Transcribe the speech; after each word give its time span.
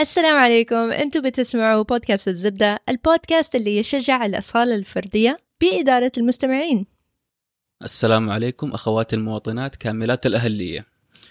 السلام 0.00 0.36
عليكم. 0.36 0.92
أنتم 0.92 1.22
بتسمعوا 1.22 1.82
بودكاست 1.82 2.28
الزبدة 2.28 2.78
البودكاست 2.88 3.54
اللي 3.54 3.76
يشجع 3.76 4.26
الأصالة 4.26 4.74
الفردية 4.74 5.38
بإدارة 5.60 6.12
المستمعين. 6.18 6.86
السلام 7.84 8.30
عليكم 8.30 8.70
أخواتي 8.70 9.16
المواطنات 9.16 9.76
كاملات 9.76 10.26
الأهلية. 10.26 10.86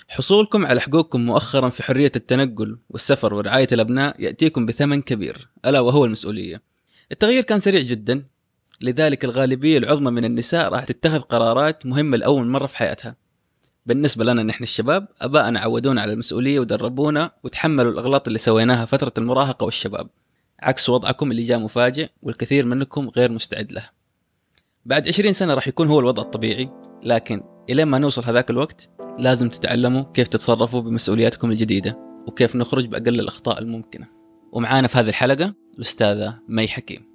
حصولكم 0.07 0.65
على 0.65 0.81
حقوقكم 0.81 1.25
مؤخرا 1.25 1.69
في 1.69 1.83
حرية 1.83 2.11
التنقل 2.15 2.79
والسفر 2.89 3.33
ورعاية 3.33 3.67
الأبناء 3.71 4.21
يأتيكم 4.21 4.65
بثمن 4.65 5.01
كبير 5.01 5.47
ألا 5.65 5.79
وهو 5.79 6.05
المسؤولية. 6.05 6.61
التغيير 7.11 7.43
كان 7.43 7.59
سريع 7.59 7.81
جدا 7.81 8.25
لذلك 8.81 9.25
الغالبية 9.25 9.77
العظمى 9.77 10.11
من 10.11 10.25
النساء 10.25 10.69
راح 10.69 10.83
تتخذ 10.83 11.19
قرارات 11.19 11.85
مهمة 11.85 12.17
لأول 12.17 12.47
مرة 12.47 12.67
في 12.67 12.77
حياتها. 12.77 13.15
بالنسبة 13.87 14.25
لنا 14.25 14.43
نحن 14.43 14.63
الشباب 14.63 15.07
أبائنا 15.21 15.59
عودونا 15.59 16.01
على 16.01 16.13
المسؤولية 16.13 16.59
ودربونا 16.59 17.31
وتحملوا 17.43 17.91
الأغلاط 17.91 18.27
اللي 18.27 18.39
سويناها 18.39 18.85
فترة 18.85 19.13
المراهقة 19.17 19.63
والشباب. 19.63 20.09
عكس 20.59 20.89
وضعكم 20.89 21.31
اللي 21.31 21.43
جاء 21.43 21.59
مفاجئ 21.59 22.09
والكثير 22.21 22.65
منكم 22.65 23.09
غير 23.09 23.31
مستعد 23.31 23.71
له. 23.71 23.89
بعد 24.85 25.07
20 25.07 25.33
سنة 25.33 25.53
راح 25.53 25.67
يكون 25.67 25.87
هو 25.87 25.99
الوضع 25.99 26.23
الطبيعي 26.23 26.69
لكن 27.03 27.43
إلين 27.69 27.87
ما 27.87 27.99
نوصل 27.99 28.23
هذاك 28.23 28.49
الوقت 28.49 28.89
لازم 29.19 29.49
تتعلموا 29.49 30.03
كيف 30.13 30.27
تتصرفوا 30.27 30.81
بمسؤولياتكم 30.81 31.51
الجديدة 31.51 31.97
وكيف 32.27 32.55
نخرج 32.55 32.85
بأقل 32.85 33.19
الأخطاء 33.19 33.59
الممكنة. 33.59 34.07
ومعانا 34.51 34.87
في 34.87 34.97
هذه 34.97 35.09
الحلقة 35.09 35.53
الأستاذة 35.75 36.39
مي 36.47 36.67
حكيم. 36.67 37.06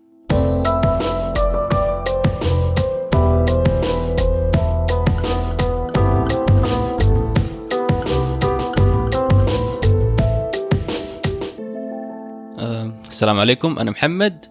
السلام 13.22 13.38
عليكم. 13.38 13.78
أنا 13.78 13.90
محمد 13.90 14.46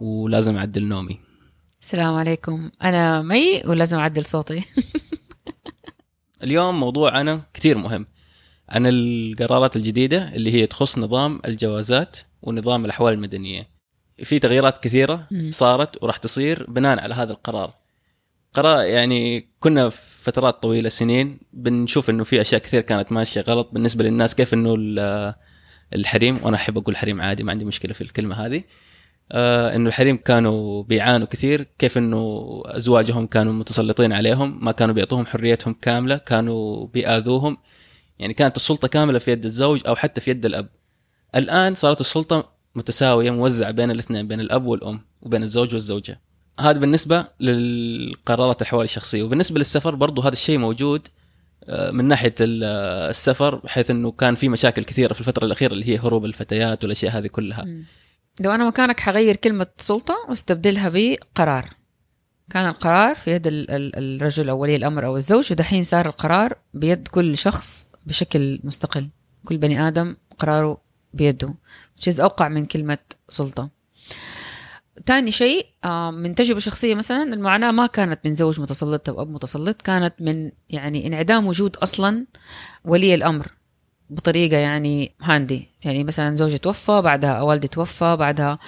ولازم 0.00 0.56
أعدل 0.56 0.84
نومي. 0.84 1.20
السلام 1.82 2.14
عليكم. 2.14 2.70
أنا 2.82 3.22
مي 3.22 3.62
ولازم 3.66 3.98
أعدل 3.98 4.24
صوتي. 4.24 4.64
اليوم 6.44 6.80
موضوعنا 6.80 7.42
كثير 7.54 7.78
مهم. 7.78 8.06
عن 8.68 8.86
القرارات 8.86 9.76
الجديدة 9.76 10.34
اللي 10.34 10.54
هي 10.54 10.66
تخص 10.66 10.98
نظام 10.98 11.40
الجوازات 11.44 12.16
ونظام 12.42 12.84
الأحوال 12.84 13.14
المدنية. 13.14 13.68
في 14.22 14.38
تغييرات 14.38 14.78
كثيرة. 14.78 15.28
صارت 15.50 16.02
وراح 16.02 16.16
تصير 16.16 16.70
بناء 16.70 17.00
على 17.00 17.14
هذا 17.14 17.32
القرار. 17.32 17.74
قرار 18.54 18.84
يعني 18.84 19.48
كنا 19.60 19.88
في 19.88 20.00
فترات 20.22 20.62
طويلة 20.62 20.88
سنين 20.88 21.40
بنشوف 21.52 22.10
إنه 22.10 22.24
في 22.24 22.40
أشياء 22.40 22.60
كثير 22.60 22.80
كانت 22.80 23.12
ماشية 23.12 23.40
غلط 23.40 23.70
بالنسبة 23.72 24.04
للناس 24.04 24.34
كيف 24.34 24.54
إنه 24.54 24.74
الحريم 25.94 26.38
وأنا 26.42 26.56
أحب 26.56 26.78
أقول 26.78 26.96
حريم 26.96 27.20
عادي 27.20 27.42
ما 27.42 27.52
عندي 27.52 27.64
مشكلة 27.64 27.92
في 27.92 28.00
الكلمة 28.00 28.46
هذه. 28.46 28.62
آه 29.32 29.76
إنه 29.76 29.88
الحريم 29.88 30.16
كانوا 30.16 30.82
بيعانوا 30.82 31.26
كثير 31.26 31.66
كيف 31.78 31.98
إنه 31.98 32.62
أزواجهم 32.66 33.26
كانوا 33.26 33.52
متسلطين 33.52 34.12
عليهم 34.12 34.64
ما 34.64 34.72
كانوا 34.72 34.94
بيعطوهم 34.94 35.26
حريتهم 35.26 35.74
كاملة 35.82 36.16
كانوا 36.16 36.86
بيآذوهم. 36.86 37.56
يعني 38.18 38.34
كانت 38.34 38.56
السلطة 38.56 38.88
كاملة 38.88 39.18
في 39.18 39.30
يد 39.32 39.44
الزوج 39.44 39.82
أو 39.86 39.96
حتى 39.96 40.20
في 40.20 40.30
يد 40.30 40.46
الأب. 40.46 40.68
الآن 41.34 41.74
صارت 41.74 42.00
السلطة 42.00 42.52
متساوية 42.74 43.30
موزعة 43.30 43.70
بين 43.70 43.90
الاثنين 43.90 44.28
بين 44.28 44.40
الأب 44.40 44.66
والأم 44.66 45.00
وبين 45.22 45.42
الزوج 45.42 45.74
والزوجة. 45.74 46.20
هذا 46.60 46.78
بالنسبة 46.78 47.26
للقرارات 47.40 48.62
الحوالي 48.62 48.84
الشخصية. 48.84 49.22
وبالنسبة 49.22 49.58
للسفر 49.58 49.94
برضو 49.94 50.22
هذا 50.22 50.32
الشيء 50.32 50.58
موجود. 50.58 51.08
من 51.92 52.04
ناحية 52.04 52.34
ال- 52.40 52.64
آه، 52.64 53.10
السفر 53.10 53.54
بحيث 53.54 53.90
إنه 53.90 54.10
كان 54.10 54.34
في 54.34 54.48
مشاكل 54.48 54.84
كثيرة 54.84 55.12
في 55.12 55.20
الفترة 55.20 55.44
الأخيرة 55.44 55.72
اللي 55.72 55.88
هي 55.88 55.98
هروب 55.98 56.24
الفتيات 56.24 56.82
والأشياء 56.84 57.18
هذه 57.18 57.26
كلها. 57.26 57.66
لو 58.40 58.50
أنا 58.50 58.66
مكانك 58.68 59.00
حغير 59.00 59.36
كلمة 59.36 59.66
سلطة 59.78 60.14
واستبدلها 60.28 60.88
بقرار. 60.94 61.68
كان 62.50 62.68
القرار 62.68 63.14
في 63.14 63.30
يد 63.30 63.46
ال- 63.46 63.70
ال- 63.70 64.16
الرجل 64.22 64.48
أو 64.48 64.58
ولي 64.58 64.76
الأمر 64.76 65.06
أو 65.06 65.16
الزوج 65.16 65.52
ودحين 65.52 65.84
صار 65.84 66.06
القرار 66.06 66.58
بيد 66.74 67.08
كل 67.08 67.38
شخص 67.38 67.86
بشكل 68.06 68.60
مستقل. 68.64 69.08
كل 69.44 69.58
بني 69.58 69.88
آدم 69.88 70.16
قراره 70.38 70.80
بيده 71.14 71.54
which 72.00 72.20
أوقع 72.20 72.48
من 72.48 72.64
كلمة 72.64 72.98
سلطة. 73.28 73.70
تاني 75.06 75.32
شيء 75.32 75.66
آه، 75.84 76.10
من 76.10 76.34
تجربة 76.34 76.60
شخصية 76.60 76.94
مثلا 76.94 77.22
المعاناة 77.22 77.70
ما 77.70 77.86
كانت 77.86 78.20
من 78.24 78.34
زوج 78.34 78.60
متسلط 78.60 79.08
أو 79.08 79.22
أب 79.22 79.30
متسلط 79.30 79.82
كانت 79.82 80.14
من 80.20 80.50
يعني 80.68 81.06
انعدام 81.06 81.46
وجود 81.46 81.76
أصلا 81.76 82.26
ولي 82.84 83.14
الأمر 83.14 83.46
بطريقة 84.10 84.56
يعني 84.56 85.14
هاندي. 85.20 85.68
يعني 85.84 86.04
مثلا 86.04 86.36
زوجي 86.36 86.58
توفى 86.58 87.00
بعدها 87.02 87.42
والدي 87.42 87.68
توفى 87.68 88.16
بعدها 88.16 88.58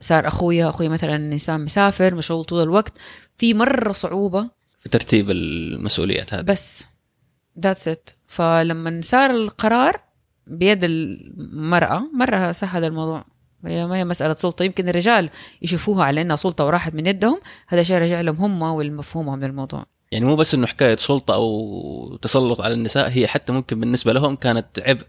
صار 0.00 0.26
أخويا 0.26 0.70
أخويا 0.70 0.88
مثلا 0.88 1.16
إنسان 1.16 1.64
مسافر 1.64 2.14
مشغول 2.14 2.44
طول 2.44 2.62
الوقت. 2.62 2.92
في 3.38 3.54
مرة 3.54 3.92
صعوبة. 3.92 4.50
في 4.78 4.88
ترتيب 4.88 5.30
المسؤوليات 5.30 6.34
هذه. 6.34 6.42
بس. 6.42 6.84
ذاتس 7.60 7.88
ات 7.88 8.10
فلما 8.26 9.00
صار 9.04 9.30
القرار 9.30 10.00
بيد 10.46 10.84
المرأة 10.84 12.02
مرة 12.14 12.52
سهل 12.52 12.84
الموضوع. 12.84 13.24
هي 13.66 13.86
ما 13.86 13.96
هي 13.96 14.04
مسألة 14.04 14.34
سلطة 14.34 14.62
يمكن 14.62 14.88
الرجال 14.88 15.30
يشوفوها 15.62 16.04
على 16.04 16.22
إنها 16.22 16.36
سلطة 16.36 16.64
وراحت 16.64 16.94
من 16.94 17.06
يدهم 17.06 17.40
هذا 17.68 17.82
شيء 17.82 17.98
رجع 17.98 18.20
لهم 18.20 18.36
هم 18.36 18.62
والمفهومهم 18.62 19.38
من 19.38 19.44
الموضوع 19.44 19.86
يعني 20.12 20.24
مو 20.24 20.36
بس 20.36 20.54
إنه 20.54 20.66
حكاية 20.66 20.96
سلطة 20.96 21.34
أو 21.34 22.18
تسلط 22.22 22.60
على 22.60 22.74
النساء 22.74 23.10
هي 23.10 23.26
حتى 23.26 23.52
ممكن 23.52 23.80
بالنسبة 23.80 24.12
لهم 24.12 24.36
كانت 24.36 24.66
عبء 24.78 25.06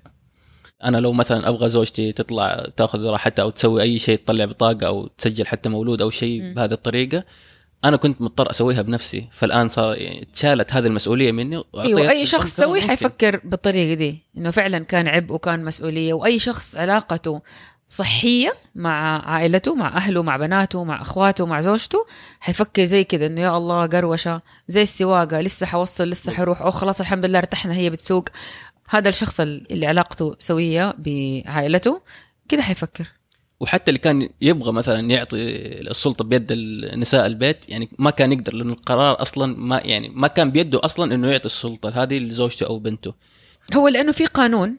أنا 0.84 0.98
لو 0.98 1.14
مثلا 1.14 1.50
أبغى 1.50 1.70
زوجتي 1.70 2.12
تطلع 2.12 2.66
تأخذ 2.78 3.06
راحتها 3.06 3.44
أو 3.44 3.50
تسوي 3.50 3.82
أي 3.82 4.00
شيء 4.00 4.18
تطلع 4.18 4.46
بطاقة 4.46 4.88
أو 4.88 5.08
تسجل 5.08 5.48
حتى 5.48 5.70
مولود 5.70 6.02
أو 6.02 6.10
شيء. 6.10 6.54
بهذه 6.54 6.72
الطريقة 6.72 7.24
أنا 7.86 7.98
كنت 7.98 8.22
مضطر 8.22 8.50
أسويها 8.50 8.82
بنفسي 8.82 9.28
فالآن 9.32 9.68
صار 9.68 9.98
تشالت 10.34 10.74
هذه 10.74 10.88
المسؤولية 10.88 11.32
مني 11.32 11.64
أيوه 11.78 12.10
أي 12.10 12.26
شخص 12.26 12.56
سوي. 12.56 12.82
حيفكر 12.82 13.42
بالطريقة 13.44 13.94
دي 13.94 14.24
إنه 14.38 14.52
فعلا 14.52 14.80
كان 14.80 15.08
عبء 15.08 15.34
وكان 15.34 15.66
مسؤولية 15.66 16.14
وأي 16.14 16.40
شخص 16.40 16.78
علاقته 16.78 17.42
صحية 17.92 18.54
مع 18.76 19.26
عائلته 19.30 19.76
مع 19.76 19.98
أهله 19.98 20.24
مع 20.24 20.38
بناته 20.38 20.84
مع 20.84 21.02
أخواته 21.02 21.46
مع 21.46 21.62
زوجته. 21.62 22.06
حيفكر 22.40 22.84
زي 22.84 23.04
كده 23.04 23.26
إنه 23.26 23.42
يا 23.42 23.58
الله 23.58 23.86
قروشة 23.86 24.42
زي 24.68 24.82
السواقة 24.82 25.42
لسه 25.42 25.66
حوصل 25.66 26.10
لسه 26.10 26.32
حروح 26.32 26.62
أو 26.62 26.72
خلاص 26.72 27.02
الحمد 27.02 27.26
لله 27.26 27.40
ارتحنا 27.40 27.74
هي 27.74 27.90
بتسوق. 27.90 28.30
هذا 28.90 29.10
الشخص 29.10 29.40
اللي 29.40 29.86
علاقته 29.86 30.36
سوية 30.40 30.96
بعائلته. 30.98 32.02
كده 32.50 32.62
حيفكر. 32.62 33.08
وحتى 33.60 33.90
اللي 33.92 34.00
كان 34.00 34.30
يبغى 34.42 34.72
مثلا 34.72 35.00
يعطي 35.00 35.38
السلطة 35.82 36.26
بيد 36.26 36.48
النساء 36.52 37.26
البيت 37.26 37.70
يعني 37.70 37.90
ما 38.00 38.12
كان 38.12 38.32
يقدر 38.32 38.54
لأنه 38.54 38.74
القرار 38.74 39.22
أصلا 39.22 39.56
ما 39.58 39.82
يعني 39.86 40.10
ما 40.10 40.28
كان 40.28 40.52
بيده 40.52 40.80
أصلا 40.84 41.16
إنه 41.16 41.32
يعطي 41.32 41.46
السلطة 41.46 42.04
هذه 42.04 42.20
لزوجته 42.20 42.66
أو 42.66 42.80
بنته. 42.80 43.14
هو 43.76 43.88
لأنه 43.88 44.12
في 44.12 44.26
قانون 44.26 44.78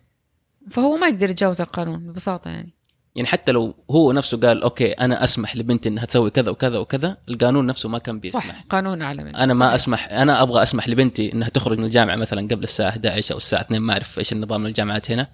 فهو 0.71 0.97
ما 0.97 1.07
يقدر 1.07 1.31
يتجاوز 1.31 1.61
القانون 1.61 1.99
ببساطة 1.99 2.51
يعني. 2.51 2.82
يعني 3.15 3.29
حتى 3.29 3.53
لو 3.53 3.75
هو 3.91 4.13
نفسه 4.13 4.41
قال 4.41 4.63
أوكي 4.63 4.93
أنا 4.93 5.25
أسمح 5.25 5.57
لبنتي 5.57 5.89
إنها 5.89 6.05
تسوي 6.05 6.31
كذا 6.31 6.51
وكذا 6.51 6.79
وكذا. 6.79 7.17
القانون 7.29 7.67
نفسه 7.67 7.89
ما 7.89 7.99
كان 7.99 8.21
بيسمح. 8.21 8.47
صح 8.47 8.65
قانون 8.71 9.03
اعلى 9.03 9.25
منه 9.25 9.39
أنا 9.39 9.55
ما 9.55 9.65
صحيح. 9.65 9.75
أسمح 9.75 10.09
أنا 10.13 10.43
أبغى 10.43 10.63
أسمح 10.63 10.89
لبنتي 10.89 11.33
إنها 11.33 11.49
تخرج 11.49 11.79
من 11.79 11.85
الجامعة 11.85 12.17
مثلا 12.17 12.49
قبل 12.49 12.63
الساعة 12.63 12.89
11 12.89 13.33
أو 13.33 13.39
الساعة 13.39 13.61
2 13.61 13.83
ما 13.83 13.93
أعرف 13.93 14.19
إيش 14.19 14.33
النظام 14.33 14.67
الجامعات 14.67 15.11
هنا. 15.11 15.29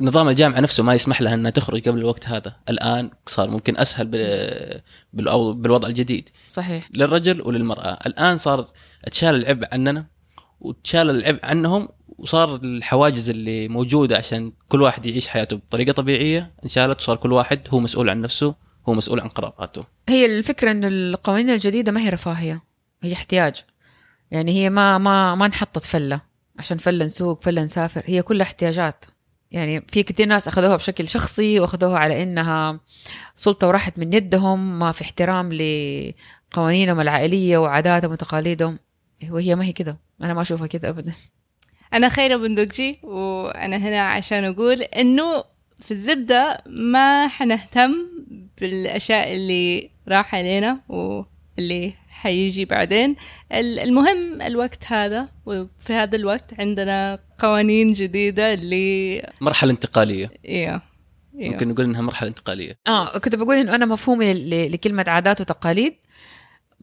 نظام 0.00 0.28
الجامعة 0.28 0.60
نفسه 0.60 0.82
ما 0.82 0.94
يسمح 0.94 1.22
لها 1.22 1.34
إنها 1.34 1.50
تخرج 1.50 1.88
قبل 1.88 1.98
الوقت 1.98 2.28
هذا. 2.28 2.56
الآن 2.68 3.10
صار 3.26 3.50
ممكن 3.50 3.76
أسهل 3.76 4.06
بالوضع 5.12 5.88
الجديد. 5.88 6.28
صحيح. 6.48 6.88
للرجل 6.94 7.42
وللمرأة. 7.42 7.98
الآن 8.06 8.38
صار 8.38 8.68
اتشال 9.04 9.34
العبء 9.34 9.68
عننا 9.72 10.06
وتشال 10.60 11.10
العبء 11.10 11.40
عنهم 11.42 11.88
وصار 12.20 12.54
الحواجز 12.54 13.30
اللي 13.30 13.68
موجودة 13.68 14.16
عشان 14.16 14.52
كل 14.68 14.82
واحد 14.82 15.06
يعيش 15.06 15.28
حياته 15.28 15.56
بطريقة 15.56 15.92
طبيعية 15.92 16.52
انشالت 16.64 17.00
وصار 17.00 17.16
كل 17.16 17.32
واحد 17.32 17.60
هو 17.70 17.80
مسؤول 17.80 18.10
عن 18.10 18.20
نفسه 18.20 18.54
هو 18.88 18.94
مسؤول 18.94 19.20
عن 19.20 19.28
قراراته. 19.28 19.84
هي 20.08 20.26
الفكرة 20.26 20.70
إنه 20.70 20.88
القوانين 20.88 21.50
الجديدة 21.50 21.92
ما 21.92 22.00
هي 22.00 22.08
رفاهية 22.08 22.62
هي 23.02 23.12
احتياج. 23.12 23.64
يعني 24.30 24.52
هي 24.52 24.70
ما 24.70 24.98
ما 24.98 25.34
ما 25.34 25.46
انحطت 25.46 25.84
فلة. 25.84 26.20
عشان 26.58 26.78
فلة 26.78 27.04
نسوق 27.04 27.42
فلة 27.42 27.62
نسافر 27.62 28.02
هي 28.06 28.22
كلها 28.22 28.42
احتياجات. 28.42 29.04
يعني 29.50 29.84
في 29.92 30.02
كثير 30.02 30.26
ناس 30.26 30.48
أخذوها 30.48 30.76
بشكل 30.76 31.08
شخصي 31.08 31.60
وأخذوها 31.60 31.98
على 31.98 32.22
إنها 32.22 32.80
سلطة 33.36 33.68
وراحت 33.68 33.98
من 33.98 34.12
يدهم 34.12 34.78
ما 34.78 34.92
في 34.92 35.02
احترام 35.02 35.52
لقوانينهم 35.52 37.00
العائلية 37.00 37.58
وعاداتهم 37.58 38.12
وتقاليدهم. 38.12 38.78
وهي 39.30 39.54
ما 39.54 39.64
هي 39.64 39.72
كده. 39.72 39.98
أنا 40.22 40.34
ما 40.34 40.42
أشوفها 40.42 40.66
كده 40.66 40.88
ابدا. 40.88 41.12
أنا 41.94 42.08
خيرة 42.08 42.36
بندقجي 42.36 42.98
وأنا 43.02 43.76
هنا 43.76 44.00
عشان 44.00 44.44
أقول 44.44 44.82
إنه 44.82 45.44
في 45.82 45.90
الزبدة 45.90 46.62
ما 46.66 47.28
حنهتم 47.28 47.92
بالأشياء 48.60 49.32
اللي 49.34 49.90
راح 50.08 50.34
علينا 50.34 50.80
واللي 50.88 51.92
حيجي 52.08 52.64
بعدين. 52.64 53.16
ال- 53.52 53.78
المهم 53.78 54.42
الوقت 54.42 54.84
هذا 54.86 55.28
وفي 55.46 55.92
هذا 55.92 56.16
الوقت 56.16 56.60
عندنا 56.60 57.18
قوانين 57.38 57.92
جديدة 57.92 58.54
اللي 58.54 59.22
مرحلة 59.40 59.70
انتقالية. 59.70 60.30
إيه 60.44 60.68
أيوه. 60.68 60.82
ممكن 61.52 61.68
نقول 61.68 61.86
إنها 61.86 62.02
مرحلة 62.02 62.28
انتقالية. 62.28 62.78
آه 62.86 63.18
كنت 63.18 63.34
بقول 63.34 63.56
إنه 63.56 63.74
أنا 63.74 63.86
مفهومي 63.86 64.32
لكلمة 64.68 65.04
عادات 65.08 65.40
وتقاليد. 65.40 65.94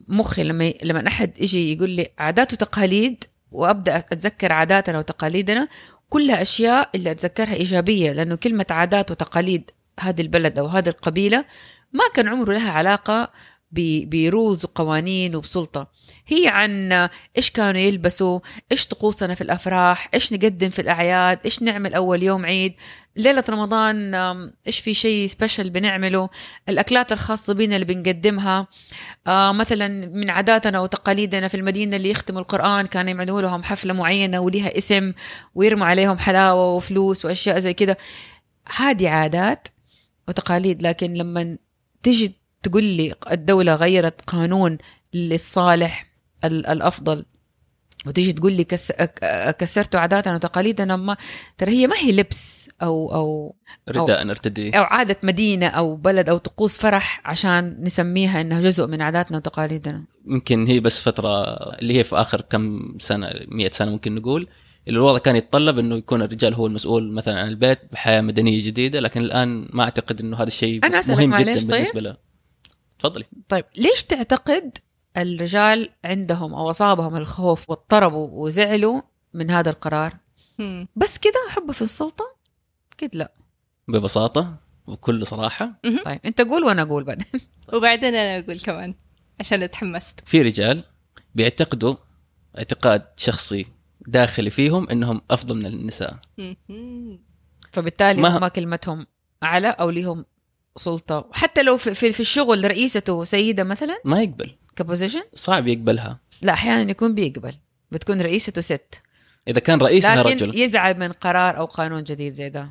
مخي 0.08 0.44
لما 0.44 0.74
لما 0.84 1.08
أحد 1.08 1.42
يجي 1.42 1.74
يقول 1.74 1.90
لي 1.90 2.08
عادات 2.20 2.54
وتقاليد 2.54 3.24
وأبدأ 3.52 3.98
أتذكر 3.98 4.52
عاداتنا 4.52 4.98
وتقاليدنا. 5.00 5.68
كلها 6.10 6.42
اشياء 6.42 6.90
اللي 6.96 7.12
أتذكرها 7.12 7.54
إيجابية 7.54 8.12
لأنه 8.12 8.36
كلمة 8.36 8.66
عادات 8.70 9.12
وتقاليد 9.12 9.72
هذه 10.00 10.22
البلد 10.22 10.60
أو 10.60 10.66
هذه 10.66 10.90
القبيلة 10.90 11.46
ما 11.94 12.04
كان 12.14 12.28
عمره 12.28 12.54
لها 12.54 12.72
علاقة 12.72 13.32
برولز 13.72 14.66
وقوانين 14.66 15.36
وبسلطة. 15.36 15.92
هي 16.28 16.48
عن 16.48 16.92
إيش 17.38 17.52
كانوا 17.52 17.82
يلبسوا 17.82 18.40
إيش 18.72 18.88
طقوسنا 18.88 19.36
في 19.36 19.42
الأفراح 19.42 20.10
إيش 20.14 20.34
نقدم 20.34 20.70
في 20.70 20.82
الأعياد 20.82 21.40
إيش 21.46 21.62
نعمل 21.62 21.94
أول 21.94 22.24
يوم 22.24 22.46
عيد. 22.46 22.74
ليلة 23.16 23.44
رمضان 23.50 24.16
إيش 24.68 24.80
في 24.80 24.94
شيء 24.94 25.28
سبيشل 25.28 25.70
بنعمله؟ 25.70 26.30
الأكلات 26.70 27.12
الخاصة 27.12 27.54
بنا 27.54 27.76
اللي 27.76 27.86
بنقدمها. 27.86 28.68
آه 29.28 29.52
مثلا 29.52 29.88
من 30.08 30.30
عاداتنا 30.30 30.80
وتقاليدنا 30.80 31.48
في 31.48 31.58
المدينة 31.58 31.96
اللي 31.96 32.10
يختموا 32.10 32.42
القرآن 32.42 32.88
كانوا 32.88 33.12
يعملوا 33.12 33.42
لهم 33.42 33.64
حفلة 33.64 33.94
معينة 33.94 34.40
وليها 34.40 34.78
اسم 34.78 35.14
ويرموا 35.56 35.88
عليهم 35.88 36.18
حلاوة 36.18 36.76
وفلوس 36.76 37.26
وأشياء 37.26 37.60
زي 37.60 37.74
كده. 37.74 37.98
هذه 38.76 39.10
عادات 39.10 39.68
وتقاليد 40.28 40.82
لكن 40.82 41.14
لما 41.14 41.58
تجي 42.04 42.37
تقول 42.64 42.84
لي 42.84 43.14
الدولة 43.32 43.76
غيرت 43.76 44.22
قانون 44.22 44.78
للصالح 45.14 46.08
ال- 46.46 46.66
الأفضل. 46.68 47.26
وتيجي 48.08 48.34
تقول 48.34 48.54
لي 48.54 48.64
كس... 48.64 48.92
كسرتوا 49.60 50.00
عاداتنا 50.00 50.36
وتقاليدنا 50.36 50.96
ما 50.96 51.18
ترى 51.58 51.72
هي 51.72 51.88
ما 51.88 51.96
هي 51.98 52.12
لبس 52.12 52.70
أو 52.82 53.14
أو 53.14 53.56
رداء 53.90 54.24
نرتدي 54.24 54.70
أو 54.78 54.84
عادة 54.84 55.18
مدينة 55.24 55.68
أو 55.68 55.96
بلد 55.96 56.30
أو 56.30 56.38
طقوس 56.38 56.78
فرح 56.78 57.22
عشان 57.26 57.78
نسميها 57.82 58.42
إنها 58.42 58.62
جزء 58.62 58.88
من 58.88 59.02
عاداتنا 59.02 59.38
وتقاليدنا. 59.38 60.04
يمكن 60.28 60.68
هي 60.68 60.80
بس 60.80 61.02
فترة 61.02 61.44
اللي 61.54 61.98
هي 61.98 62.04
في 62.04 62.16
آخر 62.16 62.42
كم 62.42 62.96
سنة 63.00 63.30
100 63.48 63.70
سنة 63.72 63.92
ممكن 63.92 64.16
نقول 64.16 64.48
اللي 64.88 64.98
الوضع 65.00 65.18
كان 65.20 65.36
يتطلب 65.36 65.80
إنه 65.80 65.96
يكون 65.96 66.22
الرجال 66.22 66.54
هو 66.54 66.68
المسؤول 66.68 67.12
مثلا 67.12 67.40
عن 67.42 67.48
البيت 67.48 67.80
بحياة 67.92 68.22
مدنية 68.22 68.66
جديدة 68.68 69.00
لكن 69.00 69.22
الآن 69.22 69.68
ما 69.74 69.84
أعتقد 69.84 70.22
إنه 70.22 70.38
هذا 70.38 70.48
الشيء 70.48 70.80
مهم 71.18 71.36
جدا 71.36 71.60
طيب؟ 71.60 71.68
بالنسبة 71.70 72.02
له. 72.02 72.27
تفضلي. 73.00 73.26
طيب 73.50 73.66
ليش 73.76 74.04
تعتقد 74.04 74.78
الرجال 75.18 75.90
عندهم 76.06 76.54
أو 76.54 76.70
أصابهم 76.70 77.16
الخوف 77.16 77.70
واضطربوا 77.70 78.30
وزعلوا 78.46 79.02
من 79.34 79.52
هذا 79.52 79.70
القرار؟ 79.70 80.14
هم. 80.60 80.88
بس 80.96 81.18
كده 81.18 81.34
حب 81.50 81.72
في 81.72 81.82
السلطة؟ 81.82 82.26
أكيد 82.94 83.16
لا. 83.16 83.32
ببساطة 83.88 84.56
وبكل 84.88 85.28
صراحة. 85.28 85.80
طيب 86.06 86.20
أنت 86.26 86.42
قول 86.42 86.64
وأنا 86.64 86.82
أقول 86.82 87.04
بعدين. 87.04 87.26
وبعدين 87.74 88.16
أنا 88.16 88.40
أقول 88.44 88.60
كمان 88.60 88.94
عشان 89.40 89.64
أتحمست. 89.64 90.20
في 90.26 90.42
رجال 90.42 90.84
بيعتقدوا 91.36 91.96
اعتقاد 92.58 93.06
شخصي 93.18 93.66
داخلي 94.08 94.50
فيهم 94.50 94.90
إنهم 94.90 95.22
أفضل 95.32 95.56
من 95.56 95.66
النساء. 95.66 96.18
فبالتالي 97.72 98.22
ما- 98.22 98.40
ما 98.40 98.48
كلمتهم 98.48 99.08
اعلى 99.44 99.68
أو 99.70 99.90
ليهم 99.90 100.26
سلطة. 100.78 101.30
حتى 101.32 101.64
لو 101.64 101.78
في, 101.78 101.94
في, 101.94 102.12
في 102.12 102.20
الشغل 102.20 102.64
رئيسته 102.66 103.24
سيدة 103.24 103.64
مثلا؟ 103.64 103.98
ما 104.06 104.22
يقبل. 104.22 104.52
كبوزيشن 104.76 105.24
صعب 105.36 105.68
يقبلها. 105.68 106.20
لا 106.42 106.54
أحيانا 106.54 106.92
يكون 106.92 107.16
بيقبل. 107.16 107.54
بتكون 107.92 108.22
رئيسته 108.22 108.62
ست. 108.62 109.02
إذا 109.48 109.60
كان 109.60 109.80
رئيسها 109.80 110.24
لكن 110.24 110.46
رجل. 110.46 110.60
يزعل 110.60 111.00
من 111.00 111.12
قرار 111.12 111.58
أو 111.58 111.66
قانون 111.66 112.04
جديد 112.04 112.34
زي 112.34 112.50
ده. 112.50 112.70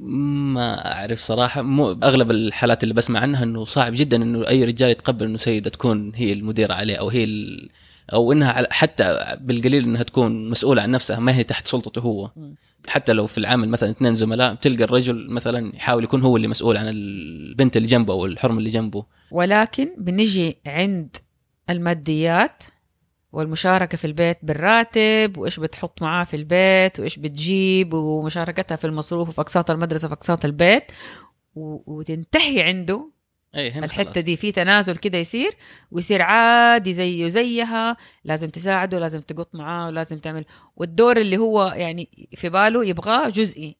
ما 0.00 0.92
أعرف 0.92 1.20
صراحة. 1.20 1.62
مو 1.62 1.90
أغلب 1.90 2.30
الحالات 2.30 2.82
اللي 2.82 2.94
بسمع 2.94 3.20
عنها 3.20 3.44
إنه 3.44 3.64
صعب 3.64 3.92
جدا 3.96 4.16
إنه 4.16 4.48
أي 4.48 4.64
رجال 4.64 4.90
يتقبل 4.90 5.26
إنه 5.26 5.38
سيدة 5.38 5.70
تكون 5.70 6.12
هي 6.14 6.32
المديرة 6.32 6.74
عليه 6.74 6.96
أو 6.96 7.08
هي. 7.08 7.26
أو 8.12 8.32
إنها 8.32 8.62
على- 8.62 8.70
حتى 8.72 9.36
بالقليل 9.40 9.84
إنها 9.84 10.02
تكون 10.02 10.50
مسؤولة 10.50 10.82
عن 10.82 10.90
نفسها 10.90 11.18
ما 11.20 11.34
هي 11.36 11.44
تحت 11.44 11.66
سلطته 11.68 12.00
هو. 12.00 12.30
حتى 12.88 13.12
لو 13.12 13.26
في 13.26 13.38
العمل 13.38 13.68
مثلا 13.68 13.90
اثنين 13.90 14.14
زملاء 14.14 14.54
تلقى 14.54 14.84
الرجل 14.84 15.30
مثلا 15.30 15.76
يحاول 15.76 16.04
يكون 16.04 16.22
هو 16.22 16.36
اللي 16.36 16.48
مسؤول 16.48 16.76
عن 16.76 16.88
البنت 16.88 17.76
اللي 17.76 17.88
جنبه 17.88 18.12
أو 18.14 18.26
الحرم 18.26 18.58
اللي 18.58 18.70
جنبه 18.70 19.04
ولكن 19.30 19.88
بنجي 19.98 20.58
عند 20.66 21.16
الماديات 21.70 22.62
والمشاركة 23.32 23.98
في 23.98 24.04
البيت 24.06 24.38
بالراتب 24.42 25.36
وإيش 25.36 25.60
بتحط 25.60 26.02
معاه 26.02 26.24
في 26.24 26.36
البيت 26.36 27.00
وإيش 27.00 27.16
بتجيب 27.18 27.94
ومشاركتها 27.94 28.76
في 28.76 28.86
المصروف 28.86 29.28
وفي 29.28 29.40
أقساط 29.40 29.70
المدرسة 29.70 30.06
وفي 30.06 30.14
أقساط 30.14 30.44
البيت 30.44 30.84
وتنتهي 31.86 32.62
عنده 32.62 33.10
اي 33.54 33.70
هنا 33.70 33.86
الحتة 33.86 34.12
خلاص. 34.12 34.24
دي 34.24 34.36
في 34.36 34.52
تنازل 34.52 34.96
كده 34.96 35.18
يصير 35.18 35.56
ويصير 35.90 36.22
عادي 36.22 36.92
زيه 36.92 37.28
زيها 37.28 37.96
لازم 38.24 38.48
تساعده 38.48 38.98
لازم 38.98 39.20
تقط 39.20 39.54
معاه 39.54 39.86
ولازم 39.86 40.18
تعمل 40.18 40.44
والدور 40.76 41.16
اللي 41.16 41.36
هو 41.36 41.72
يعني 41.76 42.28
في 42.34 42.48
باله 42.48 42.84
يبغاه 42.84 43.28
جزئي 43.28 43.76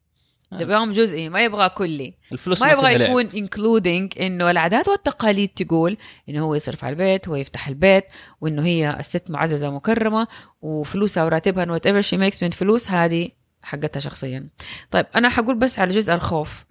آه. 0.53 0.61
يبغاه 0.61 0.85
جزئي 0.85 1.29
ما 1.29 1.43
يبغاه 1.43 1.67
كلي 1.67 2.13
الفلوس 2.31 2.61
ما 2.61 2.71
يبغى. 2.71 2.93
يكون 2.93 3.25
including 3.35 4.13
إنه 4.19 4.51
العادات 4.51 4.87
والتقاليد 4.87 5.49
تقول 5.49 5.97
إنه 6.29 6.41
هو 6.43 6.55
يصرف 6.55 6.83
على 6.83 6.93
البيت 6.93 7.27
هو 7.27 7.35
يفتح 7.35 7.67
البيت 7.67 8.03
وإنه 8.41 8.65
هي 8.65 8.95
الست 8.99 9.31
معززة 9.31 9.69
مكرمة 9.69 10.27
وفلوسها 10.61 11.23
وراتبها 11.25 11.71
whatever 11.71 12.01
she 12.01 12.17
makes 12.17 12.43
من 12.43 12.49
فلوس 12.49 12.91
هذه 12.91 13.29
حقتها 13.61 13.99
شخصيا 13.99 14.49
طيب 14.91 15.05
أنا 15.15 15.29
حقول 15.29 15.55
بس 15.55 15.79
على 15.79 15.93
جزء 15.93 16.13
الخوف 16.13 16.65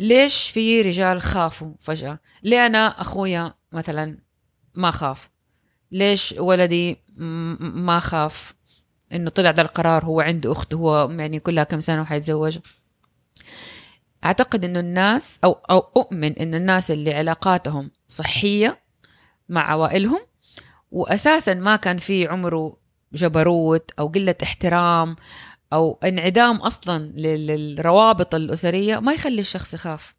ليش 0.00 0.50
في 0.50 0.82
رجال 0.82 1.22
خافوا 1.22 1.74
فجأة؟ 1.80 2.18
ليه 2.42 2.66
أنا 2.66 3.00
أخويا 3.00 3.54
مثلا 3.72 4.18
ما 4.74 4.90
خاف؟ 4.90 5.30
ليش 5.92 6.34
ولدي 6.38 6.96
ما 7.16 8.00
خاف؟ 8.00 8.54
إنه 9.12 9.30
طلع 9.30 9.50
ده 9.50 9.62
القرار 9.62 10.04
هو 10.04 10.20
عنده 10.20 10.52
أخت 10.52 10.74
هو 10.74 11.10
يعني 11.10 11.40
كلها 11.40 11.64
كم 11.64 11.80
سنة 11.80 12.02
وحيتزوج. 12.02 12.58
أعتقد 14.24 14.64
إنه 14.64 14.80
الناس 14.80 15.38
أو 15.44 15.52
أو 15.52 15.78
أؤمن 15.78 16.32
إن 16.32 16.54
الناس 16.54 16.90
اللي 16.90 17.14
علاقاتهم 17.14 17.90
صحية 18.08 18.78
مع 19.48 19.70
عوائلهم 19.70 20.20
واساسا 20.90 21.54
ما 21.54 21.76
كان 21.76 21.98
في 21.98 22.26
عمره 22.26 22.76
جبروت 23.12 23.90
أو 23.98 24.08
قلة 24.08 24.34
احترام 24.42 25.16
أو 25.72 25.98
انعدام 26.04 26.56
أصلا 26.56 27.12
لل- 27.16 27.46
للروابط 27.46 28.34
الأسرية 28.34 28.98
ما 29.00 29.12
يخلي 29.12 29.40
الشخص 29.40 29.74
يخاف. 29.74 30.14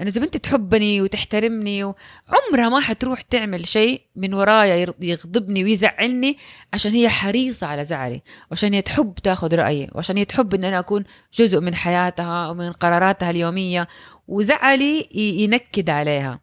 أنا 0.00 0.08
إذا 0.08 0.20
بنتي 0.20 0.38
تحبني 0.38 1.02
وتحترمني 1.02 1.84
و- 1.84 1.94
عمرها 2.28 2.68
ما 2.68 2.80
حتروح 2.80 3.20
تعمل 3.20 3.66
شيء 3.66 4.02
من 4.16 4.34
ورايا 4.34 4.86
يغضبني 5.00 5.64
ويزعلني 5.64 6.36
عشان 6.72 6.92
هي 6.92 7.08
حريصة 7.08 7.66
على 7.66 7.84
زعلي 7.84 8.22
وعشان 8.50 8.74
هي 8.74 8.82
تحب 8.82 9.14
تاخذ 9.14 9.54
رأيي 9.54 9.90
وعشان 9.94 10.16
هي 10.16 10.24
تحب 10.24 10.54
إن 10.54 10.64
أنا 10.64 10.78
أكون 10.78 11.04
جزء 11.34 11.60
من 11.60 11.74
حياتها 11.74 12.48
ومن 12.48 12.72
قراراتها 12.72 13.30
اليومية 13.30 13.88
وزعلي 14.28 15.08
ينكد 15.14 15.90
عليها. 15.90 16.40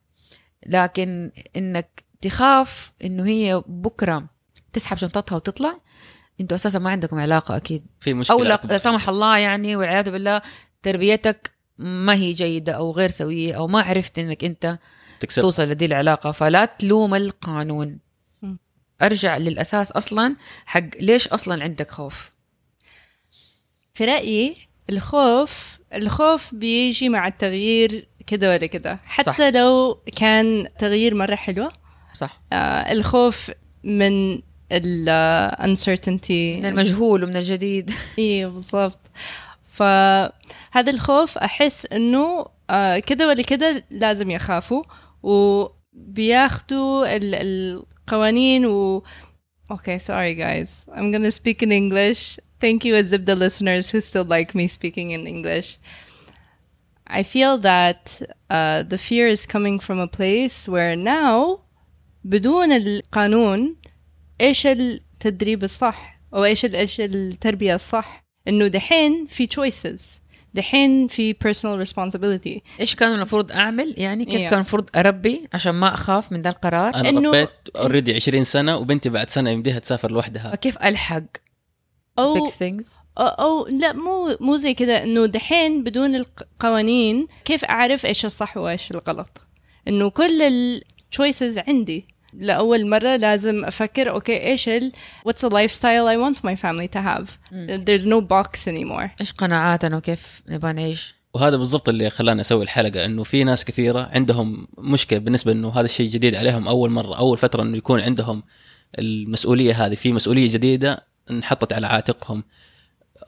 لكن 0.66 1.32
إنك 1.58 2.04
تخاف 2.22 2.92
إنه 3.04 3.26
هي 3.26 3.64
بكرة 3.68 4.24
تسحب 4.74 4.98
شنطتها 4.98 5.36
وتطلع 5.36 5.80
أنتوا 6.42 6.56
أساسا 6.58 6.80
ما 6.80 6.90
عندكم 6.90 7.20
علاقة 7.20 7.56
أكيد. 7.56 7.86
في 8.00 8.14
مشكلة 8.14 8.38
أو 8.38 8.44
لا 8.44 8.78
سمح 8.78 9.10
الله 9.10 9.38
يعني 9.38 9.76
والعياذ 9.76 10.12
بالله 10.12 10.42
تربيتك 10.84 11.52
ما 11.78 12.14
هي 12.14 12.34
جيدة 12.34 12.74
أو 12.74 12.92
غير 12.92 13.10
سوية 13.10 13.54
أو 13.54 13.68
ما 13.68 13.82
عرفت 13.82 14.20
إنك 14.20 14.44
أنت 14.44 14.80
تكسر 15.20 15.42
توصل 15.42 15.64
لدي 15.64 15.86
العلاقة 15.86 16.32
فلا 16.32 16.66
تلوم 16.66 17.16
القانون. 17.16 18.00
مم. 18.42 18.58
أرجع 19.02 19.38
للأساس 19.38 19.92
أصلا 19.92 20.36
حق 20.66 20.90
ليش 21.00 21.28
أصلا 21.28 21.64
عندك 21.64 21.92
خوف؟ 21.92 22.32
في 23.94 24.06
رأيي 24.06 24.56
الخوف 24.90 25.78
الخوف 25.94 26.56
بيجي 26.56 27.10
مع 27.10 27.28
التغيير 27.28 28.08
كده 28.28 28.50
ولا 28.50 28.66
كده. 28.66 29.00
حتى 29.06 29.24
صح. 29.24 29.42
لو 29.42 30.02
كان 30.16 30.68
تغيير 30.80 31.16
مرة 31.16 31.36
حلوة 31.36 31.74
صح. 32.14 32.42
آه 32.54 32.92
الخوف 32.92 33.52
من 33.84 34.42
ال 34.72 35.06
آه، 35.10 35.66
uncertainty 35.66 36.32
من 36.32 36.66
المجهول 36.66 37.24
ومن 37.24 37.36
الجديد 37.38 37.92
إيه 38.18 38.46
بالضبط 38.48 39.00
فهذا 39.64 40.92
الخوف 40.92 41.38
احس 41.38 41.86
انه 41.86 42.46
آه 42.70 43.00
كده 43.00 43.28
ولا 43.28 43.42
كده 43.44 43.84
لازم 43.92 44.30
يخافوا 44.32 44.84
وبياخدوا 45.24 47.16
ال- 47.16 47.36
القوانين 47.36 48.66
و 48.66 49.04
Okay, 49.74 50.00
sorry 50.00 50.34
guys. 50.46 50.70
I'm 50.98 51.12
gonna 51.12 51.32
speak 51.42 51.62
in 51.62 51.72
English. 51.74 52.22
Thank 52.64 52.80
you, 52.86 52.94
Azibda 53.02 53.36
listeners 53.46 53.86
who 53.92 54.00
still 54.10 54.24
like 54.38 54.50
me 54.60 54.66
speaking 54.78 55.10
in 55.12 55.28
English. 55.36 55.70
I 57.20 57.22
feel 57.34 57.54
that 57.72 58.02
uh, 58.50 58.84
the 58.92 58.98
fear 59.08 59.28
is 59.36 59.46
coming 59.56 59.78
from 59.86 59.98
a 60.00 60.08
place 60.20 60.58
where 60.74 60.96
now 60.96 61.60
بدون 62.24 62.72
القانون 62.72 63.76
إيش 64.42 64.68
التدريب 64.68 65.64
الصح؟ 65.64 66.20
أو 66.34 66.46
إيش 66.46 66.66
ال- 66.66 66.76
إيش 66.76 67.02
التربية 67.02 67.76
الصح؟ 67.76 68.26
إنه 68.48 68.68
دحين 68.68 69.26
في 69.30 69.48
choices. 69.48 70.02
دحين 70.54 71.08
في 71.08 71.34
personal 71.34 71.88
responsibility. 71.88 72.80
إيش 72.80 72.96
كان 72.96 73.14
المفروض 73.16 73.52
أعمل؟ 73.52 73.94
يعني 73.98 74.26
كيف 74.26 74.36
Yeah. 74.42 74.44
كان 74.50 74.54
المفروض 74.54 74.90
أربي 74.96 75.48
عشان 75.54 75.72
ما 75.72 75.94
أخاف 75.94 76.32
من 76.32 76.42
ذا 76.42 76.50
القرار؟ 76.50 76.96
أنا 76.96 77.10
إنه- 77.12 77.26
ربيت 77.28 77.50
already 77.76 78.16
20 78.16 78.44
سنة 78.44 78.78
وبنتي 78.78 79.10
بعد 79.10 79.30
سنة 79.30 79.50
يمديها 79.50 79.80
تسافر 79.80 80.12
لوحدها. 80.12 80.56
كيف 80.56 80.78
ألحق؟ 80.78 81.24
أو 82.20 82.48
fix 82.48 82.52
things 82.52 82.86
أو, 83.18 83.26
أو 83.28 83.68
لا 83.68 83.94
مو 83.94 84.38
مو 84.40 84.58
زي 84.58 84.74
كذا 84.74 85.04
إنه 85.04 85.26
دحين 85.26 85.84
بدون 85.84 86.16
القوانين 86.16 87.28
كيف 87.46 87.66
أعرف 87.66 88.06
إيش 88.06 88.26
الصح 88.26 88.58
وإيش 88.58 88.92
الغلط؟ 88.92 89.42
إنه 89.88 90.10
كل 90.10 90.42
ال 90.42 90.56
choices 90.56 91.58
عندي. 91.58 92.08
لأول 92.34 92.90
مرة 92.90 93.16
لازم 93.16 93.66
أفكر 93.66 94.10
okay 94.10 94.44
إيش 94.44 94.70
ال 94.70 94.92
what's 95.30 95.42
the 95.42 95.50
lifestyle 95.50 96.08
I 96.08 96.18
want 96.18 96.38
my 96.38 96.56
family 96.56 96.88
to 96.96 97.02
have? 97.02 97.30
مم. 97.52 97.86
there's 97.86 98.06
no 98.06 98.22
box 98.22 98.68
anymore. 98.68 99.10
إيش 99.22 99.34
قناعاتنا 99.38 99.98
وكيف 99.98 100.42
نبغى 100.50 100.74
نعيش؟ 100.74 101.18
وهذا 101.34 101.58
بالضبط 101.58 101.90
اللي 101.90 102.10
خلاني 102.10 102.42
أسوي 102.42 102.64
الحلقة 102.64 103.06
إنه 103.06 103.24
في 103.24 103.44
ناس 103.44 103.66
كثيرة 103.66 104.10
عندهم 104.14 104.68
مشكلة 104.78 105.20
بالنسبة 105.20 105.52
إنه 105.52 105.70
هذا 105.70 105.86
الشيء 105.86 106.10
جديد 106.10 106.36
عليهم 106.36 106.68
أول 106.68 106.90
مرة 106.90 107.18
أول 107.18 107.38
فترة 107.38 107.64
إنه 107.64 107.78
يكون 107.78 108.02
عندهم 108.02 108.44
المسؤولية 109.00 109.86
هذه. 109.86 109.96
في 109.96 110.14
مسؤولية 110.14 110.54
جديدة 110.54 111.08
انحطت 111.32 111.74
على 111.74 111.88
عاتقهم. 111.88 112.44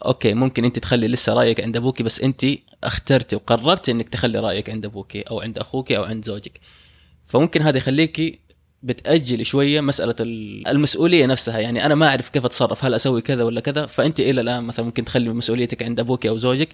أوكي 0.05 0.33
ممكن 0.33 0.65
أنت 0.65 0.79
تخلي 0.79 1.07
لسه 1.07 1.33
رأيك 1.33 1.61
عند 1.61 1.77
أبوك 1.77 2.01
بس 2.01 2.21
أنت 2.21 2.45
اخترتي 2.83 3.35
وقررتي 3.35 3.91
إنك 3.91 4.09
تخلي 4.09 4.39
رأيك 4.39 4.69
عند 4.69 4.85
أبوك 4.85 5.15
أو 5.15 5.41
عند 5.41 5.57
أخوك 5.57 5.91
أو 5.91 6.03
عند 6.03 6.25
زوجك. 6.25 6.59
فممكن 7.25 7.61
هذا 7.61 7.77
يخليكي 7.77 8.39
بتأجل 8.83 9.45
شوية 9.45 9.81
مسألة 9.81 10.15
ال- 10.19 10.67
المسؤولية 10.67 11.25
نفسها. 11.25 11.59
يعني 11.59 11.85
أنا 11.85 11.95
ما 11.95 12.07
أعرف 12.07 12.29
كيف 12.29 12.45
أتصرف 12.45 12.85
هل 12.85 12.93
أسوي 12.93 13.21
كذا 13.21 13.43
ولا 13.43 13.61
كذا؟ 13.61 13.85
فأنت 13.85 14.19
إلى 14.19 14.41
الآن 14.41 14.63
مثلا 14.63 14.85
ممكن 14.85 15.05
تخلي 15.05 15.29
مسؤوليتك 15.29 15.83
عند 15.83 15.99
أبوك 15.99 16.25
أو 16.25 16.37
زوجك 16.37 16.69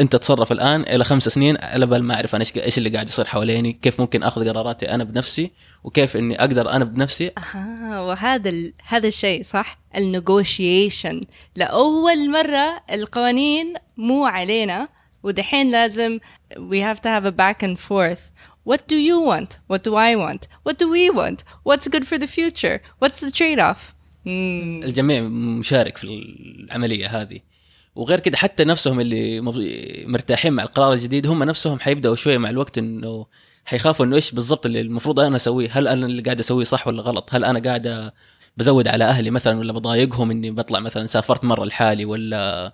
أنت 0.00 0.16
تصرف 0.16 0.52
الآن 0.52 0.80
إلى 0.82 1.04
خمس 1.04 1.28
سنين 1.28 1.56
على 1.60 1.86
بال 1.86 2.02
ما 2.02 2.14
أعرف 2.14 2.34
أنا 2.34 2.44
إيش 2.56 2.78
اللي 2.78 2.90
قاعد 2.90 3.08
يصير 3.08 3.24
حواليني 3.24 3.72
كيف 3.72 4.00
ممكن 4.00 4.22
آخذ 4.22 4.48
قراراتي 4.48 4.94
أنا 4.94 5.04
بنفسي 5.04 5.50
وكيف 5.84 6.16
إني 6.16 6.40
أقدر 6.40 6.70
أنا 6.70 6.84
بنفسي. 6.84 7.30
آه 7.54 8.06
وهذا 8.06 8.48
ال... 8.48 8.72
هذا 8.88 9.08
الشيء 9.08 9.42
صح؟ 9.42 9.78
النيغوشيشن. 9.96 11.20
لأول 11.56 12.30
مرة 12.30 12.82
القوانين 12.90 13.74
مو 13.96 14.26
علينا 14.26 14.88
ودحين 15.22 15.70
لازم 15.70 16.18
we 16.54 16.76
have 16.76 16.98
to 17.00 17.08
have 17.08 17.26
a 17.26 17.32
back 17.32 17.62
and 17.66 17.78
forth. 17.78 18.22
What 18.64 18.80
do 18.88 18.96
you 18.96 19.20
want? 19.20 19.58
What 19.68 19.82
do 19.82 19.94
I 19.94 20.14
want? 20.16 20.42
What 20.64 20.76
do 20.78 20.90
we 20.90 21.10
want? 21.10 21.38
What's 21.64 21.88
good 21.88 22.06
for 22.06 22.18
the 22.18 22.26
future? 22.26 22.80
What's 23.00 23.20
the 23.20 23.30
trade-off? 23.30 23.94
مم. 24.26 24.80
الجميع 24.84 25.20
مشارك 25.22 25.96
في 25.96 26.04
العملية 26.04 27.20
هذه. 27.20 27.40
وغير 27.94 28.20
كده 28.20 28.36
حتى 28.36 28.64
نفسهم 28.64 29.00
اللي 29.00 29.40
مرتاحين 30.06 30.52
مع 30.52 30.62
القرار 30.62 30.92
الجديد 30.92 31.26
هم 31.26 31.42
نفسهم 31.42 31.80
حيبدأوا 31.80 32.16
شوية 32.16 32.38
مع 32.38 32.50
الوقت 32.50 32.78
إنه 32.78 33.26
حيخافوا 33.64 34.06
إنه 34.06 34.16
إيش 34.16 34.32
بالضبط 34.32 34.66
اللي 34.66 34.80
المفروض 34.80 35.20
أنا 35.20 35.36
أسويه. 35.36 35.68
هل 35.72 35.88
أنا 35.88 36.06
اللي 36.06 36.22
قاعد 36.22 36.38
أسويه 36.38 36.64
صح 36.64 36.86
ولا 36.86 37.02
غلط؟ 37.02 37.28
هل 37.32 37.44
أنا 37.44 37.58
قاعد 37.58 38.12
بزود 38.56 38.88
على 38.88 39.04
أهلي 39.04 39.30
مثلا 39.30 39.58
ولا 39.58 39.72
بضايقهم 39.72 40.30
إني 40.30 40.50
بطلع 40.50 40.80
مثلا 40.80 41.06
سافرت 41.06 41.44
مرة 41.44 41.64
لحالي 41.64 42.04
ولا 42.04 42.72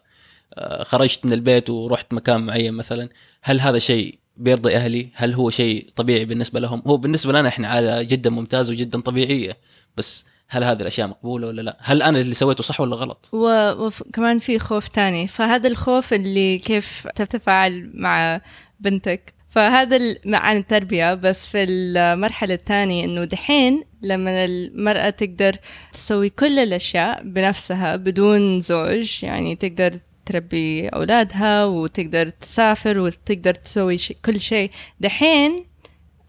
آه، 0.55 0.83
خرجت 0.83 1.25
من 1.25 1.33
البيت 1.33 1.71
ورحت 1.71 2.15
مكان 2.15 2.41
معين 2.41 2.75
مثلا؟ 2.75 3.09
هل 3.43 3.61
هذا 3.61 3.79
شيء 3.79 4.19
بيرضي 4.37 4.77
أهلي؟ 4.77 5.09
هل 5.15 5.35
هو 5.35 5.51
شيء 5.51 5.87
طبيعي 5.97 6.25
بالنسبة 6.25 6.61
لهم؟ 6.61 6.83
هو 6.87 6.97
بالنسبة 6.97 7.33
لنا 7.33 7.49
إحنا 7.49 7.69
عادة 7.69 8.03
جدا 8.03 8.31
ممتاز 8.31 8.71
وجدا 8.71 9.01
طبيعية 9.01 9.57
بس 9.97 10.25
هل 10.49 10.65
هذه 10.65 10.81
الأشياء 10.81 11.09
مقبولة 11.09 11.47
ولا 11.47 11.63
لا؟ 11.63 11.77
هل 11.81 12.03
أنا 12.03 12.21
اللي 12.21 12.35
سويته 12.35 12.63
صح 12.63 12.81
ولا 12.81 12.97
غلط؟ 12.97 13.31
وكمان 13.33 14.39
في 14.39 14.59
خوف 14.59 14.89
تاني. 14.89 15.29
فهذا 15.29 15.69
الخوف 15.69 16.13
اللي 16.13 16.59
كيف 16.59 17.09
تتفاعل 17.15 17.91
مع 17.95 18.41
بنتك. 18.81 19.35
فهذا 19.49 19.99
عن 20.27 20.57
التربية 20.57 21.15
بس 21.15 21.49
في 21.49 21.65
المرحلة 21.65 22.55
الثانية 22.55 23.05
إنه 23.05 23.25
دحين 23.25 23.83
لما 24.03 24.45
المرأة 24.45 25.11
تقدر 25.11 25.57
تسوي 25.93 26.31
كل 26.31 26.59
الأشياء 26.59 27.23
بنفسها 27.23 27.97
بدون 27.97 28.61
زوج 28.61 29.25
يعني 29.25 29.57
تقدر 29.57 29.99
تربي 30.26 30.90
أولادها 30.90 31.66
وتقدر 31.66 32.30
تسافر 32.30 33.00
وتقدر 33.00 33.54
تسوي 33.54 33.98
شي 33.98 34.14
كل 34.26 34.40
شيء 34.40 34.72
دحين 35.00 35.66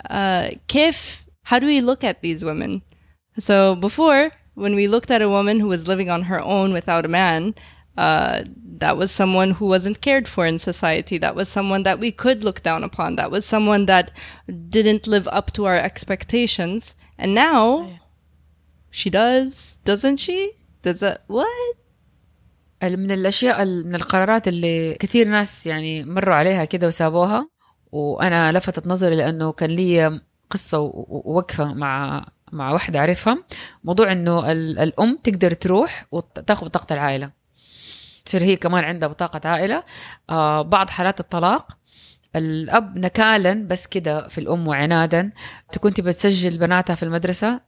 آه 0.07 0.53
كيف 0.69 1.23
how 1.49 1.59
do 1.59 1.67
we 1.67 1.81
look 1.81 2.05
at 2.05 2.23
these 2.23 2.45
women 2.45 2.83
So 3.39 3.75
before, 3.75 4.31
when 4.55 4.75
we 4.75 4.87
looked 4.87 5.11
at 5.11 5.23
a 5.23 5.29
woman 5.29 5.61
who 5.61 5.69
was 5.69 5.89
living 5.89 6.11
on 6.11 6.25
her 6.25 6.41
own 6.41 6.73
without 6.73 7.05
a 7.05 7.09
man, 7.09 7.55
uh, 7.97 8.43
that 8.79 8.97
was 8.97 9.11
someone 9.11 9.53
who 9.53 9.67
wasn't 9.67 10.01
cared 10.01 10.29
for 10.29 10.47
in 10.47 10.59
society. 10.59 11.19
That 11.19 11.35
was 11.35 11.49
someone 11.49 11.83
that 11.85 11.99
we 11.99 12.11
could 12.11 12.45
look 12.45 12.63
down 12.63 12.85
upon. 12.85 13.17
That 13.17 13.31
was 13.31 13.45
someone 13.45 13.87
that 13.87 14.11
didn't 14.69 15.07
live 15.07 15.29
up 15.29 15.53
to 15.55 15.67
our 15.67 15.77
expectations. 15.77 16.95
And 17.19 17.35
now 17.35 18.01
she 18.91 19.09
does, 19.09 19.79
doesn't 19.85 20.19
she? 20.19 20.53
Does 20.83 21.01
that 21.01 21.23
what? 21.27 21.77
من 22.84 23.12
الأشياء 23.12 23.66
من 23.66 23.96
القرارات 23.96 24.48
اللي 24.48 24.94
كثير 24.94 25.28
ناس 25.28 25.68
يعني 25.68 26.04
مروا 26.04 26.36
عليها 26.36 26.66
كده 26.66 26.88
وسابوها 26.88 27.50
وأنا 27.92 28.52
لفتت 28.52 28.88
نظري 28.88 29.16
لأنه 29.16 29.52
كان 29.52 29.70
لي 29.70 30.22
قصة 30.50 30.80
ووقفة 30.80 31.74
مع 31.74 32.26
مع 32.52 32.72
واحدة 32.72 33.00
أعرفها. 33.00 33.44
موضوع 33.84 34.12
إنه 34.12 34.52
ال- 34.52 34.80
الأم 34.80 35.18
تقدر 35.24 35.54
تروح 35.54 36.06
وتاخذ 36.12 36.66
بطاقه 36.66 36.94
العائله 36.94 37.32
تصير 38.26 38.44
هي 38.44 38.56
كمان 38.56 38.84
عندها 38.84 39.10
بطاقة 39.10 39.50
عائلة. 39.50 39.84
آه 40.30 40.62
بعض 40.62 40.90
حالات 40.90 41.20
الطلاق. 41.20 41.78
الأب 42.36 42.98
نكالا 42.98 43.68
بس 43.68 43.88
كده 43.88 44.28
في 44.28 44.38
الأم 44.38 44.68
وعنادا. 44.68 45.32
تكون 45.72 45.94
تبى 45.94 46.12
تسجل 46.12 46.58
بناتها 46.58 46.96
في 46.96 47.04
المدرسة. 47.04 47.48
آه، 47.48 47.62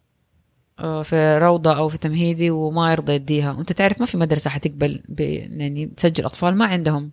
في 1.04 1.38
روضة 1.42 1.78
أو 1.78 1.90
في 1.90 1.98
تمهيدي 1.98 2.52
وما 2.52 2.92
يرضى 2.92 3.14
يديها. 3.14 3.52
وأنت 3.52 3.72
تعرف 3.72 4.00
ما 4.00 4.06
في 4.06 4.18
مدرسة 4.18 4.50
حتقبل. 4.50 5.02
يعني 5.20 5.86
تسجل 5.86 6.26
أطفال؟ 6.26 6.56
ما 6.56 6.66
عندهم. 6.66 7.12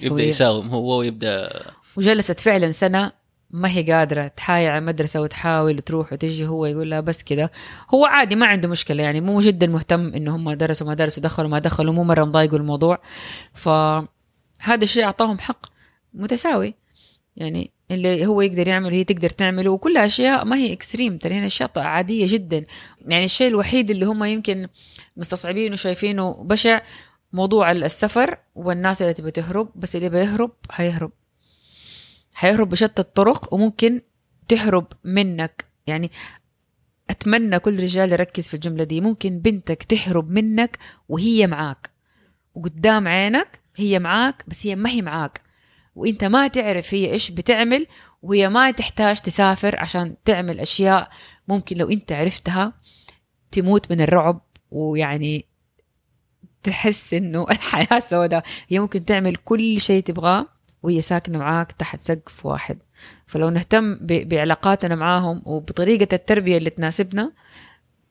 يبدأ 0.00 0.14
وهي- 0.14 0.28
يساوم 0.28 0.68
هو 0.68 0.98
ويبدأ. 0.98 1.48
وجلست 1.96 2.40
فعلا 2.40 2.70
سنة 2.70 3.12
ما 3.50 3.70
هي 3.70 3.92
قادرة 3.92 4.26
تحايل 4.28 4.70
على 4.70 4.78
المدرسة 4.78 5.20
وتحاول 5.20 5.76
وتروح 5.76 6.12
وتجي. 6.12 6.46
هو 6.46 6.66
يقول 6.66 6.90
لها 6.90 7.00
بس 7.00 7.22
كده. 7.22 7.50
هو 7.94 8.04
عادي 8.06 8.36
ما 8.36 8.46
عنده 8.46 8.68
مشكلة 8.68 9.02
يعني. 9.02 9.20
مو 9.20 9.40
جدا 9.40 9.66
مهتم 9.66 10.06
إنه 10.14 10.36
هم 10.36 10.52
درسوا 10.52 10.86
ما 10.86 10.94
درسوا 10.94 11.22
دخلوا 11.22 11.48
ما 11.48 11.58
دخلوا 11.58 11.92
مو 11.94 12.04
مرة 12.04 12.24
مضايقوا 12.24 12.58
الموضوع. 12.58 12.98
فهذا 13.54 14.82
الشيء 14.82 15.04
أعطاهم 15.04 15.38
حق 15.38 15.66
متساوي. 16.14 16.74
يعني 17.36 17.70
اللي 17.90 18.26
هو 18.26 18.40
يقدر 18.40 18.68
يعمله 18.68 18.96
هي 18.96 19.04
تقدر 19.04 19.30
تعمله 19.30 19.70
وكلها 19.70 20.06
أشياء 20.06 20.44
ما 20.44 20.56
هي 20.56 20.72
اكستريم 20.72 21.18
ترى 21.18 21.34
هنا 21.34 21.46
أشياء 21.46 21.70
عادية 21.76 22.26
جدا. 22.28 22.64
يعني 23.08 23.24
الشيء 23.24 23.48
الوحيد 23.48 23.90
اللي 23.90 24.06
هم 24.06 24.24
يمكن 24.24 24.68
مستصعبينه 25.16 25.72
وشايفينه 25.72 26.44
بشع 26.44 26.80
موضوع 27.32 27.72
السفر 27.72 28.38
والناس 28.54 29.02
اللي 29.02 29.14
تبي 29.14 29.30
تهرب 29.30 29.68
بس 29.76 29.96
اللي 29.96 30.08
بيهرب 30.08 30.52
حيهرب 30.70 31.12
حيهرب 32.34 32.68
بشتى 32.68 33.02
الطرق 33.02 33.54
وممكن 33.54 34.00
تهرب 34.48 34.86
منك. 35.04 35.64
يعني 35.86 36.10
أتمنى 37.10 37.58
كل 37.58 37.82
رجال 37.82 38.12
يركز 38.12 38.48
في 38.48 38.54
الجملة 38.54 38.84
دي. 38.84 39.00
ممكن 39.00 39.38
بنتك 39.38 39.82
تهرب 39.82 40.30
منك 40.30 40.78
وهي 41.08 41.46
معاك. 41.46 41.90
وقدام 42.54 43.08
عينك 43.08 43.60
هي 43.76 43.98
معاك 43.98 44.44
بس 44.48 44.66
هي 44.66 44.76
ما 44.76 44.90
هي 44.90 45.02
معاك. 45.02 45.47
وإنت 45.98 46.24
ما 46.24 46.48
تعرف 46.48 46.94
هي 46.94 47.12
إيش 47.12 47.30
بتعمل 47.30 47.86
وهي 48.22 48.48
ما 48.48 48.70
تحتاج 48.70 49.20
تسافر 49.20 49.80
عشان 49.80 50.16
تعمل 50.24 50.60
أشياء 50.60 51.08
ممكن 51.48 51.76
لو 51.76 51.90
إنت 51.90 52.12
عرفتها 52.12 52.72
تموت 53.50 53.92
من 53.92 54.00
الرعب 54.00 54.40
ويعني 54.70 55.44
تحس 56.62 57.14
إنه 57.14 57.46
الحياة 57.50 57.98
سوداء. 57.98 58.42
هي 58.68 58.78
ممكن 58.78 59.04
تعمل 59.04 59.36
كل 59.36 59.80
شيء 59.80 60.02
تبغاه 60.02 60.46
وهي 60.82 61.02
ساكنة 61.02 61.38
معاك 61.38 61.72
تحت 61.72 62.02
سقف 62.02 62.46
واحد. 62.46 62.78
فلو 63.26 63.50
نهتم 63.50 63.98
بعلاقاتنا 64.00 64.94
معاهم 64.94 65.42
وبطريقة 65.46 66.08
التربية 66.14 66.58
اللي 66.58 66.70
تناسبنا 66.70 67.32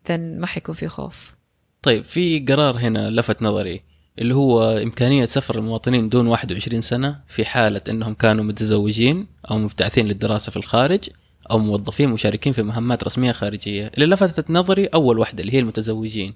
ما 0.10 0.48
حيكون 0.48 0.76
في 0.76 0.88
خوف. 0.88 1.34
طيب 1.82 2.06
في 2.06 2.40
قرار 2.40 2.78
هنا 2.78 3.10
لفت 3.10 3.42
نظري. 3.42 3.84
اللي 4.20 4.36
هو 4.36 4.78
إمكانية 4.78 5.26
سفر 5.26 5.58
المواطنين 5.58 6.10
دون 6.10 6.28
21 6.28 6.82
سنة 6.82 7.20
في 7.28 7.46
حالة 7.46 7.82
أنهم 7.90 8.14
كانوا 8.14 8.44
متزوجين 8.44 9.28
أو 9.52 9.58
مبتعثين 9.58 10.08
للدراسة 10.08 10.50
في 10.50 10.58
الخارج 10.58 11.10
أو 11.52 11.60
موظفين 11.60 12.10
مشاركين 12.10 12.54
في 12.54 12.64
مهمات 12.64 13.04
رسمية 13.04 13.32
خارجية. 13.32 13.92
اللي 13.94 14.06
لفتت 14.06 14.52
نظري 14.52 14.86
أول 14.86 15.20
واحدة 15.20 15.42
اللي 15.42 15.54
هي 15.54 15.60
المتزوجين. 15.60 16.34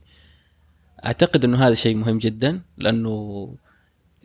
أعتقد 1.05 1.45
أنه 1.45 1.67
هذا 1.67 1.73
شيء 1.73 1.95
مهم 1.95 2.17
جدا 2.17 2.61
لأنه 2.77 3.47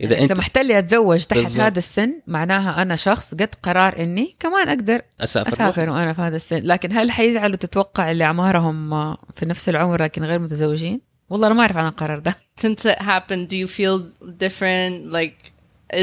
إذا 0.01 0.15
إذا 0.15 0.23
أنت 0.23 0.33
سمحت 0.33 0.57
لي 0.57 0.79
اتزوج 0.79 1.23
تحت 1.23 1.39
بالضبط. 1.39 1.59
هذا 1.59 1.77
السن 1.77 2.21
معناها 2.27 2.81
أنا 2.81 2.95
شخص 2.95 3.33
قد 3.33 3.49
قرار 3.63 3.99
إني 3.99 4.35
كمان 4.39 4.69
أقدر 4.69 5.01
أسافر, 5.19 5.53
أسافر 5.53 5.89
وأنا 5.89 6.13
في 6.13 6.21
هذا 6.21 6.35
السن. 6.35 6.63
لكن 6.63 6.93
هل 6.93 7.11
حيزعلوا 7.11 7.55
تتوقع 7.55 8.11
اللي 8.11 8.23
أعمارهم 8.23 8.89
في 9.35 9.45
نفس 9.45 9.69
العمر 9.69 10.03
لكن 10.03 10.23
غير 10.23 10.39
متزوجين؟ 10.39 11.01
والله 11.29 11.47
أنا 11.47 11.55
ما 11.55 11.61
أعرف 11.61 11.77
عن 11.77 11.87
القرار 11.87 12.19
ده. 12.19 12.46
Since 12.61 12.85
it 12.85 12.99
happened, 13.13 13.43
do 13.49 13.55
you 13.63 13.67
feel 13.79 13.97
different? 14.45 14.93
Like 15.17 15.37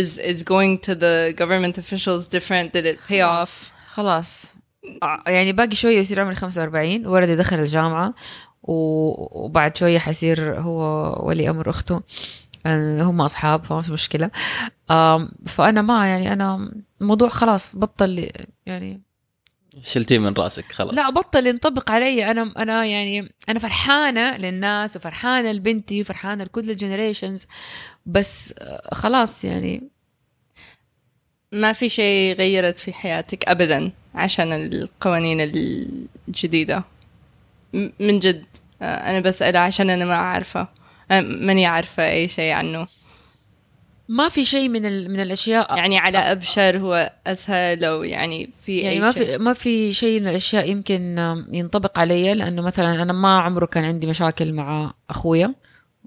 is 0.00 0.10
is 0.32 0.40
going 0.54 0.72
to 0.86 0.92
the 1.04 1.14
government 1.42 1.74
officials 1.84 2.22
different? 2.36 2.66
Did 2.76 2.86
it 2.92 2.98
pay 3.08 3.20
off? 3.22 3.74
خلاص 3.92 4.44
ع- 5.02 5.30
يعني 5.30 5.52
باقي 5.52 5.76
شوية 5.76 5.98
يصير 5.98 6.20
عمري 6.20 6.34
45 6.34 7.06
ولدي 7.06 7.36
دخل 7.36 7.58
الجامعة 7.58 8.14
و- 8.62 9.44
وبعد 9.44 9.76
شوية 9.76 9.98
حيصير 9.98 10.60
هو 10.60 10.80
ولي 11.28 11.50
أمر 11.50 11.70
أخته 11.70 12.02
آه، 12.66 13.02
هم 13.02 13.20
أصحاب 13.20 13.64
فما 13.64 13.80
في 13.80 13.92
مشكلة 13.92 14.30
آم، 14.90 15.28
فأنا 15.46 15.82
ما 15.82 16.06
يعني 16.08 16.32
أنا 16.32 16.72
الموضوع 17.00 17.28
خلاص 17.28 17.76
بطل 17.76 18.30
يعني 18.66 19.00
شلتيه 19.82 20.18
من 20.18 20.32
راسك 20.32 20.72
خلاص. 20.72 20.94
لا 20.94 21.10
بطل 21.10 21.46
ينطبق 21.46 21.90
علي. 21.90 22.30
أنا 22.30 22.52
أنا 22.56 22.84
يعني 22.84 23.28
أنا 23.48 23.58
فرحانة 23.58 24.36
للناس 24.36 24.96
وفرحانة 24.96 25.52
لبنتي 25.52 26.00
وفرحانة 26.00 26.44
لكل 26.44 26.70
الجنريشنز 26.70 27.46
بس 28.06 28.54
خلاص 28.92 29.44
يعني. 29.44 29.90
ما 31.52 31.72
في 31.72 31.88
شيء 31.88 32.34
غيرت 32.34 32.78
في 32.78 32.92
حياتك 32.92 33.48
ابدا 33.48 33.92
عشان 34.14 34.52
القوانين 34.52 35.40
الجديدة؟ 36.28 36.84
من 37.74 38.18
جد 38.18 38.44
آه، 38.82 39.10
أنا 39.10 39.20
بسأل 39.20 39.56
عشان 39.56 39.90
أنا 39.90 40.04
ما 40.04 40.16
عارفه 40.16 40.68
آه، 41.10 41.20
ماني 41.20 41.66
عارفة 41.66 42.08
أي 42.08 42.28
شيء 42.28 42.52
عنه. 42.52 42.86
ما 44.08 44.28
في 44.28 44.44
شيء 44.44 44.68
من 44.68 44.86
ال- 44.86 45.10
من 45.10 45.20
الأشياء 45.20 45.76
يعني 45.76 45.98
على 45.98 46.18
أبشر 46.18 46.78
هو 46.78 47.12
أسهل 47.26 47.84
أو 47.84 48.02
يعني 48.02 48.50
في 48.62 48.78
يعني 48.78 48.94
أي 48.94 49.00
ما. 49.00 49.12
في 49.12 49.38
ما 49.38 49.52
في 49.52 49.92
شيء 49.92 50.20
من 50.20 50.28
الأشياء 50.28 50.70
يمكن 50.70 51.18
ينطبق 51.52 51.98
علي 51.98 52.34
لأنه 52.34 52.62
مثلا 52.62 53.02
أنا 53.02 53.12
ما 53.12 53.38
عمره 53.40 53.66
كان 53.66 53.84
عندي 53.84 54.06
مشاكل 54.06 54.52
مع 54.52 54.94
أخويا 55.10 55.54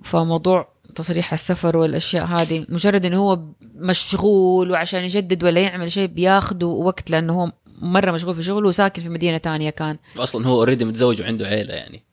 فموضوع 0.03 0.77
تصريح 0.95 1.33
السفر 1.33 1.77
والأشياء 1.77 2.25
هذه 2.25 2.65
مجرد 2.69 3.05
إنه 3.05 3.17
هو 3.17 3.39
مشغول 3.75 4.71
وعشان 4.71 5.03
يجدد 5.03 5.43
ولا 5.43 5.61
يعمل 5.61 5.91
شيء 5.91 6.05
بياخده 6.07 6.67
وقت 6.67 7.09
لأنه 7.11 7.33
هو 7.33 7.51
مرة 7.81 8.11
مشغول 8.11 8.35
في 8.35 8.43
شغله 8.43 8.67
وساكن 8.69 9.01
في 9.01 9.09
مدينة 9.09 9.37
تانية 9.37 9.69
كان. 9.69 9.97
أصلا 10.17 10.47
هو 10.47 10.53
اوريدي 10.59 10.85
متزوج 10.85 11.21
وعنده 11.21 11.47
عيلة 11.47 11.73
يعني. 11.73 12.03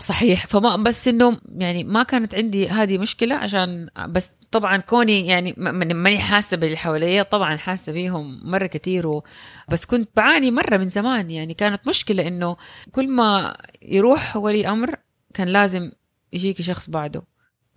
صحيح. 0.00 0.46
فما 0.46 0.76
بس 0.76 1.08
إنه 1.08 1.38
يعني 1.58 1.84
ما 1.84 2.02
كانت 2.02 2.34
عندي 2.34 2.68
هذه 2.68 2.98
مشكلة 2.98 3.34
عشان 3.34 3.88
بس 4.08 4.32
طبعا 4.50 4.76
كوني 4.76 5.26
يعني 5.26 5.54
ماني 5.58 6.18
حاسة 6.18 6.56
باللي 6.56 6.76
حواليا 6.76 7.22
طبعا 7.22 7.56
حاسة 7.56 7.92
بيهم 7.92 8.40
مرة 8.50 8.66
كثير 8.66 9.06
و 9.06 9.24
بس 9.68 9.84
كنت 9.84 10.10
بعاني 10.16 10.50
مرة 10.50 10.76
من 10.76 10.88
زمان. 10.88 11.30
يعني 11.30 11.54
كانت 11.54 11.88
مشكلة 11.88 12.26
إنه 12.28 12.56
كل 12.92 13.08
ما 13.08 13.56
يروح 13.82 14.36
ولي 14.36 14.68
أمر 14.68 14.96
كان 15.34 15.48
لازم 15.48 15.92
يجيكي 16.32 16.62
شخص 16.62 16.90
بعده. 16.90 17.22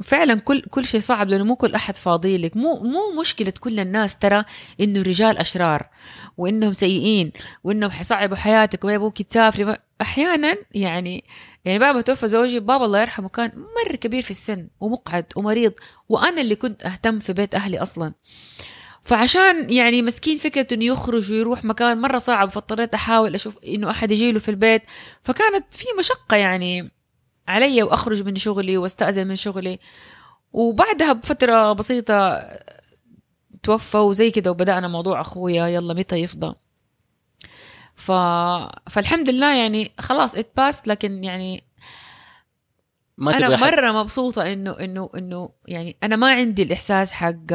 فعلا 0.02 0.36
كل 0.40 0.62
كل 0.62 0.86
شيء 0.86 1.00
صعب 1.00 1.30
لأنه 1.30 1.44
مو 1.44 1.56
كل 1.56 1.76
أحد 1.76 1.98
فاضي 1.98 2.38
لك. 2.38 2.58
مو 2.58 2.76
مو 2.76 3.22
مشكلة 3.22 3.54
كل 3.60 3.80
الناس 3.80 4.18
ترى 4.18 4.44
إنه 4.80 5.00
الرجال 5.00 5.38
أشرار 5.38 5.90
وإنهم 6.38 6.74
سيئين 6.74 7.32
وإنهم 7.64 7.92
حيصعبوا 7.92 8.36
حياتك 8.36 8.84
وما 8.84 8.94
يبغوك 8.94 9.22
تسافري. 9.22 9.76
أحيانا 10.02 10.58
يعني 10.72 11.24
يعني 11.66 11.80
ما 11.80 12.02
توفى 12.02 12.28
زوجي 12.28 12.60
بابا 12.60 12.86
الله 12.86 13.02
يرحمه 13.02 13.30
كان 13.30 13.52
مرة 13.56 13.96
كبير 13.96 14.24
في 14.24 14.32
السن 14.32 14.68
ومقعد 14.80 15.26
ومريض 15.36 15.74
وأنا 16.10 16.42
اللي 16.42 16.56
كنت 16.56 16.84
أهتم 16.84 17.20
في 17.20 17.34
بيت 17.34 17.56
أهلي 17.56 17.82
أصلا. 17.82 18.14
فعشان 19.04 19.70
يعني 19.70 20.02
مسكين 20.02 20.38
فكرة 20.38 20.68
إنه 20.74 20.86
يخرج 20.86 21.32
ويروح 21.32 21.64
مكان 21.66 22.02
مرة 22.02 22.18
صعب 22.18 22.50
فاضطريت 22.50 22.94
أحاول 22.94 23.36
أشوف 23.36 23.58
إنه 23.68 23.90
أحد 23.90 24.12
يجيله 24.12 24.40
في 24.40 24.50
البيت. 24.50 24.82
فكانت 25.24 25.66
في 25.72 25.86
مشقة 26.00 26.38
يعني. 26.38 26.92
علي 27.48 27.84
وأخرج 27.84 28.24
من 28.24 28.36
شغلي 28.36 28.78
واستأذن 28.78 29.28
من 29.28 29.36
شغلي. 29.36 29.80
وبعدها 30.54 31.14
بفترة 31.14 31.74
بسيطة 31.74 32.48
توفى 33.64 33.98
وزي 33.98 34.32
كده 34.32 34.52
وبدأنا 34.52 34.88
موضوع 34.88 35.22
أخويا 35.22 35.68
يلا 35.68 35.94
متى 35.94 36.16
يفضى؟ 36.16 36.56
ف... 37.96 38.12
فالحمد 38.90 39.30
لله 39.30 39.56
يعني 39.56 39.92
خلاص 40.00 40.36
اتباس 40.36 40.88
لكن 40.88 41.24
يعني 41.24 41.64
ما 43.18 43.38
أنا 43.38 43.58
مرة 43.58 43.92
مبسوطة 43.92 44.54
انه 44.54 44.72
انه 44.72 45.10
إنه 45.16 45.50
يعني 45.68 45.98
أنا 46.04 46.16
ما 46.16 46.34
عندي 46.34 46.64
الإحساس 46.64 47.12
حق 47.12 47.54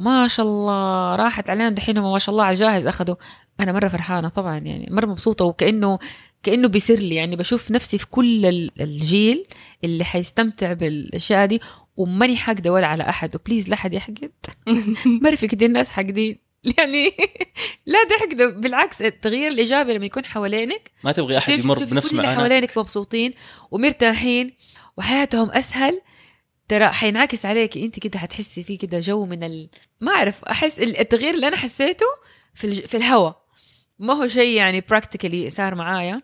ما 0.00 0.28
شاء 0.28 0.46
الله 0.46 1.16
راحت 1.16 1.50
علينا 1.50 1.68
دحين 1.68 2.00
ما 2.00 2.18
شاء 2.18 2.32
الله 2.32 2.44
على 2.44 2.54
جاهز 2.54 2.86
اخذوا 2.86 3.16
أنا 3.60 3.72
مرة 3.72 3.88
فرحانة 3.88 4.28
طبعا 4.28 4.58
يعني 4.58 4.88
مرة 4.90 5.06
مبسوطة 5.06 5.44
وكأنه 5.44 5.98
كأنه 6.42 6.68
بيصير 6.68 6.98
لي. 7.00 7.14
يعني 7.14 7.36
بشوف 7.36 7.70
نفسي 7.70 7.98
في 7.98 8.06
كل 8.06 8.46
ال- 8.46 8.70
الجيل 8.80 9.46
اللي 9.84 10.04
حيستمتع 10.04 10.72
بالأشياء 10.72 11.46
دي 11.46 11.60
وماني 11.96 12.36
حاقدة 12.36 12.72
ولا 12.72 12.86
على 12.86 13.08
أحد. 13.08 13.36
و 13.36 13.41
please 13.41 13.68
لا 13.68 13.74
احد 13.74 13.94
يحقد. 13.94 14.30
مره 15.22 15.34
في 15.36 15.46
كده 15.48 15.66
الناس 15.66 15.90
حاقدين. 15.90 16.38
يعني 16.78 17.12
لا 17.86 17.98
تحقدوا. 18.04 18.50
بالعكس 18.50 19.02
التغيير 19.02 19.50
الإيجابي 19.50 19.92
لما 19.94 20.06
يكون 20.06 20.24
حوالينك 20.24 20.90
ما 21.04 21.12
تبغي 21.12 21.38
أحد 21.38 21.58
يمر 21.58 21.84
بنفس 21.84 22.14
معاناه 22.14 22.34
حوالينك 22.34 22.78
مبسوطين 22.78 23.34
ومرتاحين 23.70 24.52
وحياتهم 24.96 25.50
أسهل. 25.50 26.00
ترى 26.68 26.88
حينعكس 26.88 27.46
عليك. 27.46 27.76
أنت 27.78 27.98
كده 27.98 28.18
حتحسي 28.18 28.62
فيه 28.62 28.78
كده 28.78 29.00
جو 29.00 29.26
من 29.26 29.42
ال... 29.44 29.68
ما 30.00 30.12
أعرف. 30.12 30.44
أحس 30.44 30.78
ال- 30.80 30.98
التغيير 31.00 31.34
اللي 31.34 31.48
أنا 31.48 31.56
حسيته 31.56 32.06
في 32.54 32.64
الج... 32.66 32.80
في 32.80 32.96
الهوا. 32.96 33.32
ما 33.98 34.14
هو 34.14 34.28
شيء 34.28 34.56
يعني 34.56 34.80
practically 34.80 35.50
صار 35.50 35.74
معايا. 35.74 36.22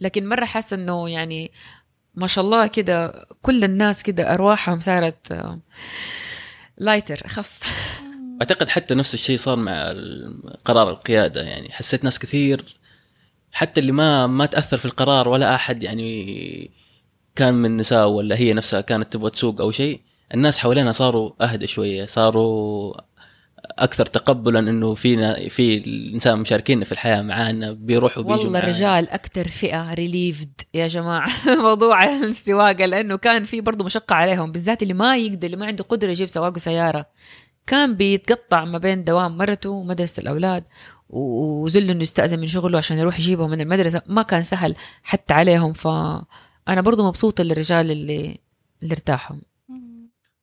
لكن 0.00 0.28
مرة 0.28 0.44
حاسة 0.44 0.74
إنه 0.74 1.08
يعني 1.08 1.52
ما 2.14 2.26
شاء 2.26 2.44
الله 2.44 2.66
كده 2.66 3.26
كل 3.42 3.64
الناس 3.64 4.02
كده 4.02 4.34
أرواحهم 4.34 4.80
صارت 4.80 5.32
آه، 5.32 5.58
لايتر 6.78 7.20
أخف. 7.24 7.60
أعتقد 8.40 8.68
حتى 8.68 8.94
نفس 8.94 9.14
الشيء 9.14 9.36
صار 9.36 9.56
مع 9.56 9.94
قرار 10.64 10.90
القيادة 10.90 11.42
يعني 11.42 11.72
حسيت 11.72 12.04
ناس 12.04 12.18
كثير 12.18 12.76
حتى 13.52 13.80
اللي 13.80 13.92
ما 13.92 14.26
ما 14.26 14.46
تأثر 14.46 14.76
في 14.76 14.84
القرار 14.84 15.28
ولا 15.28 15.54
أحد 15.54 15.82
يعني 15.82 16.70
كان 17.34 17.54
من 17.54 17.76
نساء 17.76 18.08
ولا 18.08 18.36
هي 18.36 18.52
نفسها 18.52 18.80
كانت 18.80 19.12
تبغى 19.12 19.30
تسوق 19.30 19.60
أو 19.60 19.70
شيء 19.70 20.00
الناس 20.34 20.58
حوالينا 20.58 20.92
صاروا 20.92 21.32
أهدى 21.40 21.66
شوية 21.66 22.06
صاروا 22.06 22.94
أكثر 23.78 24.06
تقبلا 24.06 24.58
إنه 24.58 24.94
فينا 24.94 25.48
في 25.48 25.76
الإنسان 25.78 26.38
مشاركين 26.38 26.84
في 26.84 26.92
الحياة 26.92 27.22
معانا 27.22 27.72
بيروحوا 27.72 28.22
بيجوا 28.22 28.36
والله. 28.44 28.58
الرجال 28.58 29.08
أكثر 29.08 29.48
فئة 29.48 29.94
ريليفد 29.94 30.52
يا 30.74 30.86
جماعة. 30.86 31.28
موضوع 31.62 32.04
السواقة 32.04 32.86
لأنه 32.86 33.16
كان 33.16 33.44
في 33.44 33.60
برضه 33.60 33.84
مشقة 33.84 34.14
عليهم 34.14 34.52
بالذات 34.52 34.82
اللي 34.82 34.94
ما 34.94 35.16
يقدر 35.16 35.46
اللي 35.46 35.56
ما 35.56 35.66
عنده 35.66 35.84
قدرة 35.84 36.10
يجيب 36.10 36.28
سواق 36.28 36.58
سياره 36.58 37.06
كان 37.66 37.94
بيتقطع 37.94 38.64
ما 38.64 38.78
بين 38.78 39.04
دوام 39.04 39.36
مرته 39.36 39.70
ومدرسة 39.70 40.20
الأولاد 40.20 40.64
و- 41.10 41.62
وزل 41.64 41.90
إنه 41.90 42.02
يستأذن 42.02 42.38
من 42.38 42.46
شغله 42.46 42.78
عشان 42.78 42.98
يروح 42.98 43.18
يجيبهم 43.20 43.50
من 43.50 43.60
المدرسة. 43.60 44.02
ما 44.06 44.22
كان 44.22 44.42
سهل 44.42 44.74
حتى 45.02 45.34
عليهم 45.34 45.72
فأنا 45.72 46.80
برضه 46.80 47.06
مبسوطة 47.08 47.44
للرجال 47.44 47.90
اللي 47.90 48.38
اللي 48.82 48.92
ارتاحوا 48.92 49.36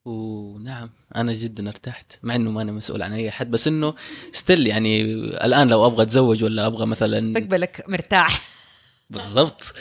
ونعم 0.05 0.89
أنا 1.15 1.33
جدا 1.33 1.69
ارتحت 1.69 2.11
مع 2.23 2.35
إنه 2.35 2.51
ما 2.51 2.61
أنا 2.61 2.71
مسؤول 2.71 3.01
عن 3.01 3.13
أي 3.13 3.29
أحد 3.29 3.51
بس 3.51 3.67
إنه 3.67 3.93
still 4.31 4.67
يعني 4.67 5.01
الآن 5.45 5.67
لو 5.67 5.85
أبغى 5.85 6.03
أتزوج 6.03 6.43
ولا 6.43 6.65
أبغى 6.67 6.85
مثلا 6.85 7.21
مستقبلك 7.21 7.83
مرتاح. 7.87 8.41
بالضبط. 9.09 9.73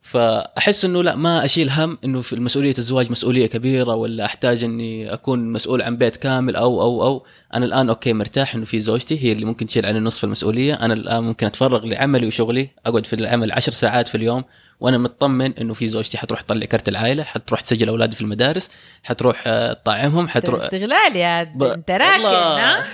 فأحس 0.00 0.84
إنه 0.84 1.02
لا 1.02 1.16
ما 1.16 1.44
أشيل 1.44 1.70
هم 1.70 1.98
إنه 2.04 2.20
في 2.20 2.36
مسؤوليه 2.36 2.74
الزواج 2.78 3.10
مسؤولية 3.10 3.46
كبيرة 3.46 3.94
ولا 3.94 4.24
أحتاج 4.24 4.64
إني 4.64 5.12
أكون 5.12 5.52
مسؤول 5.52 5.82
عن 5.82 5.96
بيت 5.96 6.16
كامل 6.16 6.56
أو 6.56 6.82
أو 6.82 7.02
أو. 7.02 7.26
أنا 7.54 7.64
الآن 7.66 7.88
okay 7.88 8.12
مرتاح 8.12 8.54
إنه 8.54 8.64
في 8.64 8.80
زوجتي 8.80 9.24
هي 9.24 9.32
اللي 9.32 9.44
ممكن 9.44 9.66
تشيل 9.66 9.86
عني 9.86 9.98
نصف 10.00 10.24
المسؤولية. 10.24 10.74
أنا 10.74 10.94
الآن 10.94 11.22
ممكن 11.22 11.46
أتفرغ 11.46 11.86
لعملي 11.86 12.26
وشغلي 12.26 12.68
أقعد 12.86 13.06
في 13.06 13.16
العمل 13.16 13.52
عشر 13.52 13.72
ساعات 13.72 14.08
في 14.08 14.14
اليوم 14.14 14.44
وأنا 14.80 14.98
مطمن 14.98 15.52
انه 15.58 15.74
في 15.74 15.88
زوجتي 15.88 16.18
حتروح 16.18 16.42
تطلع 16.42 16.66
كرت 16.66 16.88
العائلة 16.88 17.22
حتروح 17.22 17.60
تسجل 17.60 17.88
أولادي 17.88 18.16
في 18.16 18.22
المدارس 18.22 18.70
حتروح 19.02 19.42
آه، 19.46 19.72
تطعمهم 19.72 20.28
حتروح 20.28 20.62
استغلال 20.62 21.16
يا 21.16 21.42
ب- 21.44 21.62
انت 21.62 21.90
راكن. 21.90 22.24
ها؟ 22.24 22.84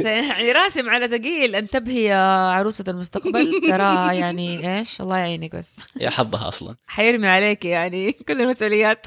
يعني 0.20 0.52
راسم 0.52 0.90
على 0.90 1.08
ثقيل 1.18 1.54
انتبهي 1.54 2.04
يا 2.04 2.16
عروسة 2.50 2.84
المستقبل 2.88 3.60
ترى 3.68 4.16
يعني 4.18 4.78
إيش؟ 4.78 5.00
الله 5.00 5.16
يعينك 5.18 5.56
بس. 5.56 5.76
يا 6.00 6.10
حظها 6.10 6.48
أصلا. 6.48 6.76
حيرمي 6.86 7.26
عليك 7.26 7.64
يعني 7.64 8.12
كل 8.12 8.40
المسؤوليات. 8.40 9.06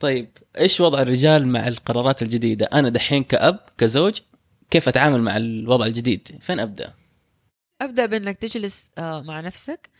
طيب 0.00 0.38
إيش 0.58 0.80
وضع 0.80 1.02
الرجال 1.02 1.48
مع 1.48 1.68
القرارات 1.68 2.22
الجديدة؟ 2.22 2.68
أنا 2.72 2.88
دحين 2.88 3.24
كأب 3.24 3.60
كزوج 3.78 4.18
كيف 4.70 4.88
أتعامل 4.88 5.20
مع 5.20 5.36
الوضع 5.36 5.86
الجديد؟ 5.86 6.28
فين 6.40 6.60
أبدأ؟ 6.60 6.92
أبدأ 7.80 8.06
بإنك 8.06 8.38
تجلس 8.38 8.90
آه، 8.98 9.20
مع 9.22 9.40
نفسك. 9.40 9.90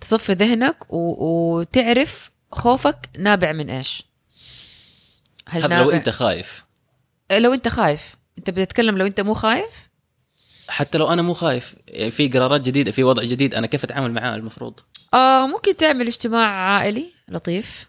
تصفي 0.00 0.32
ذهنك 0.32 0.92
و... 0.92 0.96
وتعرف 1.58 2.30
خوفك 2.52 3.08
نابع 3.18 3.52
من 3.52 3.70
إيش. 3.70 4.02
هل 5.48 5.62
هذا 5.62 5.78
لو 5.78 5.90
أنت 5.90 6.10
خايف. 6.10 6.64
لو 7.32 7.54
أنت 7.54 7.68
خايف. 7.68 8.16
أنت 8.38 8.50
بتتكلم 8.50 8.98
لو 8.98 9.06
أنت 9.06 9.20
مو 9.20 9.34
خايف؟ 9.34 9.90
حتى 10.68 10.98
لو 10.98 11.12
أنا 11.12 11.22
مو 11.22 11.32
خايف 11.34 11.74
يعني 11.88 12.10
في 12.10 12.28
قرارات 12.28 12.60
جديدة 12.60 12.92
في 12.92 13.04
وضع 13.04 13.22
جديد 13.22 13.54
أنا 13.54 13.66
كيف 13.66 13.84
أتعامل 13.84 14.12
معاه 14.12 14.36
المفروض؟ 14.36 14.80
آه 15.14 15.46
ممكن 15.46 15.76
تعمل 15.76 16.06
اجتماع 16.06 16.48
عائلي 16.48 17.06
لطيف 17.28 17.86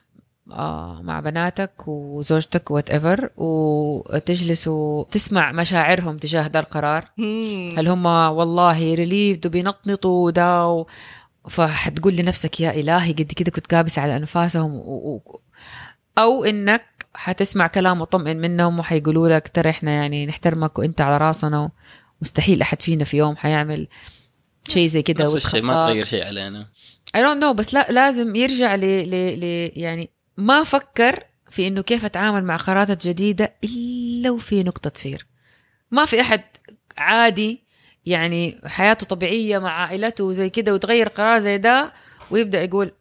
آه 0.52 1.02
مع 1.04 1.19
بناتك 1.19 1.88
وزوجتك 1.88 2.71
whatever 2.72 3.30
وتجلسوا 3.38 5.04
تسمع 5.04 5.52
مشاعرهم 5.52 6.17
تجاه 6.17 6.47
ده 6.47 6.60
القرار. 6.60 7.06
هل 7.78 7.88
هم 7.88 8.06
والله 8.06 8.95
relieved 8.96 9.46
وبينطنطوا 9.45 10.32
ده 10.32 10.67
و... 10.67 10.86
فحتقول 11.50 12.16
لنفسك 12.16 12.60
يا 12.60 12.72
إلهي 12.72 13.12
قد 13.12 13.32
كده 13.36 13.52
كنت 13.52 13.68
كابس 13.68 14.00
على 14.00 14.18
أنفاسهم 14.18 14.76
و... 14.76 14.80
و... 14.80 15.42
أو 16.18 16.46
إنك 16.46 16.86
حتسمع 17.14 17.68
كلام 17.68 18.02
مطمئن 18.02 18.42
منهم 18.42 18.80
وحيقولوا 18.80 19.30
لك 19.30 19.48
ترى 19.48 19.70
إحنا 19.70 19.92
يعني 19.92 20.26
نحترمك 20.26 20.80
وإنت 20.80 21.02
على 21.02 21.18
رأسنا 21.18 21.72
مستحيل 22.22 22.62
أحد 22.62 22.82
فينا 22.82 23.04
في 23.04 23.18
يوم 23.18 23.36
حيعمل 23.36 23.88
شيء 24.70 24.88
زي 24.88 25.02
كده 25.02 25.24
نفس 25.24 25.36
الشيء 25.36 25.62
ما. 25.62 25.74
تغير 25.74 26.06
شيء 26.06 26.26
علينا 26.26 26.68
I 27.18 27.20
don't 27.20 27.42
know 27.44 27.52
بس 27.52 27.74
لا 27.74 27.88
لازم 27.90 28.36
يرجع 28.36 28.76
ل, 28.76 28.84
يعني 29.76 30.10
ما 30.38 30.64
فكر 30.64 31.24
في 31.50 31.68
إنه 31.68 31.82
كيف 31.82 32.06
أتعامل 32.06 32.44
مع 32.44 32.58
قرارات 32.58 33.08
جديدة 33.08 33.56
إلا 33.64 34.30
وفي 34.30 34.64
نقطة 34.64 34.90
fear 34.90 35.26
ما 35.92 36.06
في 36.06 36.22
أحد 36.22 36.44
عادي 36.98 37.64
يعني 38.06 38.62
حياته 38.66 39.06
طبيعية 39.06 39.60
مع 39.60 39.72
عائلته 39.72 40.24
وزي 40.24 40.50
كده 40.50 40.74
وتغير 40.74 41.10
قرار 41.10 41.40
زي 41.40 41.58
ده 41.58 41.94
ويبدأ 42.32 42.62
يقول 42.64 42.92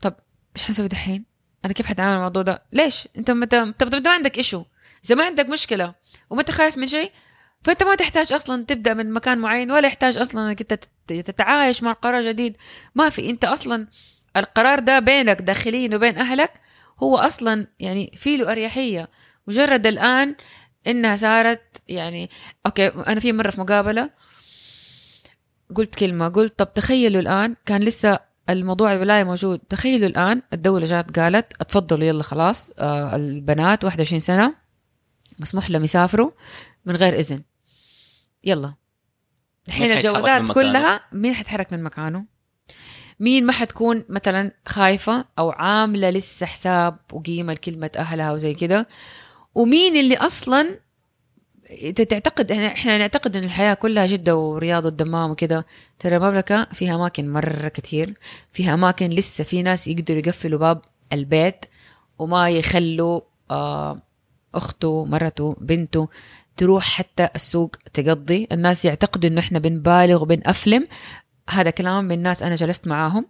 طب 0.00 0.14
إيش 0.56 0.64
حنسوي 0.64 0.88
دحين؟ 0.88 1.24
أنا 1.64 1.72
كيف 1.72 1.86
حتعامل 1.86 2.10
مع 2.12 2.16
الموضوع 2.18 2.42
ده؟ 2.42 2.62
ليش؟ 2.72 3.08
أنت 3.18 3.30
متى 3.30 3.72
طب 3.78 3.94
انت 3.94 4.08
ما 4.08 4.14
عندك 4.14 4.38
ايشو 4.38 4.64
إذا 5.04 5.14
ما 5.14 5.24
عندك 5.24 5.48
مشكلة 5.48 5.94
وما 6.30 6.40
انت 6.40 6.50
خايف 6.50 6.76
من 6.78 6.86
شيء 6.86 7.12
فأنت 7.64 7.82
ما 7.82 7.94
تحتاج 7.94 8.32
أصلا 8.32 8.64
تبدأ 8.64 8.94
من 8.94 9.12
مكان 9.12 9.38
معين 9.38 9.70
ولا 9.70 9.86
يحتاج 9.86 10.18
أصلا 10.18 10.48
إنك 10.48 10.60
أنت 10.60 10.74
تت- 10.74 11.12
تتعايش 11.12 11.82
مع 11.82 11.92
قرار 11.92 12.22
جديد 12.22 12.56
ما 12.94 13.08
في 13.10 13.30
أنت 13.30 13.44
أصلا 13.44 13.88
القرار 14.36 14.78
ده 14.78 14.98
بينك 14.98 15.42
داخليا 15.42 15.96
وبين 15.96 16.18
أهلك 16.18 16.52
هو 17.02 17.16
أصلا 17.18 17.66
يعني 17.80 18.12
في 18.16 18.36
له 18.36 18.52
أريحية 18.52 19.08
مجرد 19.46 19.86
الآن 19.86 20.34
إنها 20.86 21.16
صارت 21.16 21.62
يعني 21.88 22.30
أوكي 22.66 22.86
أنا 22.88 23.20
في 23.20 23.32
مرة 23.32 23.50
في 23.50 23.60
مقابلة 23.60 24.10
قلت 25.74 25.94
كلمة 25.94 26.28
قلت 26.28 26.58
طب 26.58 26.74
تخيلوا 26.74 27.20
الآن 27.20 27.56
كان 27.66 27.82
لسه 27.82 28.18
الموضوع 28.50 28.92
الولايه 28.92 29.24
موجود 29.24 29.58
تخيلوا 29.58 30.08
الآن 30.08 30.42
الدولة 30.52 30.86
جات 30.86 31.18
قالت 31.18 31.52
اتفضلوا 31.60 32.04
يلا 32.04 32.22
خلاص 32.22 32.70
آه 32.78 33.16
البنات 33.16 33.84
21 33.84 34.20
سنة 34.20 34.54
مسموح 35.38 35.70
لهم 35.70 35.84
يسافروا 35.84 36.30
من 36.84 36.96
غير 36.96 37.14
إذن. 37.18 37.42
يلا. 38.44 38.74
الحين 39.68 39.90
الجوازات؟ 39.90 40.52
كلها 40.52 41.00
مين 41.12 41.34
حيتحرك 41.34 41.72
من 41.72 41.82
مكانه؟ 41.82 42.24
مين 43.20 43.46
ما 43.46 43.52
حتكون 43.52 44.04
مثلا 44.08 44.52
خايفة 44.66 45.24
أو 45.38 45.50
عاملة 45.50 46.10
لسه 46.10 46.46
حساب 46.46 46.98
وقيمة 47.12 47.52
لكلمة 47.52 47.90
أهلها 47.96 48.32
وزي 48.32 48.54
كده؟ 48.54 48.88
ومين 49.56 49.96
اللي 49.96 50.16
انت 51.82 52.00
تعتقد 52.00 52.52
إحنا 52.52 52.98
نعتقد 52.98 53.36
ان 53.36 53.44
الحياة 53.44 53.74
كلها 53.74 54.06
جدة 54.06 54.36
ورياض 54.36 54.84
والدمام 54.84 55.30
وكده 55.30 55.66
ترى 55.98 56.16
المملكة 56.16 56.64
فيها 56.72 56.94
أماكن 56.94 57.32
مرة 57.32 57.68
كتير 57.68 58.14
فيها 58.52 58.74
أماكن 58.74 59.10
لسه 59.10 59.44
في 59.44 59.62
ناس 59.62 59.88
يقدروا 59.88 60.18
يقفلوا 60.18 60.58
باب 60.58 60.82
البيت 61.12 61.64
وما 62.18 62.50
يخلوا 62.50 63.20
آه 63.50 64.02
أخته 64.54 65.04
مرته 65.04 65.56
بنته 65.60 66.08
تروح 66.56 66.84
حتى 66.84 67.28
السوق 67.34 67.76
تقضي. 67.94 68.48
الناس 68.52 68.84
يعتقدوا 68.84 69.30
إنه 69.30 69.40
إحنا 69.40 69.58
بنبالغ 69.58 70.22
وبنأفلم. 70.22 70.88
هذا 71.50 71.70
كلام 71.70 72.04
من 72.04 72.22
ناس 72.22 72.42
أنا 72.42 72.54
جلست 72.54 72.86
معاهم. 72.86 73.26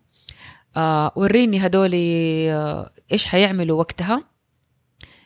آه 0.76 1.12
وريني 1.16 1.66
هدولي 1.66 2.52
آه 2.52 2.90
إيش 3.12 3.24
حيعملوا 3.24 3.78
وقتها. 3.78 4.35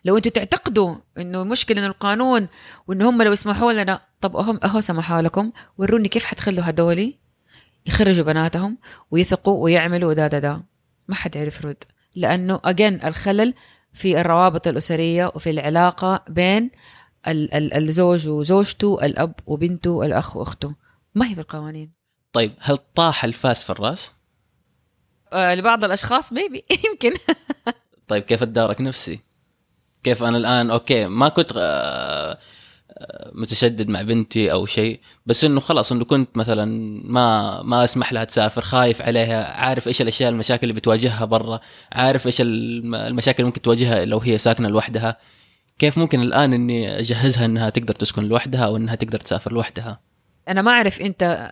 لو 0.04 0.16
أنتوا 0.16 0.30
تعتقدوا 0.32 0.94
انه 1.18 1.44
مشكلة 1.44 1.78
ان 1.80 1.84
القانون 1.84 2.48
وان 2.88 3.02
هم 3.02 3.22
لو 3.22 3.32
يسمحوا 3.32 3.72
لنا 3.72 4.00
طب 4.20 4.36
هم 4.36 4.60
أهو 4.64 4.80
سمحوا 4.80 5.22
لكم 5.22 5.52
وروني 5.78 6.08
كيف 6.08 6.24
حتخلوا 6.24 6.68
هدولي 6.70 7.18
يخرجوا 7.86 8.24
بناتهم 8.24 8.78
ويثقوا 9.10 9.64
ويعملوا 9.64 10.12
دا 10.12 10.26
دا 10.26 10.38
دا. 10.38 10.62
ما 11.08 11.14
حد 11.14 11.36
يعرف 11.36 11.64
يرد 11.64 11.84
لأنه 12.14 12.60
اجين 12.64 13.04
الخلل 13.04 13.54
في 13.92 14.20
الروابط 14.20 14.66
الأسرية 14.66 15.32
وفي 15.34 15.50
العلاقة 15.50 16.24
بين 16.28 16.70
ال- 17.28 17.54
ال- 17.54 17.74
الزوج 17.74 18.28
وزوجته 18.28 18.98
الأب 19.06 19.34
وبنته 19.46 20.06
الأخ 20.06 20.36
وأخته. 20.36 20.74
ما 21.14 21.26
هي 21.30 21.34
في 21.34 21.40
القوانين 21.40 21.92
طيب 22.32 22.52
هل 22.60 22.76
طاح 22.94 23.24
الفاس 23.24 23.62
في 23.64 23.70
الرأس؟ 23.70 24.12
آه 25.32 25.54
لبعض 25.54 25.84
الأشخاص 25.84 26.32
maybe 26.32 26.64
يمكن. 26.90 27.12
طيب 28.08 28.22
كيف 28.22 28.42
اتدارك 28.42 28.80
نفسي؟ 28.80 29.20
كيف 30.02 30.22
أنا 30.22 30.38
الآن؟ 30.38 30.70
okay 30.70 31.06
ما 31.06 31.28
كنت 31.28 31.52
آه، 31.56 32.38
آه، 32.98 33.30
متشدد 33.34 33.88
مع 33.88 34.02
بنتي 34.02 34.52
أو 34.52 34.66
شيء 34.66 35.00
بس 35.26 35.44
إنه 35.44 35.60
خلاص 35.60 35.92
إنه 35.92 36.04
كنت 36.04 36.36
مثلا 36.36 36.64
ما 37.04 37.62
ما 37.62 37.84
أسمح 37.84 38.12
لها 38.12 38.24
تسافر 38.24 38.62
خايف 38.62 39.02
عليها 39.02 39.52
عارف 39.60 39.88
إيش 39.88 40.02
الأشياء 40.02 40.30
المشاكل 40.30 40.62
اللي 40.62 40.74
بتواجهها 40.74 41.24
برا 41.24 41.60
عارف 41.92 42.26
إيش 42.26 42.40
الم- 42.40 42.94
المشاكل 42.94 43.36
اللي 43.38 43.46
ممكن 43.46 43.62
تواجهها 43.62 44.04
لو 44.04 44.18
هي 44.18 44.38
ساكنة 44.38 44.68
لوحدها. 44.68 45.16
كيف 45.78 45.98
ممكن 45.98 46.20
الآن 46.20 46.52
إني 46.52 46.98
أجهزها 46.98 47.44
إنها 47.44 47.70
تقدر 47.70 47.94
تسكن 47.94 48.24
لوحدها 48.24 48.64
أو 48.64 48.76
إنها 48.76 48.94
تقدر 48.94 49.20
تسافر 49.20 49.52
لوحدها؟ 49.52 50.00
أنا 50.48 50.62
ما 50.62 50.70
أعرف 50.70 51.00
أنت 51.00 51.50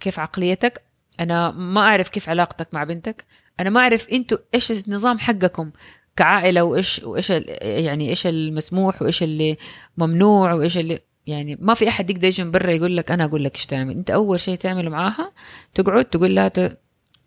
كيف 0.00 0.18
عقليتك؟ 0.18 0.82
أنا 1.20 1.50
ما 1.50 1.80
أعرف 1.80 2.08
كيف 2.08 2.28
علاقتك 2.28 2.68
مع 2.74 2.84
بنتك. 2.84 3.24
أنا 3.60 3.70
ما 3.70 3.80
أعرف 3.80 4.08
أنتوا 4.08 4.38
إيش 4.54 4.70
النظام 4.70 5.18
حقكم؟ 5.18 5.70
كعائلة 6.16 6.62
وإيش 6.62 7.00
وإيش 7.04 7.30
يعني 7.60 8.10
إيش 8.10 8.26
المسموح 8.26 9.02
وإيش 9.02 9.22
اللي 9.22 9.56
ممنوع 9.98 10.52
وإيش 10.52 10.78
اللي 10.78 11.00
يعني 11.26 11.58
ما 11.60 11.74
في 11.74 11.88
أحد 11.88 12.10
يقدر 12.10 12.28
يجي 12.28 12.44
من 12.44 12.50
برا 12.50 12.70
يقول 12.70 12.96
لك 12.96 13.10
أنا 13.10 13.24
أقول 13.24 13.44
لك 13.44 13.54
إيش 13.54 13.66
تعمل. 13.66 13.96
أنت 13.96 14.10
أول 14.10 14.40
شيء 14.40 14.56
تعمله 14.56 14.90
معاها 14.90 15.32
تقعد 15.74 16.04
تقول 16.04 16.34
لها 16.34 16.48
ت... 16.48 16.78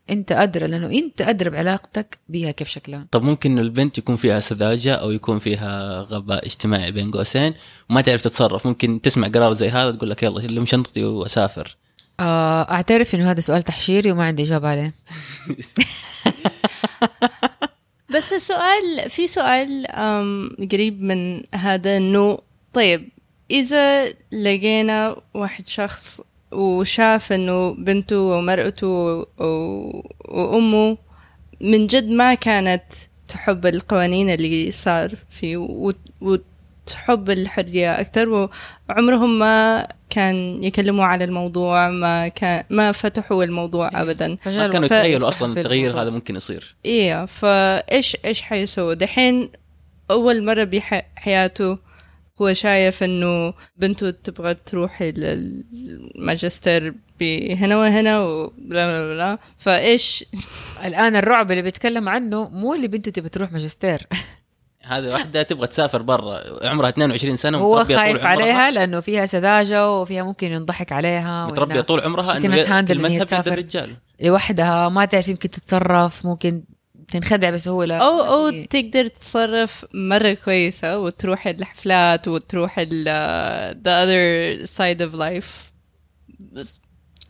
أنت 0.10 0.32
أدرى 0.32 0.68
لأنه 0.68 0.88
أنت 0.88 1.22
أدرى 1.22 1.50
بعلاقتك 1.50 2.18
بيها 2.30 2.52
كيف 2.52 2.68
شكلها. 2.68 3.08
طب 3.12 3.24
ممكن 3.24 3.60
البنت 3.60 3.98
يكون 3.98 4.16
فيها 4.16 4.40
سذاجة 4.40 4.96
أو 4.96 5.12
يكون 5.12 5.40
فيها 5.40 6.02
غباء 6.02 6.46
اجتماعي 6.46 6.92
بين 6.92 7.12
قوسين 7.12 7.54
وما 7.90 8.02
تعرف 8.02 8.22
تتصرف. 8.22 8.68
ممكن 8.68 9.02
تسمع 9.02 9.28
قرار 9.28 9.54
زي 9.54 9.70
هذا 9.70 9.92
تقول 9.92 10.10
لك 10.10 10.24
يلا 10.24 10.40
لم 10.40 10.66
شنطتي 10.66 11.04
وأسافر. 11.04 11.78
آه، 12.20 12.72
أعترف 12.72 13.16
إنه 13.16 13.32
هذا 13.32 13.40
سؤال 13.40 13.64
تحشيري 13.64 14.12
وما 14.12 14.24
عندي 14.24 14.44
إجابة 14.44 14.68
عليه. 14.68 14.94
بس 18.16 18.34
السؤال 18.34 19.10
في 19.10 19.28
سؤال 19.28 19.88
قريب 20.72 21.02
من 21.04 21.44
هذا 21.56 21.98
إنه 21.98 22.38
طيب 22.74 23.10
إذا 23.52 24.10
لقينا 24.32 25.22
واحد 25.34 25.68
شخص 25.68 26.22
وشاف 26.52 27.34
إنه 27.34 27.72
بنته 27.74 28.20
ومرأته 28.20 28.88
وأمه 30.30 30.98
من 31.62 31.88
جد 31.88 32.10
ما 32.10 32.34
كانت 32.34 32.84
تحب 33.28 33.66
القوانين 33.66 34.30
اللي 34.30 34.72
صار 34.72 35.16
فيه 35.30 35.58
وتحب 36.90 37.30
الحرية 37.30 38.00
أكثر 38.00 38.50
وعمرهم 38.90 39.40
ما 39.40 39.88
كان 40.10 40.64
يكلموا 40.64 41.06
على 41.06 41.24
الموضوع 41.24 41.90
ما 41.90 42.28
كان 42.28 42.64
ما 42.70 42.92
فتحوا 42.92 43.44
الموضوع 43.44 43.90
إيه. 43.94 44.02
أبدا. 44.02 44.28
ما 44.28 44.68
كانوا 44.68 44.86
يتخيلوا 44.86 45.30
في 45.32 45.46
التغيير. 45.46 46.02
هذا 46.02 46.10
ممكن 46.10 46.36
يصير. 46.36 46.76
إيه 46.86 47.26
فإيش 47.26 48.18
إيش 48.26 48.42
حيسوي 48.42 48.96
دحين 48.96 49.50
أول 50.12 50.44
مرة 50.44 50.64
بحياته 50.64 51.78
هو 52.42 52.54
شايف 52.54 53.04
إنه 53.04 53.54
بنته 53.78 54.10
تبغى 54.10 54.54
تروح 54.54 55.02
ال- 55.02 55.64
الماجستير 56.16 56.94
هنا 57.52 57.78
وهنا 57.78 58.20
وبلا 58.20 58.88
بلا 58.88 59.14
بلا 59.14 59.38
فإيش؟ 59.58 60.26
الآن 60.86 61.16
الرعب 61.16 61.52
اللي 61.52 61.62
بيتكلم 61.62 62.10
عنه 62.10 62.50
مو 62.50 62.74
اللي 62.74 62.88
بنته 62.88 63.12
تبي 63.12 63.30
تروح 63.30 63.52
ماجستير. 63.52 64.08
هذه 64.84 65.08
واحدة 65.14 65.44
تبغى 65.44 65.68
تسافر 65.68 66.02
برا 66.02 66.68
عمرها 66.68 66.90
22 66.90 67.36
سنة 67.36 67.58
هو 67.58 67.76
متربية 67.76 67.96
طول 67.96 68.04
خايف 68.06 68.24
عليها 68.26 68.72
لأنه 68.72 69.00
فيها 69.00 69.26
سذاجة 69.26 69.92
وفيها 69.92 70.24
ممكن 70.24 70.52
ينضحك 70.52 70.92
عليها 70.92 71.46
وإنها 71.46 71.82
طول 71.82 72.00
عمرها 72.02 72.34
she 72.34 72.36
إنه 72.46 72.56
cannot 72.64 72.68
handle 72.68 72.72
إن 72.72 72.78
هي 72.80 72.86
كلمتها 72.86 73.10
بيد 73.18 73.26
تسافر. 73.26 73.52
الرجال. 73.54 73.96
لوحدها 74.22 74.90
ما 74.90 75.06
تعرف 75.06 75.28
يمكن 75.28 75.50
تتصرف 75.50 76.26
ممكن 76.26 76.64
تنخدع 77.12 77.50
بسهولة. 77.50 77.98
أو 77.98 78.20
أو 78.22 78.46
ما 78.46 78.52
في- 78.52 78.66
تقدر 78.66 79.08
تتصرف 79.08 79.86
مرة 79.94 80.34
كويسة 80.34 80.98
وتروح 80.98 81.48
الحفلات 81.48 82.28
وتروح 82.28 82.76
ال 82.80 83.04
the 83.84 83.88
other 84.06 84.68
side 84.70 85.10
of 85.12 85.20
life. 85.20 85.72
بس 86.40 86.80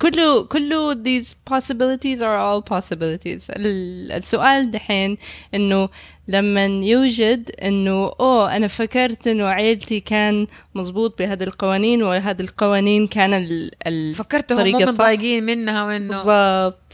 كله 0.02 0.44
كله 0.44 0.94
these 0.94 1.28
possibilities 1.54 2.20
are 2.22 2.40
all 2.40 2.62
possibilities. 2.74 3.44
ال- 3.50 4.12
السؤال 4.12 4.72
دحين 4.72 5.18
إنه 5.56 5.90
لما 6.28 6.66
يوجد 6.66 7.52
إنه 7.64 8.12
أوه 8.20 8.56
أنا 8.56 8.68
فكرت 8.68 9.28
إنه 9.28 9.46
عيلتي 9.48 10.00
كان 10.00 10.48
مزبوط 10.76 11.20
بهذه 11.20 11.44
القوانين 11.44 12.04
وهذه 12.04 12.42
القوانين 12.42 13.08
كان 13.08 13.34
ال 13.34 13.72
ال 13.88 14.14
فكرتهم 14.14 14.80
صح. 14.80 14.88
متضايقين 14.88 15.44
منها 15.44 15.84
وإنه 15.84 16.18
بالضبط. 16.24 16.94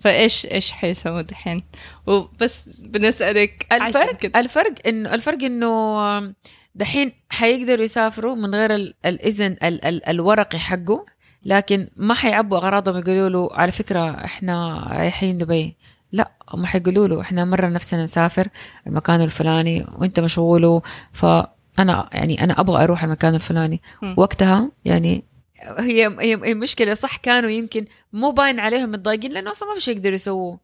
فإيش 0.00 0.46
إيش 0.46 0.70
حيسووا 0.72 1.22
دحين؟ 1.22 1.62
وبس 2.06 2.54
بنسألك 2.78 3.66
الفرق. 3.72 4.36
الفرق 4.36 4.74
إنه 4.86 5.14
الفرق 5.14 5.42
إنه 5.44 6.34
دحين 6.74 7.12
حيقدروا 7.30 7.84
يسافروا 7.84 8.34
من 8.34 8.54
غير 8.54 8.74
ال- 8.74 8.94
الإذن 9.06 9.56
ال- 9.62 9.84
ال- 9.84 10.08
الورقي 10.08 10.58
حقه. 10.58 11.04
لكن 11.44 11.88
ما 11.96 12.14
حيعبوا 12.14 12.58
أغراضهم 12.58 12.96
يقولوا 12.96 13.28
له 13.28 13.48
على 13.52 13.72
فكرة 13.72 14.24
إحنا 14.24 14.86
رايحين 14.90 15.38
دبي 15.38 15.76
لا 16.12 16.30
هم 16.50 16.66
حيقولوا 16.66 17.08
له 17.08 17.20
إحنا 17.20 17.44
مرة 17.44 17.66
نفسنا 17.66 18.04
نسافر 18.04 18.48
المكان 18.86 19.20
الفلاني 19.20 19.86
وإنت 19.98 20.20
مشغول 20.20 20.80
فأنا 21.12 22.08
يعني 22.12 22.44
أنا 22.44 22.60
أبغى 22.60 22.84
أروح 22.84 23.04
المكان 23.04 23.34
الفلاني. 23.34 23.82
وقتها 24.16 24.70
يعني 24.84 25.24
هي 25.78 26.16
هي 26.20 26.54
مشكلة 26.54 26.94
صح 26.94 27.16
كانوا 27.16 27.50
يمكن 27.50 27.86
مو 28.12 28.30
باين 28.30 28.60
عليهم 28.60 28.90
متضايقين 28.92 29.32
لأنه 29.32 29.50
أصلا 29.50 29.68
ما 29.68 29.74
في 29.74 29.80
شيء 29.80 29.96
يقدروا 29.96 30.14
يسووه. 30.14 30.60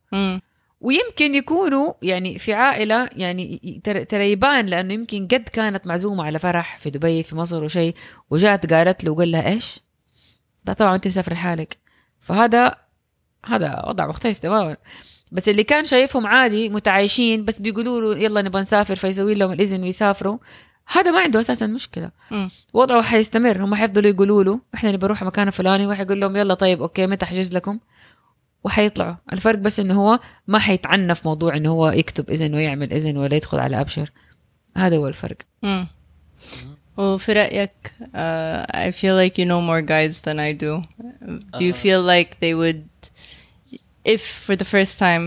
ويمكن 0.80 1.34
يكونوا 1.34 1.92
يعني 2.02 2.38
في 2.38 2.54
عائلة 2.54 3.08
يعني 3.16 3.80
ترى 4.08 4.32
يبان 4.32 4.66
لأنه 4.66 4.94
يمكن 4.94 5.28
قد 5.28 5.48
كانت 5.52 5.86
معزومة 5.86 6.24
على 6.24 6.38
فرح 6.38 6.78
في 6.78 6.90
دبي 6.90 7.22
في 7.22 7.36
مصر 7.36 7.64
وشيء 7.64 7.94
وجات 8.30 8.72
قالت 8.72 9.04
له 9.04 9.10
وقال 9.10 9.30
لها 9.30 9.48
إيش؟ 9.48 9.80
ده 10.68 10.74
طبعا 10.74 10.94
أنت 10.94 11.06
مسافر 11.06 11.32
لحالك. 11.32 11.78
فهذا 12.20 12.74
هذا 13.46 13.84
وضع 13.88 14.06
مختلف 14.06 14.38
تماما. 14.38 14.76
بس 15.32 15.48
اللي 15.48 15.64
كان 15.64 15.84
شايفهم 15.84 16.26
عادي 16.26 16.68
متعايشين 16.68 17.44
بس 17.44 17.60
بيقولوا 17.60 18.14
له 18.14 18.20
يلا 18.20 18.42
نبغى 18.42 18.62
نسافر 18.62 18.96
فيسوي 18.96 19.34
لهم 19.34 19.52
الإذن 19.52 19.82
ويسافروا. 19.82 20.38
هذا 20.92 21.10
ما 21.10 21.20
عنده 21.20 21.40
أساسا 21.40 21.66
مشكلة. 21.66 22.10
وضعه 22.74 23.02
حيستمر. 23.02 23.64
هم 23.64 23.74
حيفضلوا 23.74 24.10
يقولوا 24.10 24.44
له 24.44 24.60
إحنا 24.74 24.92
نبغى 24.92 25.06
نروح 25.06 25.22
مكان 25.22 25.50
فلاني 25.50 25.86
وحيقول 25.86 26.20
لهم 26.20 26.36
يلا 26.36 26.54
طيب 26.54 26.82
أوكي 26.82 27.06
متى 27.06 27.24
احجز 27.24 27.54
لكم؟ 27.54 27.78
وحيطلعوا. 28.64 29.14
الفرق 29.32 29.58
بس 29.58 29.80
إنه 29.80 29.94
هو 29.94 30.20
ما 30.46 30.58
حيتعنى 30.58 31.14
في 31.14 31.28
موضوع 31.28 31.56
إنه 31.56 31.70
هو 31.70 31.88
يكتب 31.90 32.30
إذن 32.30 32.54
ويعمل 32.54 32.92
إذن 32.92 33.16
ولا 33.16 33.36
يدخل 33.36 33.58
على 33.58 33.80
أبشر. 33.80 34.10
هذا 34.76 34.96
هو 34.96 35.08
الفرق. 35.08 35.36
مم. 36.97 37.03
وفي 37.05 37.33
رأيك 37.33 37.71
uh, 38.01 38.65
I 38.73 38.91
feel 38.91 39.15
like 39.15 39.37
you 39.37 39.45
know 39.45 39.61
more 39.61 39.81
guys 39.81 40.19
than 40.25 40.39
I 40.39 40.51
do 40.65 40.71
do 41.57 41.63
you 41.65 41.73
Uh, 41.73 41.83
feel 41.85 42.01
like 42.13 42.29
they 42.39 42.53
would 42.61 42.83
if 44.15 44.21
for 44.45 44.55
the 44.61 44.65
first 44.75 44.93
time 45.05 45.25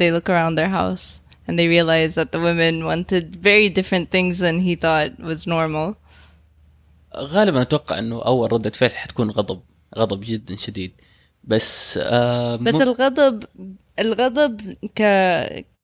they 0.00 0.08
look 0.16 0.28
around 0.34 0.54
their 0.60 0.72
house 0.80 1.06
and 1.46 1.54
they 1.58 1.68
realize 1.76 2.12
that 2.18 2.28
the 2.34 2.40
women 2.48 2.74
wanted 2.90 3.24
very 3.50 3.68
different 3.78 4.06
things 4.14 4.34
than 4.44 4.56
he 4.66 4.74
thought 4.84 5.10
was 5.30 5.40
normal 5.56 5.88
غالبا 7.16 7.62
اتوقع 7.62 7.98
انه 7.98 8.22
اول 8.22 8.52
رده 8.52 8.70
فعل 8.70 8.90
حتكون 8.90 9.30
غضب 9.30 9.60
غضب 9.98 10.20
جدا 10.24 10.56
شديد 10.56 10.92
بس 11.44 11.98
آه 12.02 12.56
بس 12.56 12.74
مو- 12.74 12.82
الغضب 12.82 13.44
الغضب 13.98 14.60
ك 14.96 15.02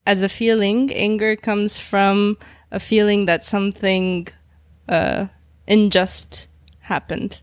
as 0.09 0.17
a 0.23 0.29
feeling 0.29 0.89
anger 0.93 1.35
comes 1.49 1.73
from 1.91 2.37
a 2.71 2.79
feeling 2.79 3.25
that 3.29 3.43
something 3.43 4.27
uh, 4.90 5.26
unjust 5.70 6.48
happened. 6.90 7.34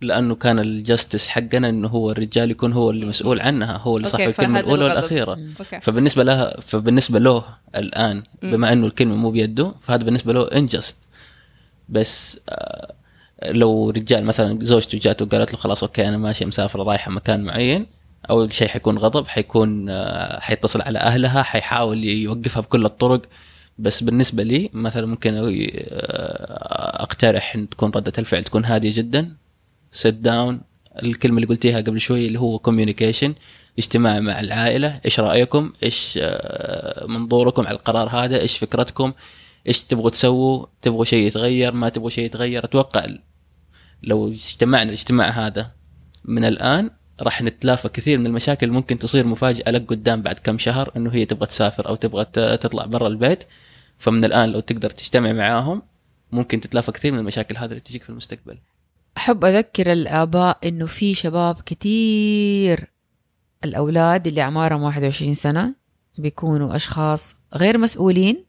لأنه 0.00 0.34
كان 0.34 0.58
الجستس 0.58 1.28
حقنا 1.28 1.68
إنه 1.68 1.88
هو 1.88 2.10
الرجال 2.10 2.50
يكون 2.50 2.72
هو 2.72 2.90
اللي 2.90 3.06
مسؤول 3.06 3.40
عنها 3.40 3.76
هو 3.76 3.96
اللي 3.96 4.08
صاحب 4.08 4.28
الكلمة 4.28 4.60
الأولى 4.60 4.86
الغضب. 4.86 4.96
والأخيرة. 4.96 5.38
فبالنسبة 5.80 6.24
لها 6.24 6.60
فبالنسبة 6.60 7.18
له 7.18 7.44
الآن 7.76 8.22
بما 8.42 8.72
إنه 8.72 8.86
الكلمة 8.86 9.14
مو 9.14 9.30
بيده 9.30 9.74
فهذا 9.80 10.04
بالنسبة 10.04 10.32
له 10.32 10.42
انجست 10.42 10.96
بس 11.88 12.40
آه 12.48 12.94
لو 13.44 13.90
رجال 13.90 14.24
مثلا 14.24 14.58
زوجته 14.62 14.98
جات 14.98 15.22
وقالت 15.22 15.52
له 15.52 15.58
خلاص 15.58 15.82
okay 15.82 16.08
أنا 16.08 16.16
ماشي 16.16 16.44
مسافرة 16.44 16.82
رايحة 16.82 17.10
مكان 17.10 17.44
معين 17.44 17.86
أول 18.30 18.52
شيء 18.52 18.68
حيكون 18.68 18.98
غضب 18.98 19.28
حيكون 19.28 19.86
آه 19.90 20.40
حيتصل 20.40 20.82
على 20.82 20.98
أهلها 20.98 21.42
حيحاول 21.42 22.04
يوقفها 22.04 22.60
بكل 22.60 22.84
الطرق. 22.84 23.22
بس 23.78 24.02
بالنسبة 24.02 24.42
لي 24.42 24.70
مثلا 24.72 25.06
ممكن 25.06 25.34
آه، 25.34 25.42
أقترح 27.02 27.54
إن 27.54 27.68
تكون 27.68 27.90
ردة 27.90 28.12
الفعل 28.18 28.44
تكون 28.44 28.64
هادية 28.64 28.96
جدا 28.96 29.36
sit 29.92 30.14
down 30.14 30.60
الكلمة 31.02 31.36
اللي 31.36 31.46
قلتيها 31.46 31.80
قبل 31.80 32.00
شوي 32.00 32.26
اللي 32.26 32.38
هو 32.38 32.58
communication 32.58 33.34
اجتماع 33.78 34.20
مع 34.20 34.40
العائلة 34.40 35.00
إيش 35.04 35.20
رأيكم؟ 35.20 35.72
إيش 35.82 36.18
آه، 36.22 37.06
منظوركم 37.06 37.66
على 37.66 37.76
القرار 37.76 38.08
هذا؟ 38.08 38.40
إيش 38.40 38.58
فكرتكم؟ 38.58 39.12
إيش 39.66 39.82
تبغوا 39.82 40.10
تسووا؟ 40.10 40.66
تبغوا 40.82 41.04
شيء 41.04 41.26
يتغير؟ 41.26 41.74
ما 41.74 41.88
تبغوا 41.88 42.10
شيء 42.10 42.24
يتغير؟ 42.24 42.64
أتوقع 42.64 43.06
لو 44.02 44.28
اجتمعنا 44.28 44.88
الاجتماع 44.88 45.28
هذا 45.28 45.70
من 46.24 46.44
الآن 46.44 46.90
راح 47.22 47.42
نتلافى 47.42 47.88
كثير 47.88 48.18
من 48.18 48.26
المشاكل 48.26 48.70
ممكن 48.70 48.98
تصير 48.98 49.26
مفاجأة 49.26 49.70
لك 49.70 49.86
قدام 49.86 50.22
بعد 50.22 50.38
كم 50.38 50.58
شهر 50.58 50.92
إنه 50.96 51.10
هي 51.10 51.24
تبغى 51.24 51.46
تسافر 51.46 51.88
أو 51.88 51.94
تبغى 51.94 52.24
تطلع 52.56 52.84
برا 52.86 53.08
البيت. 53.08 53.44
فمن 53.98 54.24
الآن 54.24 54.48
لو 54.48 54.60
تقدر 54.60 54.90
تجتمع 54.90 55.32
معاهم 55.32 55.82
ممكن 56.32 56.60
تتلافى 56.60 56.92
كثير 56.92 57.12
من 57.12 57.18
المشاكل 57.18 57.56
هذه 57.56 57.70
اللي 57.70 57.80
تجيك 57.80 58.02
في 58.02 58.10
المستقبل. 58.10 58.58
أحب 59.16 59.44
أذكر 59.44 59.92
الآباء 59.92 60.58
إنه 60.64 60.86
في 60.86 61.14
شباب 61.14 61.60
كتير 61.66 62.90
الأولاد 63.64 64.26
اللي 64.26 64.40
أعمارهم 64.40 64.82
21 64.82 65.34
سنة 65.34 65.74
بيكونوا 66.18 66.76
أشخاص 66.76 67.36
غير 67.54 67.78
مسؤولين 67.78 68.44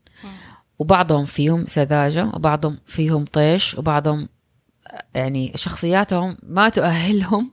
وبعضهم 0.79 1.25
فيهم 1.25 1.65
سذاجة 1.65 2.31
وبعضهم 2.33 2.77
فيهم 2.85 3.25
طيش 3.25 3.77
وبعضهم 3.77 4.29
يعني 5.15 5.51
شخصياتهم 5.55 6.37
ما 6.43 6.69
تؤهلهم 6.69 7.51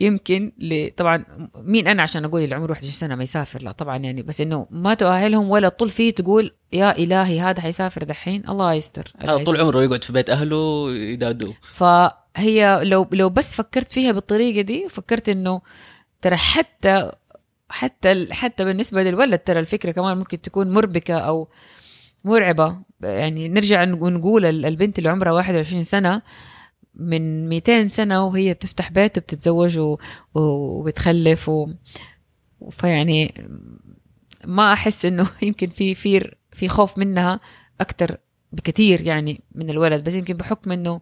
يمكن 0.00 0.52
ل... 0.58 0.90
طبعا 0.96 1.24
مين 1.56 1.88
أنا 1.88 2.02
عشان 2.02 2.24
أقول 2.24 2.42
اللي 2.42 2.54
عمره 2.54 2.70
21 2.70 2.92
سنة 2.92 3.14
ما 3.14 3.22
يسافر؟ 3.22 3.62
لا 3.62 3.72
طبعا 3.72 3.96
يعني 3.96 4.22
بس 4.22 4.40
إنه 4.40 4.66
ما 4.70 4.94
تؤهلهم 4.94 5.50
ولا 5.50 5.68
طول 5.68 5.90
فيه 5.90 6.10
تقول 6.10 6.54
يا 6.72 6.98
إلهي 6.98 7.40
هذا 7.40 7.60
حيسافر 7.60 8.04
دحين؟ 8.04 8.42
الله 8.48 8.74
يستر. 8.74 9.12
هذا 9.18 9.44
طول 9.44 9.60
عمره 9.60 9.82
يقعد 9.84 10.04
في 10.04 10.12
بيت 10.12 10.30
أهله 10.30 10.92
يدادوه. 10.94 11.54
فهي 11.62 12.80
لو 12.82 13.06
لو 13.12 13.28
بس 13.28 13.54
فكرت 13.54 13.92
فيها 13.92 14.12
بالطريقة 14.12 14.60
دي 14.60 14.88
فكرت 14.88 15.28
إنه 15.28 15.60
ترى 16.22 16.36
حتى 16.36 17.10
حتى 17.68 18.26
حتى 18.32 18.64
بالنسبة 18.64 19.02
للولد 19.02 19.38
ترى 19.38 19.60
الفكرة 19.60 19.90
كمان 19.92 20.18
ممكن 20.18 20.40
تكون 20.40 20.70
مربكة 20.70 21.18
أو 21.18 21.48
مرعبة. 22.24 22.76
يعني 23.02 23.48
نرجع 23.48 23.84
نقول 23.84 24.44
البنت 24.44 24.98
اللي 24.98 25.08
عمرها 25.10 25.32
21 25.32 25.82
سنة 25.82 26.22
من 26.96 27.48
200 27.48 27.88
سنة 27.88 28.24
وهي 28.26 28.54
بتفتح 28.54 28.90
بيت 28.90 29.18
وبتتزوج 29.18 29.78
و- 29.78 29.98
وبتخلف 30.34 31.48
و... 31.48 31.68
فيعني 32.70 33.34
ما 34.44 34.72
أحس 34.72 35.04
إنه 35.06 35.30
يمكن 35.42 35.68
في 35.68 35.94
في 35.94 36.30
في 36.52 36.68
خوف 36.68 36.98
منها 36.98 37.40
أكثر 37.80 38.16
بكثير 38.52 39.00
يعني 39.00 39.40
من 39.54 39.70
الولد 39.70 40.04
بس 40.04 40.14
يمكن 40.14 40.34
بحكم 40.34 40.72
إنه 40.72 41.00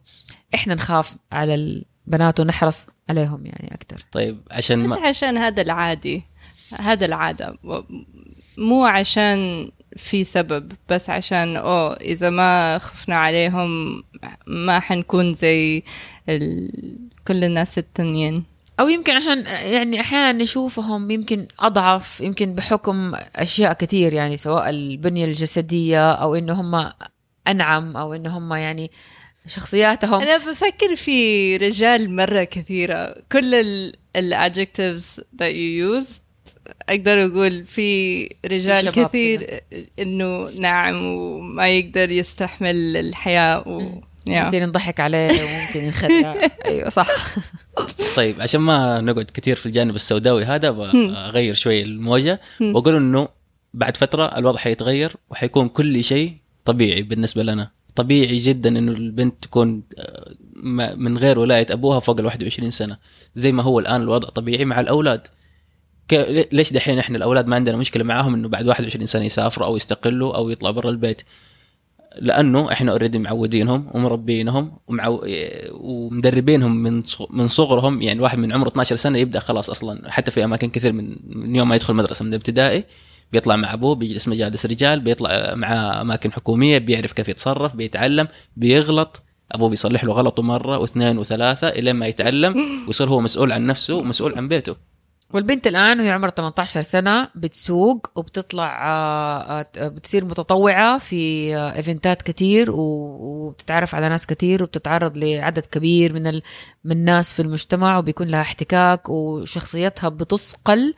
إحنا 0.54 0.74
نخاف 0.74 1.16
على 1.32 1.54
البنات 1.54 2.40
ونحرص 2.40 2.86
عليهم 3.10 3.46
يعني 3.46 3.74
أكثر 3.74 4.04
طيب 4.12 4.40
عشان 4.50 4.82
بس 4.82 4.88
ما 4.98 5.06
عشان 5.08 5.38
هذا 5.38 5.62
العادي 5.62 6.22
هذا 6.78 7.06
العادة 7.06 7.58
مو 8.58 8.84
عشان 8.84 9.70
في 9.96 10.24
سبب 10.24 10.72
بس 10.88 11.10
عشان 11.10 11.56
أوه 11.56 11.94
إذا 11.94 12.30
ما 12.30 12.78
خفنا 12.78 13.16
عليهم 13.16 14.02
ما 14.46 14.80
حنكون 14.80 15.34
زي 15.34 15.82
ال... 16.28 16.70
كل 17.28 17.44
الناس 17.44 17.78
التانيين. 17.78 18.44
أو 18.80 18.88
يمكن 18.88 19.16
عشان 19.16 19.38
يعني 19.46 20.00
أحيانا 20.00 20.42
نشوفهم 20.42 21.10
يمكن 21.10 21.48
أضعف 21.60 22.20
يمكن 22.20 22.54
بحكم 22.54 23.14
أشياء 23.36 23.72
كثير 23.72 24.12
يعني 24.12 24.36
سواء 24.36 24.70
البنية 24.70 25.24
الجسدية 25.24 26.12
أو 26.12 26.34
إنه 26.34 26.52
هم 26.52 26.90
أنعم 27.48 27.96
أو 27.96 28.14
إنه 28.14 28.38
هم 28.38 28.52
يعني 28.54 28.90
شخصياتهم. 29.46 30.20
أنا 30.20 30.36
بفكر 30.36 30.96
في 30.96 31.56
رجال 31.56 32.16
مرة 32.16 32.44
كثيرة. 32.44 33.16
كل 33.32 33.54
ال 33.54 33.96
ال 34.16 34.52
adjectives 34.52 35.20
that 35.38 35.52
you 35.52 36.04
used 36.04 36.24
أقدر 36.88 37.24
أقول 37.24 37.64
في 37.64 38.22
رجال 38.46 38.90
كثير 38.90 39.60
إنه 39.98 40.50
ناعم 40.58 41.02
وما 41.04 41.68
يقدر 41.68 42.10
يستحمل 42.10 42.96
الحياة 42.96 43.68
و... 43.68 43.80
yeah. 43.80 44.13
ممكن 44.44 44.62
نضحك 44.62 45.00
عليه 45.00 45.28
وممكن 45.30 45.88
نخدع 45.88 46.34
أيوه 46.64 46.88
صح. 46.88 47.08
طيب 48.16 48.40
عشان 48.40 48.60
ما 48.60 49.00
نقعد 49.00 49.30
كثير 49.34 49.56
في 49.56 49.66
الجانب 49.66 49.94
السوداوي 49.94 50.44
هذا 50.44 50.70
بغير 50.70 51.54
شوي 51.54 51.82
الموجة. 51.82 52.40
وأقول 52.60 52.94
إنه 52.94 53.28
بعد 53.74 53.96
فترة 53.96 54.24
الوضع 54.38 54.58
حيتغير 54.58 55.16
وحيكون 55.30 55.68
كل 55.68 56.04
شيء 56.04 56.36
طبيعي 56.64 57.02
بالنسبة 57.02 57.42
لنا. 57.42 57.70
طبيعي 57.96 58.36
جدا 58.36 58.68
إنه 58.78 58.92
البنت 58.92 59.34
تكون 59.42 59.82
آه، 59.98 60.34
ما- 60.56 60.94
من 60.94 61.18
غير 61.18 61.38
ولاية 61.38 61.66
أبوها 61.70 62.00
فوق 62.00 62.20
ال 62.20 62.24
21 62.26 62.70
سنة. 62.70 62.98
زي 63.34 63.52
ما 63.52 63.62
هو 63.62 63.78
الآن 63.78 64.02
الوضع 64.02 64.28
طبيعي 64.28 64.64
مع 64.64 64.80
الأولاد. 64.80 65.26
ك- 66.08 66.48
ليش 66.52 66.72
دحين 66.72 66.98
إحنا 66.98 67.16
الأولاد 67.16 67.46
ما 67.46 67.56
عندنا 67.56 67.76
مشكلة 67.76 68.04
معاهم 68.04 68.34
إنه 68.34 68.48
بعد 68.48 68.66
21 68.66 69.06
سنة 69.06 69.24
يسافروا 69.24 69.66
أو 69.66 69.76
يستقلوا 69.76 70.36
أو 70.36 70.50
يطلعوا 70.50 70.74
برا 70.74 70.90
البيت؟ 70.90 71.22
لأنه 72.20 72.72
إحنا 72.72 72.92
اوريدي 72.92 73.18
معودينهم 73.18 73.86
ومربينهم 73.94 74.72
ومعو... 74.86 75.26
ومدربينهم 75.72 76.76
من 76.76 77.02
من 77.30 77.48
صغرهم. 77.48 78.02
يعني 78.02 78.20
واحد 78.20 78.38
من 78.38 78.52
عمره 78.52 78.68
12 78.68 78.96
سنة 78.96 79.18
يبدأ 79.18 79.40
خلاص 79.40 79.70
أصلا. 79.70 80.10
حتى 80.10 80.30
في 80.30 80.44
أماكن 80.44 80.70
كثير 80.70 80.92
من 80.92 81.16
من 81.26 81.56
يوم 81.56 81.68
ما 81.68 81.74
يدخل 81.74 81.94
مدرسة 81.94 82.24
من 82.24 82.30
الابتدائي 82.30 82.84
بيطلع 83.32 83.56
مع 83.56 83.72
أبوه 83.72 83.94
بيجلس 83.94 84.28
مجالس 84.28 84.66
رجال 84.66 85.00
بيطلع 85.00 85.54
مع 85.54 86.00
أماكن 86.00 86.32
حكومية 86.32 86.78
بيعرف 86.78 87.12
كيف 87.12 87.28
يتصرف 87.28 87.76
بيتعلم 87.76 88.28
بيغلط. 88.56 89.22
أبوه 89.52 89.68
بيصلح 89.68 90.04
له 90.04 90.12
غلطه 90.12 90.42
مرة 90.42 90.78
واثنين 90.78 91.18
وثلاثة 91.18 91.68
إلين 91.68 91.96
ما 91.96 92.06
يتعلم 92.06 92.54
ويصير 92.86 93.08
هو 93.08 93.20
مسؤول 93.20 93.52
عن 93.52 93.66
نفسه 93.66 93.94
ومسؤول 93.94 94.34
عن 94.34 94.48
بيته. 94.48 94.93
والبنت 95.32 95.66
الآن 95.66 96.00
وهي 96.00 96.10
عمرها 96.10 96.30
18 96.30 96.82
سنة 96.82 97.28
بتسوق 97.34 98.10
وبتطلع 98.14 98.86
آه، 98.88 99.66
آه، 99.76 99.88
بتصير 99.88 100.24
متطوعة 100.24 100.98
في 100.98 101.56
آه، 101.56 101.76
ايفنتات 101.76 102.22
كتير 102.22 102.70
و- 102.70 103.18
وبتتعرف 103.20 103.94
على 103.94 104.08
ناس 104.08 104.26
كتير 104.26 104.62
وبتتعرض 104.62 105.18
لعدد 105.18 105.66
كبير 105.66 106.12
من 106.12 106.26
ال... 106.26 106.42
من 106.84 106.92
الناس 106.92 107.32
في 107.34 107.42
المجتمع 107.42 107.98
وبيكون 107.98 108.28
لها 108.28 108.40
احتكاك 108.40 109.08
وشخصيتها 109.08 110.08
بتصقل 110.08 110.94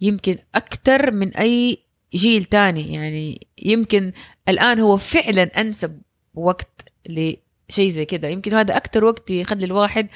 يمكن 0.00 0.38
أكثر 0.54 1.10
من 1.10 1.34
أي 1.36 1.78
جيل 2.14 2.44
تاني 2.44 2.94
يعني 2.94 3.46
يمكن 3.62 4.12
الآن 4.48 4.78
هو 4.80 4.96
فعلا 4.96 5.60
أنسب 5.60 6.00
وقت 6.34 6.68
لشيء 7.08 7.88
زي 7.88 8.04
كده. 8.04 8.28
يمكن 8.28 8.54
هذا 8.54 8.76
أكثر 8.76 9.04
وقت 9.04 9.30
يخلي 9.30 9.64
الواحد 9.64 10.08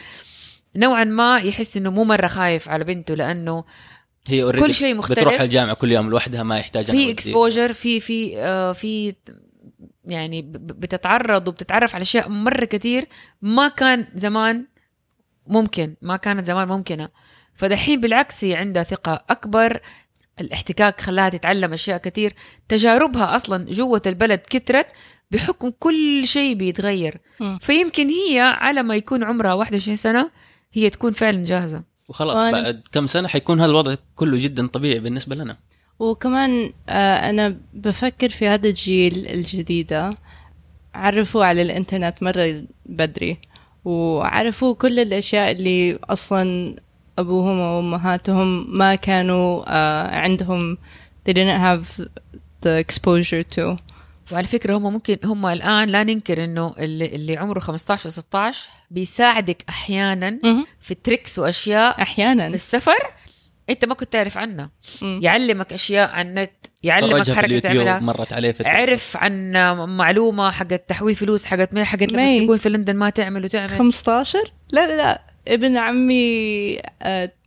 نوعا 0.77 1.05
ما 1.05 1.37
يحس 1.39 1.77
إنه 1.77 1.91
مو 1.91 2.05
مرة 2.05 2.27
خايف 2.27 2.69
على 2.69 2.85
بنته 2.85 3.15
لأنه 3.15 3.65
هي 4.29 4.43
already 4.43 4.67
كل 4.67 4.75
شيء 4.75 4.99
بتروح 4.99 5.11
مختلف 5.11 5.43
الجامعة 5.43 5.75
كل 5.75 5.93
يوم 5.93 6.11
لوحدها 6.11 6.43
ما 6.43 6.59
يحتاج 6.59 6.85
في. 6.85 7.11
exposure 7.11 7.73
في 7.73 8.01
في 8.01 8.39
آه، 8.39 8.73
في 8.73 9.15
يعني 10.05 10.43
بتتعرض 10.53 11.49
وبتتعرف 11.49 11.95
على 11.95 12.03
أشياء 12.03 12.29
مرة 12.29 12.65
كتير 12.65 13.05
ما 13.43 13.69
كان 13.69 14.07
زمان 14.15 14.67
ممكن 15.47 15.95
ما 16.03 16.17
كانت 16.17 16.47
زمان 16.47 16.69
ممكنة 16.69 17.09
فدحين 17.55 18.01
بالعكس 18.01 18.45
هي 18.45 18.55
عندها 18.55 18.83
ثقة 18.83 19.25
أكبر 19.31 19.81
الاحتكاك 20.41 21.01
خلاها 21.01 21.29
تتعلم 21.29 21.73
أشياء 21.73 21.99
كتير 21.99 22.33
تجاربها 22.69 23.37
أصلا 23.37 23.65
جوة 23.65 24.03
البلد 24.07 24.41
كترت 24.51 24.87
بحكم 25.31 25.73
كل 25.79 26.23
شيء 26.27 26.55
بيتغير. 26.55 27.21
فيمكن 27.61 28.09
هي 28.09 28.41
على 28.41 28.83
ما 28.83 28.97
يكون 28.97 29.25
عمرها 29.25 29.53
21 29.53 29.97
سنة 29.97 30.31
هي 30.73 30.91
تكون 30.91 31.13
فعلا 31.13 31.45
جاهزة. 31.45 31.83
وخلاص 32.09 32.37
وأنا- 32.37 32.53
بعد 32.55 32.83
كم 32.93 33.07
سنة 33.07 33.29
حيكون 33.29 33.61
هذا 33.61 33.71
الوضع 33.71 33.95
كله 34.17 34.39
جدا 34.39 34.67
طبيعي 34.67 34.99
بالنسبة 35.01 35.35
لنا. 35.37 35.57
وكمان 35.99 36.73
آه، 36.89 37.31
أنا 37.31 37.57
بفكر 37.75 38.29
في 38.29 38.49
هذا 38.49 38.69
الجيل 38.69 39.27
الجديدة. 39.29 40.15
عرفوا 40.95 41.45
على 41.45 41.63
الإنترنت 41.63 42.23
مرة 42.23 42.65
بدري 42.87 43.39
وعرفوا 43.85 44.75
كل 44.75 45.01
الأشياء 45.01 45.51
اللي 45.51 45.99
أصلا 46.05 46.77
أبوهم 47.19 47.59
وأمهاتهم 47.59 48.79
ما 48.79 48.95
كانوا 48.95 49.65
آه، 49.69 50.17
عندهم. 50.17 50.77
They 51.29 51.33
didn't 51.33 51.61
have 51.69 52.05
the 52.65 52.85
exposure 52.85 53.45
to. 53.57 53.77
وعلى 54.33 54.47
فكرة 54.47 54.77
هم 54.77 54.83
ممكن 54.83 55.17
هم 55.25 55.47
الآن 55.47 55.89
لا 55.89 56.05
ننكر 56.05 56.45
إنه 56.45 56.75
اللي, 56.79 57.07
اللي 57.07 57.37
عمره 57.37 57.61
15 57.61 58.07
و 58.07 58.11
16 58.11 58.69
بيساعدك 58.91 59.65
أحيانا. 59.69 60.39
في 60.81 60.95
تريكس 60.95 61.39
وأشياء 61.39 61.97
في 61.97 62.03
أحيانا 62.03 62.47
السفر. 62.47 63.13
أنت 63.71 63.85
ما 63.85 63.95
كنت 63.95 64.13
تعرف 64.13 64.39
عنها. 64.39 64.71
يعلمك 65.03 65.73
أشياء 65.73 66.11
عن 66.11 66.29
النت 66.29 66.51
يعلمك 66.83 67.23
في 67.23 67.35
حركة 67.35 67.47
اليوتيوب 67.47 67.75
تعملها 67.75 67.99
مرت 67.99 68.33
عليه 68.33 68.53
في 68.53 68.69
عرف 68.69 69.17
عن 69.17 69.53
معلومة 69.97 70.51
حقت 70.51 70.89
تحويل 70.89 71.15
فلوس 71.15 71.45
حقت 71.45 71.75
ما 71.75 71.85
حقت 71.85 72.13
لما. 72.13 72.39
تكون 72.39 72.57
في 72.57 72.69
لندن 72.69 72.97
ما 72.97 73.11
تعمل 73.11 73.45
وتعمل. 73.45 73.69
15 73.69 74.39
لا 74.73 74.87
لا 74.87 74.97
لا. 74.97 75.23
ابن 75.49 75.77
عمي 75.77 76.79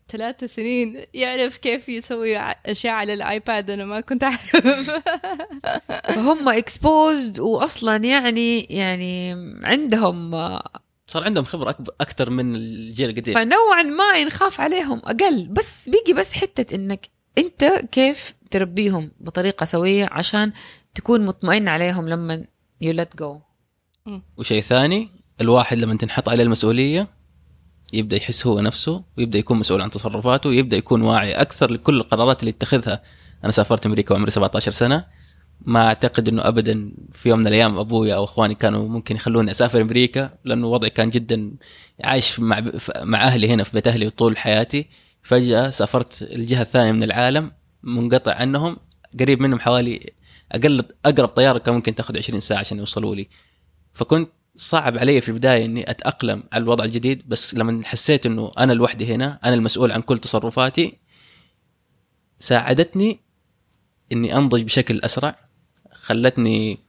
ثلاثة 0.10 0.48
سنين 0.48 1.06
يعرف 1.14 1.58
كيف 1.58 1.90
يسوي 1.90 2.38
أشياء 2.66 2.94
على 2.94 3.14
الآيباد 3.14 3.70
أنا 3.70 3.86
ما 3.86 4.00
كنت 4.00 4.24
أعرف. 4.24 4.56
فهم 6.16 6.50
exposed 6.50 7.40
واصلا 7.40 7.96
يعني 7.96 8.60
يعني 8.60 9.32
عندهم 9.64 10.32
صار 11.08 11.24
عندهم 11.24 11.44
خبرة 11.44 11.70
أكبر 11.70 11.94
أكثر 12.02 12.30
من 12.30 12.56
الجيل 12.56 13.10
القديم. 13.10 13.34
فنوعا 13.34 13.84
ما 13.84 14.16
ينخاف 14.18 14.62
عليهم 14.62 15.02
أقل. 15.06 15.48
بس 15.48 15.90
بيجي 15.90 16.14
بس 16.14 16.34
حتة 16.34 16.76
إنك 16.76 17.10
أنت 17.38 17.64
كيف 17.92 18.34
تربيهم 18.52 19.12
بطريقة 19.20 19.64
سوية 19.64 20.10
عشان 20.12 20.54
تكون 20.96 21.26
مطمئن 21.26 21.68
عليهم 21.68 22.10
لما 22.10 22.46
يو 22.82 22.94
ليت 22.94 23.16
جو 23.18 23.40
وشيء 24.38 24.62
ثاني 24.62 25.10
الواحد 25.42 25.78
لما 25.78 25.98
تنحط 25.98 26.30
عليه 26.30 26.44
المسؤولية 26.44 27.08
يبدأ 27.96 28.18
يحس 28.18 28.48
هو 28.48 28.60
نفسه 28.60 29.04
ويبدأ 29.18 29.40
يكون 29.40 29.60
مسؤول 29.60 29.82
عن 29.82 29.90
تصرفاته 29.90 30.50
ويبدأ 30.50 30.78
يكون 30.78 31.02
واعي 31.02 31.34
أكثر 31.34 31.72
لكل 31.72 31.96
القرارات 31.96 32.40
اللي 32.40 32.50
يتخذها. 32.50 33.02
أنا 33.44 33.52
سافرت 33.52 33.86
أمريكا 33.86 34.14
وعمري 34.14 34.32
17 34.32 34.72
سنة. 34.72 35.06
ما 35.62 35.88
أعتقد 35.88 36.28
إنه 36.28 36.48
ابدا 36.48 36.92
في 37.14 37.30
يوم 37.30 37.40
من 37.40 37.48
الأيام 37.48 37.78
ابويا 37.78 38.16
أو 38.16 38.24
إخواني 38.24 38.56
كانوا 38.56 38.88
ممكن 38.88 39.16
يخلوني 39.16 39.52
أسافر 39.52 39.82
أمريكا 39.82 40.30
لأنه 40.46 40.68
وضعي 40.68 40.90
كان 40.90 41.10
جدا 41.10 41.52
عايش 42.04 42.40
مع 42.40 42.64
مع 43.02 43.24
أهلي 43.24 43.48
هنا 43.50 43.64
في 43.64 43.74
بيت 43.74 43.88
أهلي 43.88 44.10
طول 44.10 44.38
حياتي. 44.38 44.88
فجأة 45.24 45.70
سافرت 45.70 46.22
الجهة 46.22 46.62
الثانية 46.62 46.92
من 46.92 47.04
العالم 47.04 47.52
منقطع 47.84 48.34
عنهم. 48.34 48.78
قريب 49.20 49.42
منهم 49.42 49.60
حوالي 49.60 50.14
أقل 50.52 50.84
أقرب 51.06 51.28
طيارة 51.28 51.58
كان 51.58 51.76
ممكن 51.76 51.96
تاخذ 51.96 52.18
20 52.18 52.40
ساعة 52.40 52.60
عشان 52.60 52.78
يوصلوا 52.78 53.16
لي. 53.16 53.28
فكنت 53.94 54.30
صعب 54.58 54.98
علي 54.98 55.22
في 55.22 55.30
البداية 55.30 55.66
إني 55.66 55.90
أتأقلم 55.90 56.44
على 56.54 56.64
الوضع 56.64 56.84
الجديد 56.84 57.24
بس 57.28 57.56
لما 57.56 57.82
حسيت 57.86 58.26
إنه 58.26 58.52
أنا 58.58 58.74
لوحدي 58.74 59.14
هنا 59.14 59.40
أنا 59.46 59.54
المسؤول 59.54 59.92
عن 59.92 60.02
كل 60.02 60.18
تصرفاتي 60.18 60.98
ساعدتني 62.40 63.20
إني 64.12 64.38
أنضج 64.38 64.64
بشكل 64.64 65.00
أسرع 65.00 65.40
خلتني 65.94 66.80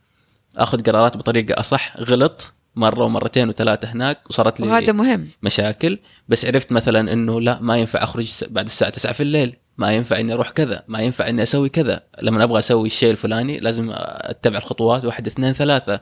آخذ 0.56 0.82
قرارات 0.82 1.16
بطريقة 1.16 1.60
أصح 1.60 1.96
غلط 2.00 2.52
مرة 2.76 3.04
ومرتين 3.04 3.48
وثلاثة 3.48 3.88
هناك 3.88 4.30
وصارت 4.30 4.60
لي 4.60 4.68
وهذا 4.68 4.92
مهم. 4.92 5.28
مشاكل 5.42 5.98
بس 6.28 6.44
عرفت 6.44 6.72
مثلا 6.72 7.12
إنه 7.12 7.40
لا 7.40 7.60
ما 7.60 7.76
ينفع 7.76 8.02
أخرج 8.02 8.44
بعد 8.48 8.64
الساعة 8.64 8.90
9 8.90 9.12
في 9.12 9.22
الليل 9.22 9.56
ما 9.78 9.92
ينفع 9.92 10.20
إني 10.20 10.32
أروح 10.32 10.50
كذا 10.50 10.84
ما 10.88 11.00
ينفع 11.00 11.28
إني 11.28 11.42
أسوي 11.42 11.68
كذا 11.68 12.02
لما 12.22 12.44
أبغى 12.44 12.58
أسوي 12.58 12.86
الشيء 12.86 13.10
الفلاني 13.10 13.60
لازم 13.60 13.90
أتبع 13.92 14.58
الخطوات 14.58 15.04
واحد 15.04 15.26
اثنين 15.26 15.52
ثلاثة. 15.52 16.00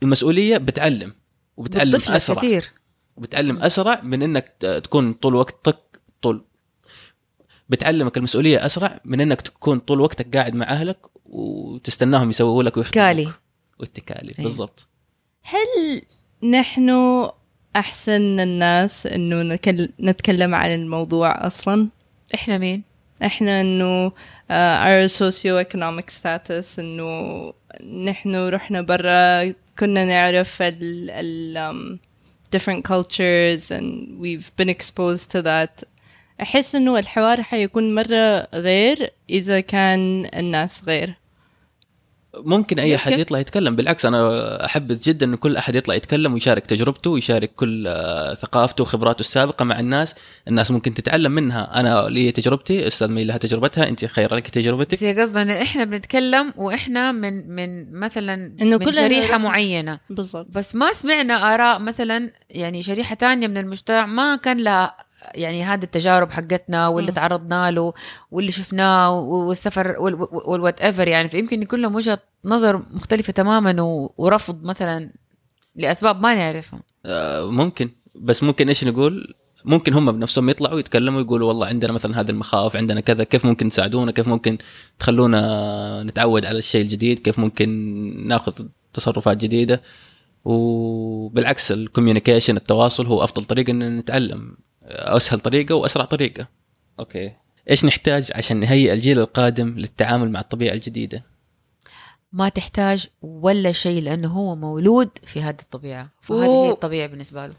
فالمسؤوليه 0.00 0.56
بتعلم 0.58 1.12
وبتعلم 1.56 1.90
بتضيف 1.90 2.08
لك 2.10 2.14
أسرع. 2.16 2.36
كثير 2.38 2.70
بتعلم 3.18 3.58
أسرع 3.58 4.00
من 4.02 4.22
إنك 4.22 4.48
تكون 4.84 5.12
طول 5.12 5.34
وقتك 5.34 5.78
طول. 6.22 6.44
بتعلمك 7.68 8.16
المسؤولية 8.16 8.66
أسرع 8.66 9.00
من 9.04 9.20
إنك 9.20 9.40
تكون 9.40 9.78
طول 9.78 10.00
وقتك 10.00 10.36
قاعد 10.36 10.54
مع 10.54 10.66
أهلك 10.68 11.06
وتستناهم 11.24 12.30
يسووا 12.30 12.62
لك 12.62 12.76
ويخدموك 12.76 12.94
كالي 12.94 13.28
والتكالي 13.80 14.34
أي. 14.38 14.44
بالضبط. 14.44 14.88
هل 15.42 16.02
نحن 16.50 16.90
أحسن 17.76 18.40
الناس 18.40 19.06
إنه 19.06 19.42
نكل- 19.42 19.92
نتكلم 20.00 20.54
عن 20.54 20.74
الموضوع 20.74 21.46
أصلا؟ 21.46 21.88
إحنا 22.34 22.58
مين؟ 22.58 22.82
إحنا 23.24 23.60
إنه 23.60 24.10
uh, 24.10 24.12
our 24.50 25.12
socio-economic 25.18 26.10
status 26.20 26.78
إنه 26.78 27.52
نحن 28.04 28.48
رحنا 28.48 28.80
برا 28.82 29.54
كنا 29.80 30.04
نعرف 30.04 30.62
ال, 30.62 31.10
ال 31.10 31.56
um, 31.56 31.98
different 32.56 32.84
cultures 32.84 33.70
and 33.70 34.20
we've 34.20 34.50
been 34.56 34.68
exposed 34.68 35.30
to 35.30 35.42
that. 35.42 35.84
أحس 36.42 36.74
إنه 36.74 36.98
الحوار 36.98 37.42
حيكون 37.42 37.94
مرة 37.94 38.48
غير 38.54 39.12
إذا 39.30 39.60
كان 39.60 40.30
الناس 40.34 40.84
غير. 40.88 41.14
ممكن 42.34 42.78
أي 42.78 42.96
أحد. 42.96 43.18
يطلع 43.18 43.38
يتكلم. 43.38 43.76
بالعكس 43.76 44.06
أنا 44.06 44.64
أحب 44.64 44.98
جدا 45.02 45.26
إن 45.26 45.34
كل 45.34 45.56
أحد 45.56 45.74
يطلع 45.74 45.94
يتكلم 45.94 46.32
ويشارك 46.32 46.66
تجربته 46.66 47.10
ويشارك 47.10 47.50
كل 47.56 47.86
آه، 47.86 48.34
ثقافته 48.34 48.82
وخبراته 48.82 49.20
السابقة 49.20 49.64
مع 49.64 49.80
الناس. 49.80 50.14
الناس 50.48 50.70
ممكن 50.70 50.94
تتعلم 50.94 51.32
منها. 51.32 51.80
أنا 51.80 52.06
لي 52.08 52.32
تجربتي 52.32 52.86
أستاذ 52.88 53.08
مي 53.08 53.24
لها 53.24 53.36
تجربتها. 53.36 53.88
أنت 53.88 54.04
خير 54.04 54.34
لك 54.34 54.44
بس 54.44 54.50
تجربتك 54.50 55.04
هي 55.04 55.20
قصدنا 55.20 55.42
إن 55.42 55.50
إحنا 55.50 55.84
بنتكلم 55.84 56.54
وإحنا 56.56 57.12
من 57.12 57.48
من 57.48 57.92
مثلا 57.92 58.34
إنه 58.34 58.76
من 58.76 58.84
كلنا 58.84 58.92
شريحة 58.92 59.38
معينة. 59.38 59.98
بالضبط. 60.10 60.46
بس 60.50 60.74
ما 60.74 60.92
سمعنا 60.92 61.54
آراء 61.54 61.78
مثلا 61.78 62.32
يعني 62.50 62.82
شريحة 62.82 63.14
تانية 63.14 63.46
من 63.46 63.58
المجتمع 63.58 64.06
ما 64.06 64.36
كان 64.36 64.56
لها 64.56 65.09
يعني 65.34 65.64
هذه 65.64 65.82
التجارب 65.84 66.30
حقتنا 66.30 66.88
واللي. 66.88 67.12
تعرضنا 67.12 67.70
له 67.70 67.92
واللي 68.30 68.52
شفناه 68.52 69.20
والسفر 69.20 69.96
وال 70.46 70.80
whatever 70.80 71.08
يعني. 71.08 71.28
فيمكن 71.28 71.62
يكون 71.62 71.80
لهم 71.82 71.94
وجهة 71.94 72.18
نظر 72.44 72.82
مختلفة 72.90 73.32
تماما 73.32 73.82
و- 73.82 74.14
ورفض 74.18 74.62
مثلا 74.62 75.10
لأسباب 75.76 76.20
ما 76.20 76.34
نعرفها 76.34 76.80
آه، 77.06 77.50
ممكن. 77.50 77.90
بس 78.14 78.42
ممكن 78.42 78.68
إيش 78.68 78.84
نقول؟ 78.84 79.34
ممكن 79.64 79.94
هم 79.94 80.12
بنفسهم 80.12 80.48
يطلعوا 80.48 80.78
يتكلموا 80.78 81.20
يقولوا 81.20 81.48
والله 81.48 81.66
عندنا 81.66 81.92
مثلا 81.92 82.20
هذه 82.20 82.30
المخاوف 82.30 82.76
عندنا 82.76 83.00
كذا 83.00 83.24
كيف 83.24 83.46
ممكن 83.46 83.68
تساعدونا؟ 83.68 84.12
كيف 84.12 84.28
ممكن 84.28 84.58
تخلونا 84.98 86.02
نتعود 86.02 86.46
على 86.46 86.58
الشيء 86.58 86.82
الجديد؟ 86.82 87.18
كيف 87.18 87.38
ممكن 87.38 87.68
ناخذ 88.28 88.66
تصرفات 88.92 89.36
جديدة؟ 89.36 89.82
وبالعكس 90.44 91.72
ال 91.72 91.78
communication 91.78 92.56
التواصل 92.56 93.06
هو 93.06 93.24
أفضل 93.24 93.44
طريقة 93.44 93.70
إن 93.70 93.98
نتعلم. 93.98 94.56
أسهل 94.82 95.40
طريقة 95.40 95.74
وأسرع 95.74 96.04
طريقة. 96.04 96.48
أوكي. 96.98 97.32
إيش 97.70 97.84
نحتاج 97.84 98.30
عشان 98.34 98.56
نهيئ 98.56 98.92
الجيل 98.92 99.18
القادم 99.18 99.68
للتعامل 99.78 100.30
مع 100.30 100.40
الطبيعة 100.40 100.74
الجديدة؟ 100.74 101.22
ما 102.32 102.48
تحتاج 102.48 103.08
ولا 103.22 103.72
شيء 103.72 104.02
لأنه 104.02 104.28
هو 104.28 104.56
مولود 104.56 105.10
في 105.26 105.42
هذه 105.42 105.60
الطبيعة. 105.62 106.10
فهذه 106.22 106.44
أوه. 106.44 106.66
هي 106.66 106.70
الطبيعة 106.70 107.06
بالنسبة 107.06 107.46
له. 107.46 107.54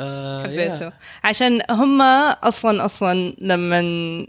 آه 0.00 0.42
حبيته. 0.42 0.92
عشان 1.24 1.60
هم 1.70 2.02
أصلا 2.02 2.84
أصلا 2.84 3.34
لما 3.38 4.26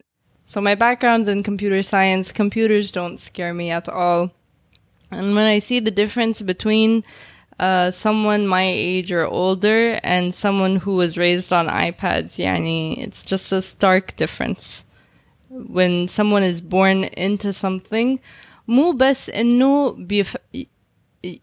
so 0.48 0.62
my 0.62 0.76
background's 0.76 1.28
in 1.28 1.44
computer 1.44 1.82
science 1.84 2.32
computers 2.32 2.92
don't 2.92 3.20
scare 3.20 3.54
me 3.54 3.70
at 3.72 3.88
all. 3.90 4.30
And 5.12 5.36
when 5.36 5.48
I 5.56 5.60
see 5.60 5.80
the 5.80 5.92
difference 5.92 6.42
between 6.42 7.04
uh, 7.61 7.91
someone 7.91 8.47
my 8.47 8.65
age 8.65 9.13
or 9.13 9.25
older 9.27 10.01
and 10.03 10.35
someone 10.35 10.77
who 10.77 10.97
was 10.97 11.17
raised 11.17 11.53
on 11.53 11.69
iPads 11.69 12.39
يعني 12.39 13.07
it's 13.07 13.23
just 13.23 13.53
a 13.53 13.63
stark 13.63 14.17
difference 14.17 14.85
when 15.51 16.09
someone 16.09 16.43
is 16.43 16.61
born 16.61 17.05
into 17.05 17.53
something 17.53 18.19
مو 18.69 18.93
بس 18.93 19.31
انه 19.31 19.93
بيف... 19.93 20.37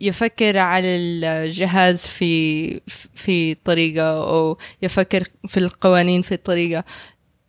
يفكر 0.01 0.57
على 0.57 0.87
الجهاز 0.87 2.07
في 2.07 2.81
في 3.15 3.55
طريقة 3.55 4.23
أو 4.29 4.57
يفكر 4.81 5.23
في 5.47 5.57
القوانين 5.57 6.21
في 6.21 6.37
طريقة 6.37 6.83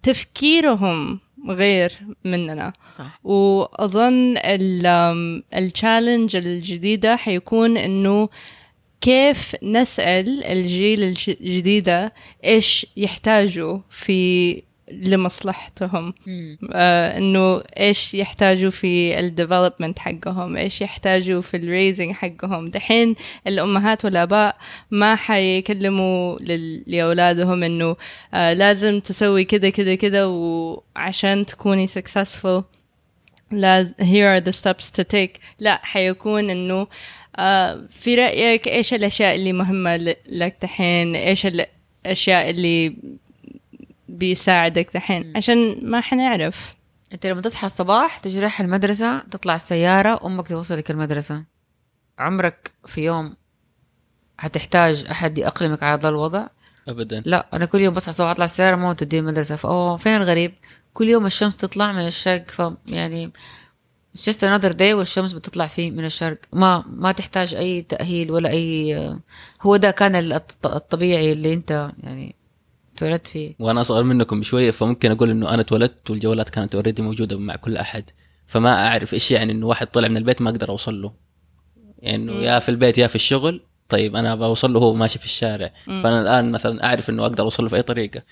تفكيرهم 0.03 1.21
غير 1.50 1.92
مننا. 2.26 2.74
صح. 2.98 3.20
وأظن 3.24 4.38
ال 5.56 5.64
challenge 5.64 6.36
الجديدة 6.36 7.16
حيكون 7.16 7.78
إنه 7.78 8.30
كيف 9.02 9.56
نسأل 9.64 10.44
الجيل 10.44 11.04
الج- 11.04 11.30
الجديدة 11.42 12.14
إيش 12.44 12.86
يحتاجوا 12.98 13.80
في 13.90 14.62
لمصلحتهم. 14.92 16.14
آه 16.74 17.18
إنه 17.18 17.64
إيش 17.80 18.14
يحتاجوا 18.14 18.70
في 18.70 19.20
ال 19.20 19.26
development 19.26 20.00
حقهم 20.00 20.58
إيش 20.58 20.82
يحتاجوا 20.82 21.42
في 21.42 21.58
ال 21.58 21.64
raising 21.64 22.12
حقهم. 22.12 22.66
دحين 22.66 23.16
الأمهات 23.48 24.06
والآباء 24.06 24.58
ما 24.92 25.16
حيكلموا 25.16 26.38
لأولادهم 26.88 27.64
إنه 27.64 27.96
آه 28.34 28.54
لازم 28.54 29.00
تسوي 29.00 29.44
كذا 29.44 29.70
كذا 29.70 29.96
كذا 29.96 30.26
وعشان 30.26 31.46
تكوني 31.46 31.88
successful 31.88 32.64
لاز 33.52 33.94
here 34.00 34.28
are 34.38 34.42
the 34.50 34.54
steps 34.54 34.92
to 35.00 35.04
take. 35.04 35.40
لا 35.60 35.80
حيكون 35.84 36.50
إنه 36.50 36.88
آه 37.36 37.88
في 37.90 38.16
رأيك 38.16 38.68
إيش 38.68 38.94
الأشياء 38.94 39.36
اللي 39.36 39.54
مهمة 39.54 39.98
لك 40.28 40.56
دحين؟ 40.62 41.16
إيش 41.16 41.48
الاشياء 42.06 42.50
اللي 42.50 42.96
بيساعدك 44.18 44.90
دحين. 44.94 45.38
عشان 45.38 45.90
ما 45.90 46.02
حنعرف 46.02 46.76
انت 47.14 47.26
لما 47.26 47.42
تصحى 47.42 47.66
الصباح 47.66 48.20
تجي 48.20 48.40
رايح 48.40 48.62
المدرسة 48.62 49.20
تطلع 49.20 49.56
السيارة 49.56 50.26
أمك 50.26 50.48
توصلك 50.48 50.92
المدرسة. 50.92 51.44
عمرك 52.20 52.72
في 52.86 53.02
يوم 53.02 53.36
حتحتاج 54.38 55.06
أحد 55.12 55.38
يأقلمك 55.38 55.84
على 55.84 56.00
هذا 56.00 56.10
الوضع؟ 56.10 56.48
ابدا. 56.88 57.24
لا 57.26 57.48
أنا 57.54 57.66
كل 57.66 57.82
يوم 57.82 57.94
بصحى 57.94 58.10
الصبح 58.10 58.28
أطلع 58.28 58.46
السيارة 58.46 58.76
ما 58.76 58.94
توديني 58.94 59.28
المدرسة. 59.28 59.56
فاوه 59.56 59.98
فين 59.98 60.16
الغريب؟ 60.16 60.54
كل 60.94 61.10
يوم 61.10 61.26
الشمس 61.26 61.56
تطلع 61.58 61.92
من 61.92 62.08
الشرق 62.08 62.52
ف 62.52 62.62
يعني 62.88 63.32
it's 64.18 64.22
just 64.22 64.40
another 64.40 64.74
day 64.74 64.94
والشمس 64.94 65.34
بتطلع 65.34 65.68
فيه 65.68 65.92
من 65.92 66.06
الشرق. 66.06 66.38
ما 66.54 66.84
ما 66.88 67.12
تحتاج 67.12 67.56
أي 67.56 67.82
تأهيل 67.82 68.32
ولا 68.32 68.50
أي 68.50 68.96
هو 69.62 69.76
ده 69.78 69.92
كان 69.92 70.16
الط- 70.16 70.68
الطبيعي 70.68 71.32
اللي 71.32 71.54
أنت 71.54 71.92
يعني 71.98 72.36
تولدت 72.98 73.28
فيه. 73.28 73.56
وأنا 73.60 73.82
اصغر 73.82 74.04
منكم 74.04 74.40
بشوية 74.40 74.72
فممكن 74.72 75.12
أقول 75.12 75.30
إنه 75.30 75.54
أنا 75.54 75.62
اتولدت 75.62 76.10
والجوالات 76.10 76.50
كانت 76.50 76.76
اوريدي 76.76 77.02
موجودة 77.02 77.40
مع 77.40 77.56
كل 77.56 77.78
أحد. 77.78 78.10
فما 78.48 78.88
أعرف 78.88 79.14
إيش 79.14 79.32
يعني 79.32 79.52
إنه 79.52 79.68
واحد 79.68 79.88
طلع 79.88 80.08
من 80.08 80.18
البيت 80.18 80.42
ما 80.42 80.50
أقدر 80.50 80.70
أوصل 80.70 81.02
له. 81.02 81.14
يعني 82.00 82.24
انه. 82.24 82.34
يا 82.34 82.60
في 82.60 82.70
البيت 82.70 82.98
يا 82.98 83.08
في 83.08 83.16
الشغل 83.16 83.62
طيب 83.90 84.16
أنا 84.16 84.36
بوصل 84.36 84.74
له 84.74 84.80
وهو 84.80 84.94
ماشي 84.94 85.20
في 85.20 85.26
الشارع. 85.26 85.74
مم. 85.88 86.04
فأنا 86.04 86.22
الآن 86.22 86.52
مثلا 86.52 86.86
أعرف 86.86 87.10
إنه 87.10 87.24
أقدر 87.24 87.44
أوصل 87.44 87.64
له 87.64 87.70
في 87.70 87.76
أي 87.76 87.82
طريقة. 87.82 88.24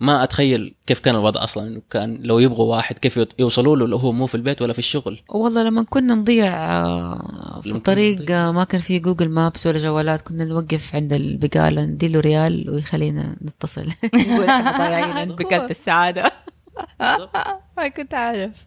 ما 0.00 0.24
أتخيل 0.24 0.74
كيف 0.86 0.98
كان 0.98 1.14
الوضع 1.14 1.44
أصلا. 1.44 1.68
إنه 1.68 1.82
كان 1.90 2.18
لو 2.22 2.38
يبغوا 2.38 2.76
واحد 2.76 2.98
كيف 2.98 3.20
يوصلوا 3.38 3.76
له 3.76 3.86
لو 3.88 3.96
هو 3.96 4.12
مو 4.12 4.26
في 4.26 4.34
البيت 4.34 4.62
ولا 4.62 4.72
في 4.72 4.78
الشغل. 4.78 5.20
والله 5.28 5.62
لما 5.62 5.82
كنا 5.82 6.14
نضيع 6.14 6.54
آه، 6.84 7.60
في 7.62 7.70
الطريق. 7.70 8.30
آه، 8.30 8.52
ما 8.52 8.64
كان 8.64 8.80
في 8.80 8.98
جوجل 8.98 9.28
مابس 9.28 9.66
ولا 9.66 9.78
جوالات 9.78 10.20
كنا 10.20 10.44
نوقف 10.44 10.94
عند 10.94 11.12
البقالة 11.12 11.82
نديله 11.84 12.20
ريال 12.20 12.70
ويخلينا 12.70 13.36
نتصل. 13.42 13.86
نقول 14.14 14.44
إحنا 14.44 14.78
ضايعين 14.78 15.10
عند 15.10 15.32
بقالة 15.32 15.70
السعادة. 15.70 16.32
ما 17.76 17.88
كنت 17.88 18.14
عارف 18.14 18.64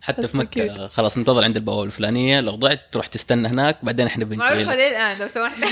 حتى 0.00 0.28
في 0.28 0.36
مكة 0.36 0.74
cute. 0.74 0.80
خلاص 0.80 1.16
انتظر 1.16 1.44
عند 1.44 1.56
البوابة 1.56 1.84
الفلانية. 1.84 2.40
لو 2.40 2.54
ضعت 2.54 2.80
تروح 2.92 3.06
تستنى 3.06 3.48
هناك 3.48 3.84
بعدين 3.84 4.06
إحنا 4.06 4.24
بنجي. 4.24 4.54
ليه 4.54 4.88
الآن 4.88 5.18
لو 5.18 5.26
سمحت. 5.26 5.64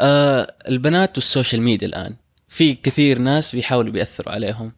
آه 0.00 0.54
البنات 0.68 1.18
والسوشيال 1.18 1.62
ميديا 1.62 1.88
الآن. 1.88 2.14
في 2.52 2.74
كثير 2.74 3.18
ناس 3.18 3.54
بيحاولوا 3.54 3.92
بيأثروا 3.92 4.32
عليهم. 4.32 4.72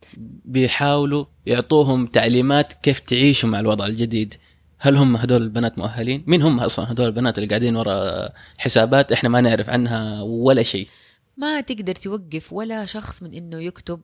بيحاولوا 0.44 1.24
يعطوهم 1.46 2.06
تعليمات 2.06 2.72
كيف 2.72 3.00
تعيشوا 3.00 3.48
مع 3.48 3.60
الوضع 3.60 3.86
الجديد. 3.86 4.34
هل 4.78 4.96
هم 4.96 5.16
هدول 5.16 5.42
البنات 5.42 5.78
مؤهلين؟ 5.78 6.24
مين 6.26 6.42
هم 6.42 6.60
أصلا 6.60 6.92
هدول 6.92 7.06
البنات 7.06 7.38
اللي 7.38 7.48
قاعدين 7.48 7.76
ورا 7.76 8.28
حسابات 8.58 9.12
إحنا 9.12 9.28
ما 9.28 9.40
نعرف 9.40 9.68
عنها 9.70 10.22
ولا 10.22 10.62
شيء؟ 10.62 10.88
ما 11.36 11.60
تقدر 11.60 11.94
توقف 11.94 12.52
ولا 12.52 12.86
شخص 12.86 13.22
من 13.22 13.32
إنه 13.34 13.60
يكتب 13.62 14.00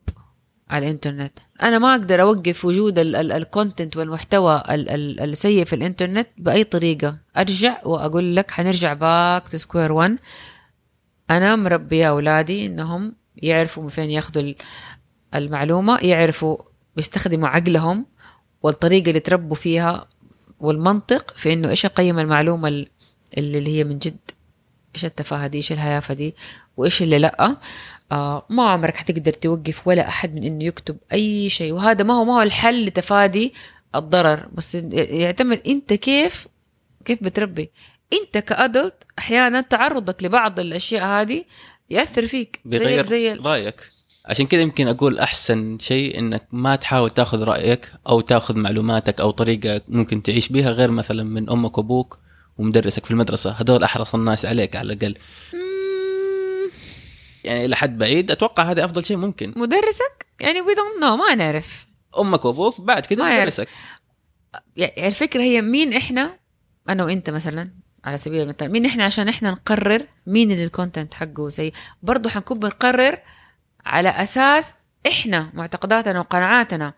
على 0.69 0.85
الإنترنت. 0.85 1.39
أنا 1.61 1.79
ما 1.79 1.91
أقدر 1.91 2.21
أوقف 2.21 2.65
وجود 2.65 2.99
ال 2.99 3.11
content 3.11 3.97
والمحتوى 3.97 4.63
ال- 4.69 4.89
ال- 4.89 5.19
السيء 5.19 5.65
في 5.65 5.73
الإنترنت 5.75 6.27
بأي 6.37 6.63
طريقة. 6.63 7.17
أرجع 7.37 7.81
وأقول 7.85 8.35
لك 8.35 8.51
حنرجع 8.51 8.93
back 8.93 9.49
to 9.49 9.57
square 9.57 9.91
1 9.91 10.19
أنا 11.29 11.55
مربيه 11.55 12.09
أولادي 12.09 12.65
إنهم 12.65 13.20
يعرفوا 13.41 13.83
من 13.83 13.89
فين 13.89 14.09
ياخذوا 14.11 14.43
ال- 14.43 14.55
المعلومة 15.35 15.97
يعرفوا 15.99 16.57
بيستخدموا 16.95 17.47
عقلهم 17.47 18.05
والطريقة 18.63 19.09
اللي 19.09 19.19
تربوا 19.19 19.55
فيها 19.55 20.07
والمنطق 20.59 21.33
في 21.37 21.53
إنه 21.53 21.69
إيش 21.69 21.85
اقيم 21.85 22.19
المعلومة 22.19 22.67
ال- 22.67 22.87
اللي 23.37 23.77
هي 23.77 23.83
من 23.83 23.97
جد 23.99 24.17
إيش 24.95 25.05
التفاهة 25.05 25.47
دي 25.47 25.57
إيش 25.57 25.71
الهيافة 25.71 26.13
دي 26.13 26.35
وإيش 26.77 27.01
اللي 27.01 27.19
لأ. 27.19 27.57
آه 28.11 28.45
ما 28.49 28.69
عمرك 28.69 28.97
حتقدر 28.97 29.33
توقف 29.33 29.87
ولا 29.87 30.07
أحد 30.07 30.35
من 30.35 30.43
إنه 30.43 30.63
يكتب 30.63 30.97
أي 31.13 31.49
شيء. 31.49 31.73
وهذا 31.73 32.03
ما 32.03 32.13
هو 32.13 32.25
ما 32.25 32.33
هو 32.37 32.41
الحل 32.41 32.85
لتفادي 32.85 33.53
الضرر 33.95 34.47
بس 34.53 34.75
يعتمد 34.93 35.61
أنت 35.67 35.93
كيف 35.93 36.47
كيف 37.05 37.23
بتربي. 37.23 37.71
أنت 38.13 38.37
ك 38.37 38.48
adult 38.48 39.03
أحيانا 39.19 39.61
تعرضك 39.61 40.23
لبعض 40.23 40.59
الأشياء 40.59 41.05
هذه 41.05 41.43
يأثر 41.91 42.27
فيك 42.27 42.59
بغير 42.65 43.05
زي 43.05 43.33
رأيك. 43.33 43.91
عشان 44.25 44.47
كذا 44.47 44.61
يمكن 44.61 44.87
أقول 44.87 45.19
أحسن 45.19 45.77
شيء 45.79 46.19
إنك 46.19 46.47
ما 46.51 46.75
تحاول 46.75 47.09
تأخذ 47.09 47.43
رأيك 47.43 47.91
أو 48.07 48.21
تأخذ 48.21 48.57
معلوماتك 48.57 49.21
أو 49.21 49.31
طريقة 49.31 49.81
ممكن 49.87 50.23
تعيش 50.23 50.49
بها 50.49 50.69
غير 50.71 50.91
مثلا 50.91 51.23
من 51.23 51.49
أمك 51.49 51.77
وأبوك 51.77 52.19
ومدرسك 52.57 53.05
في 53.05 53.11
المدرسة. 53.11 53.51
هذول 53.51 53.83
أحرص 53.83 54.15
الناس 54.15 54.45
عليك 54.45 54.75
على 54.75 54.93
الأقل. 54.93 55.15
يعني 57.43 57.65
إلى 57.65 57.75
حد 57.75 57.97
بعيد 57.97 58.31
أتوقع 58.31 58.63
هذا 58.63 58.85
أفضل 58.85 59.05
شيء 59.05 59.17
ممكن. 59.17 59.53
مدرسك؟ 59.55 60.25
يعني 60.39 60.61
we 60.61 60.75
don't 60.75 61.03
know 61.03 61.17
ما 61.17 61.35
نعرف. 61.35 61.87
أمك 62.19 62.45
وأبوك 62.45 62.81
بعد 62.81 63.05
كذا. 63.05 63.39
مدرسك. 63.39 63.67
يعني 64.77 65.07
الفكرة 65.07 65.41
هي 65.41 65.61
مين 65.61 65.93
إحنا؟ 65.93 66.39
أنا 66.89 67.05
وأنت 67.05 67.29
مثلا. 67.29 67.80
على 68.05 68.17
سبيل 68.17 68.41
المثال 68.41 68.71
مين 68.71 68.85
إحنا 68.85 69.05
عشان 69.05 69.27
إحنا 69.27 69.51
نقرر 69.51 70.05
مين 70.27 70.51
اللي 70.51 70.63
ال 70.63 70.69
content 70.69 71.13
حقه. 71.13 71.49
سيء 71.49 71.73
برضه 72.03 72.29
حنكون 72.29 72.59
بنقرر 72.59 73.17
على 73.85 74.09
أساس 74.09 74.73
إحنا 75.07 75.49
معتقداتنا 75.53 76.19
وقناعاتنا 76.19 76.93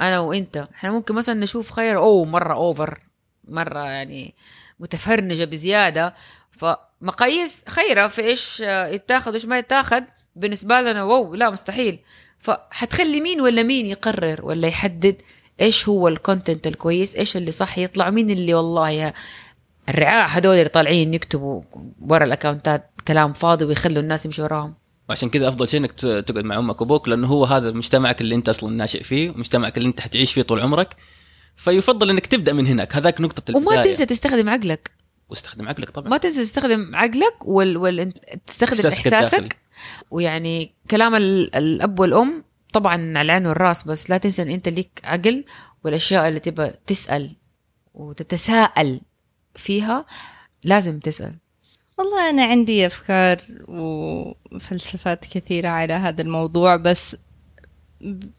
أنا 0.00 0.18
وإنت. 0.20 0.68
إحنا 0.74 0.90
ممكن 0.90 1.14
مثلا 1.14 1.34
نشوف 1.34 1.70
خير 1.70 1.98
أوه 1.98 2.24
مرة 2.24 2.54
over 2.54 3.00
مرة 3.48 3.90
يعني 3.90 4.34
متفرنجة 4.80 5.44
بزيادة. 5.44 6.14
فمقاييس 6.50 7.64
خيرة 7.68 8.08
في 8.08 8.22
إيش 8.22 8.60
يتاخذ 8.66 9.30
وإيش 9.30 9.44
ما 9.44 9.58
يتاخذ 9.58 10.02
بالنسبة 10.36 10.80
لنا 10.80 11.04
wow 11.04 11.34
لا 11.34 11.50
مستحيل. 11.50 11.98
فحتخلي 12.38 13.20
مين 13.20 13.40
ولا 13.40 13.62
مين 13.62 13.86
يقرر 13.86 14.44
ولا 14.44 14.68
يحدد 14.68 15.22
إيش 15.60 15.88
هو 15.88 16.08
ال 16.08 16.15
content 16.15 16.66
الكويس 16.66 17.16
إيش 17.16 17.36
اللي 17.36 17.50
صح 17.50 17.78
يطلع 17.78 18.10
مين 18.10 18.30
اللي 18.30 18.54
والله 18.54 19.12
الرعاع 19.88 20.26
هدول 20.26 20.54
اللي 20.54 20.68
طالعين 20.68 21.14
يكتبوا 21.14 21.62
ورا 22.00 22.24
ال 22.24 22.31
account 22.31 22.83
ات 22.83 22.90
كلام 23.08 23.32
فاضي 23.32 23.64
ويخلوا 23.64 24.02
الناس 24.02 24.26
يمشوا 24.26 24.44
وراهم. 24.44 24.74
وعشان 25.08 25.28
كذا 25.28 25.48
أفضل 25.48 25.68
شيء 25.68 25.80
إنك 25.80 25.92
تقعد 25.92 26.44
مع 26.44 26.58
أمك 26.58 26.80
وأبوك 26.80 27.08
لأنه 27.08 27.26
هو 27.26 27.44
هذا 27.44 27.70
مجتمعك 27.70 28.20
اللي 28.20 28.34
أنت 28.34 28.48
أصلا 28.48 28.76
ناشئ 28.76 29.02
فيه 29.02 29.30
ومجتمعك 29.30 29.76
اللي 29.76 29.88
أنت 29.88 30.00
حتعيش 30.00 30.32
فيه 30.32 30.42
طول 30.42 30.60
عمرك. 30.60 30.96
فيفضل 31.56 32.10
إنك 32.10 32.26
تبدأ 32.26 32.52
من 32.52 32.66
هناك. 32.66 32.96
هذاك 32.96 33.20
نقطة 33.20 33.56
وما 33.56 33.72
البدايه 33.72 33.92
تنسى 33.92 34.06
تستخدم 34.06 34.48
عقلك. 34.48 34.90
واستخدم 35.28 35.68
عقلك 35.68 35.90
طبعا. 35.90 36.08
ما 36.08 36.16
تنسى 36.16 36.42
تستخدم 36.42 36.96
عقلك 36.96 37.34
وال... 37.44 37.76
وال... 37.76 38.12
تستخدم 38.46 38.74
إحساسك 38.74 39.14
إحساسك, 39.14 39.34
الداخلي. 39.34 39.48
ويعني 40.10 40.74
كلام 40.90 41.14
ال... 41.14 41.56
الأب 41.56 42.00
والأم 42.00 42.44
طبعا 42.72 42.94
على 42.94 43.22
العين 43.22 43.46
والرأس 43.46 43.82
بس 43.82 44.10
لا 44.10 44.18
تنسى 44.18 44.42
إن 44.42 44.48
أنت 44.48 44.68
ليك 44.68 45.00
عقل 45.04 45.44
والأشياء 45.84 46.28
اللي 46.28 46.40
تبى 46.40 46.70
تسأل 46.86 47.36
وتتساءل. 47.94 49.00
فيها 49.57 50.05
لازم 50.63 50.99
تسال 50.99 51.35
والله 51.97 52.29
أنا 52.29 52.43
عندي 52.43 52.85
أفكار 52.85 53.41
وفلسفات 53.67 55.25
كثيرة 55.25 55.67
على 55.67 55.93
هذا 55.93 56.21
الموضوع 56.21 56.75
بس 56.75 57.15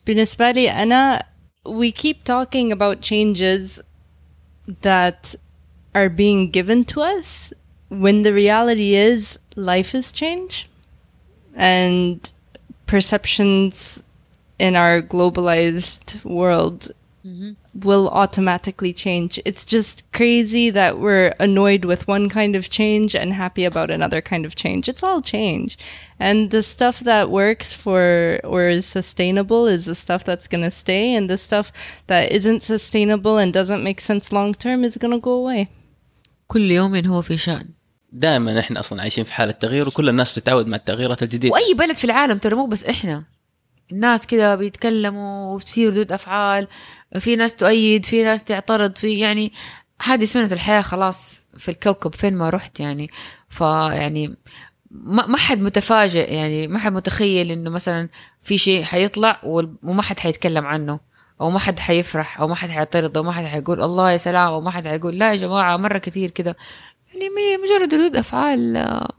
بالنسبة 0.06 0.50
لي 0.50 0.70
أنا 0.70 1.22
we 1.68 1.90
keep 1.92 2.24
talking 2.24 2.72
about 2.72 3.00
changes 3.00 3.80
that 4.82 5.34
are 5.94 6.08
being 6.08 6.50
given 6.50 6.84
to 6.84 7.00
us 7.00 7.52
when 7.88 8.22
the 8.22 8.32
reality 8.32 8.94
is 8.94 9.38
life 9.56 9.94
is 9.94 10.12
change 10.12 10.68
and 11.54 12.32
perceptions 12.86 14.02
in 14.58 14.76
our 14.76 15.00
globalized 15.00 16.24
world 16.24 16.92
will 17.74 18.08
automatically 18.10 18.92
change. 18.92 19.40
It's 19.46 19.64
just 19.64 20.04
crazy 20.12 20.68
that 20.70 20.98
we're 20.98 21.32
annoyed 21.40 21.84
with 21.86 22.06
one 22.06 22.28
kind 22.28 22.54
of 22.54 22.68
change 22.68 23.16
and 23.16 23.32
happy 23.32 23.64
about 23.64 23.90
another 23.90 24.20
kind 24.20 24.44
of 24.44 24.54
change. 24.54 24.88
It's 24.90 25.02
all 25.02 25.22
change. 25.22 25.78
And 26.20 26.50
the 26.50 26.62
stuff 26.62 27.00
that 27.00 27.30
works 27.30 27.72
for 27.72 28.40
or 28.44 28.68
is 28.68 28.84
sustainable 28.84 29.66
is 29.66 29.86
the 29.86 29.94
stuff 29.94 30.22
that's 30.24 30.48
going 30.48 30.64
to 30.64 30.70
stay. 30.70 31.14
And 31.14 31.30
the 31.30 31.38
stuff 31.38 31.72
that 32.08 32.30
isn't 32.30 32.62
sustainable 32.62 33.38
and 33.38 33.52
doesn't 33.52 33.82
make 33.82 34.00
sense 34.02 34.30
long 34.30 34.52
term 34.52 34.84
is 34.84 34.98
going 34.98 35.12
to 35.12 35.20
go 35.20 35.32
away. 35.32 35.68
كل 36.48 36.70
يوم 36.70 37.06
هو 37.06 37.22
في 37.22 37.38
شأن 37.38 37.68
دائما 38.12 38.60
احنا 38.60 38.80
اصلا 38.80 39.02
عايشين 39.02 39.24
في 39.24 39.32
حاله 39.32 39.52
تغيير 39.52 39.88
وكل 39.88 40.08
الناس 40.08 40.32
بتتعود 40.32 40.66
مع 40.66 40.76
التغييرات 40.76 41.22
الجديده 41.22 41.52
واي 41.52 41.74
بلد 41.74 41.96
في 41.96 42.04
العالم 42.04 42.38
ترى 42.38 42.56
مو 42.56 42.66
بس 42.66 42.84
احنا 42.84 43.24
الناس 43.91 44.27
كذا 44.27 44.55
بيتكلموا 44.55 45.55
وتصير 45.55 45.89
ردود 45.89 46.11
أفعال 46.11 46.67
في 47.19 47.35
ناس 47.35 47.55
تؤيد 47.55 48.05
في 48.05 48.23
ناس 48.23 48.43
تعترض 48.43 48.95
في 48.95 49.19
يعني 49.19 49.53
هذه 50.03 50.23
سنة 50.23 50.51
الحياة 50.51 50.81
خلاص 50.81 51.41
في 51.57 51.71
الكوكب 51.71 52.15
فين 52.15 52.33
ما 52.33 52.49
رحت 52.49 52.79
يعني. 52.79 53.09
فيعني 53.49 54.35
ما 54.91 55.37
حد 55.37 55.59
متفاجئ 55.59 56.33
يعني 56.33 56.67
ما 56.67 56.79
حد 56.79 56.91
متخيل 56.91 57.51
إنه 57.51 57.69
مثلا 57.69 58.09
في 58.41 58.57
شيء 58.57 58.83
حيطلع 58.83 59.41
وما 59.83 60.01
حد 60.01 60.19
حيتكلم 60.19 60.65
عنه 60.65 60.99
أو 61.41 61.49
ما 61.49 61.59
حد 61.59 61.79
حيفرح 61.79 62.41
أو 62.41 62.47
ما 62.47 62.55
حد 62.55 62.69
حيعترض 62.69 63.17
أو 63.17 63.23
ما 63.23 63.31
حد 63.31 63.45
حيقول 63.45 63.83
الله 63.83 64.11
يا 64.11 64.17
سلام 64.17 64.47
أو 64.47 64.61
ما 64.61 64.71
حد 64.71 64.87
حيقول 64.87 65.19
لا 65.19 65.31
يا 65.31 65.35
جماعة 65.35 65.77
مرة 65.77 65.97
كثير 65.97 66.29
كذا 66.29 66.55
يعني 67.13 67.29
مجرد 67.57 67.93
ردود 67.93 68.15
أفعال 68.15 68.77
آه، 68.77 69.13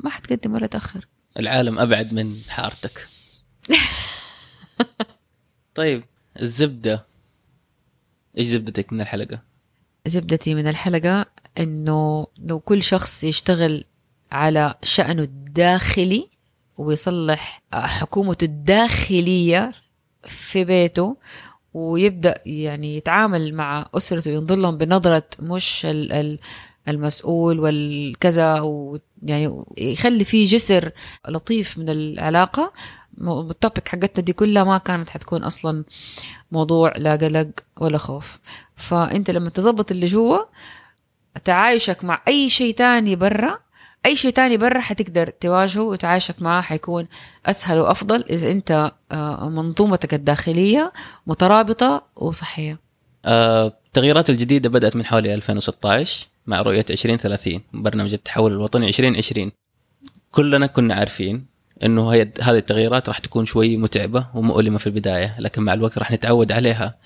ما 0.00 0.10
حتقدم 0.10 0.54
ولا 0.54 0.66
تأخر. 0.66 1.06
العالم 1.38 1.78
أبعد 1.78 2.12
من 2.12 2.36
حارتك. 2.48 3.08
طيب 5.74 6.04
الزبدة 6.42 7.06
إيش 8.38 8.46
زبدتك 8.46 8.92
من 8.92 9.00
الحلقة؟ 9.00 9.42
زبدتي 10.06 10.54
من 10.54 10.68
الحلقة 10.68 11.26
إنه 11.58 12.26
لو 12.38 12.60
كل 12.60 12.82
شخص 12.82 13.24
يشتغل 13.24 13.84
على 14.32 14.74
شأنه 14.82 15.22
الداخلي 15.22 16.28
ويصلح 16.78 17.62
حكومته 17.74 18.44
الداخلية 18.44 19.72
في 20.28 20.64
بيته 20.64 21.16
ويبدأ 21.74 22.34
يعني 22.46 22.96
يتعامل 22.96 23.54
مع 23.54 23.88
أسرته 23.94 24.30
ينظر 24.30 24.56
لهم 24.56 24.78
بنظرة 24.78 25.24
مش 25.40 25.86
ال- 25.86 26.12
ال- 26.12 26.38
المسؤول 26.88 27.60
والكذا 27.60 28.60
ويعني 28.60 29.64
يخلي 29.78 30.24
فيه 30.24 30.46
جسر 30.46 30.90
لطيف 31.28 31.78
من 31.78 31.88
العلاقة 31.88 32.72
م- 33.05 33.05
التوبيك 33.20 33.88
حقتنا 33.88 34.24
دي 34.24 34.32
كلها 34.32 34.64
ما 34.64 34.78
كانت 34.78 35.10
حتكون 35.10 35.44
أصلا 35.44 35.84
موضوع 36.52 36.92
لا 36.96 37.16
قلق 37.16 37.48
ولا 37.80 37.98
خوف. 37.98 38.38
فأنت 38.76 39.30
لما 39.30 39.50
تظبط 39.50 39.90
اللي 39.90 40.06
جوا 40.06 40.38
تعايشك 41.44 42.04
مع 42.04 42.22
أي 42.28 42.48
شيء 42.48 42.74
تاني 42.74 43.16
برا 43.16 43.58
أي 44.06 44.16
شيء 44.16 44.30
تاني 44.30 44.56
برا 44.56 44.80
حتقدر 44.80 45.26
تواجهه 45.26 45.82
وتعايشك 45.82 46.42
معاه 46.42 46.60
حيكون 46.60 47.08
أسهل 47.46 47.78
وأفضل 47.78 48.24
إذا 48.30 48.50
أنت 48.50 48.92
آه، 49.12 49.48
منظومتك 49.48 50.14
الداخلية 50.14 50.92
مترابطة 51.26 52.02
وصحية. 52.16 52.78
آه، 53.24 53.66
التغييرات 53.86 54.30
الجديدة 54.30 54.68
بدأت 54.68 54.96
من 54.96 55.06
حوالي 55.06 55.34
2016 55.34 56.28
مع 56.46 56.62
رؤية 56.62 56.84
2030 56.90 57.60
برنامج 57.72 58.12
التحول 58.12 58.52
الوطني 58.52 58.88
2020 58.88 59.52
كلنا 60.30 60.66
كنا 60.66 60.94
عارفين 60.94 61.46
إنه 61.84 62.08
هي 62.08 62.32
هذه 62.42 62.56
التغييرات 62.56 63.08
راح 63.08 63.18
تكون 63.18 63.46
شوي 63.46 63.76
متعبة 63.76 64.26
ومؤلمة 64.34 64.78
في 64.78 64.86
البداية 64.86 65.40
لكن 65.40 65.62
مع 65.62 65.74
الوقت 65.74 65.98
راح 65.98 66.10
نتعود 66.10 66.52
عليها. 66.52 66.98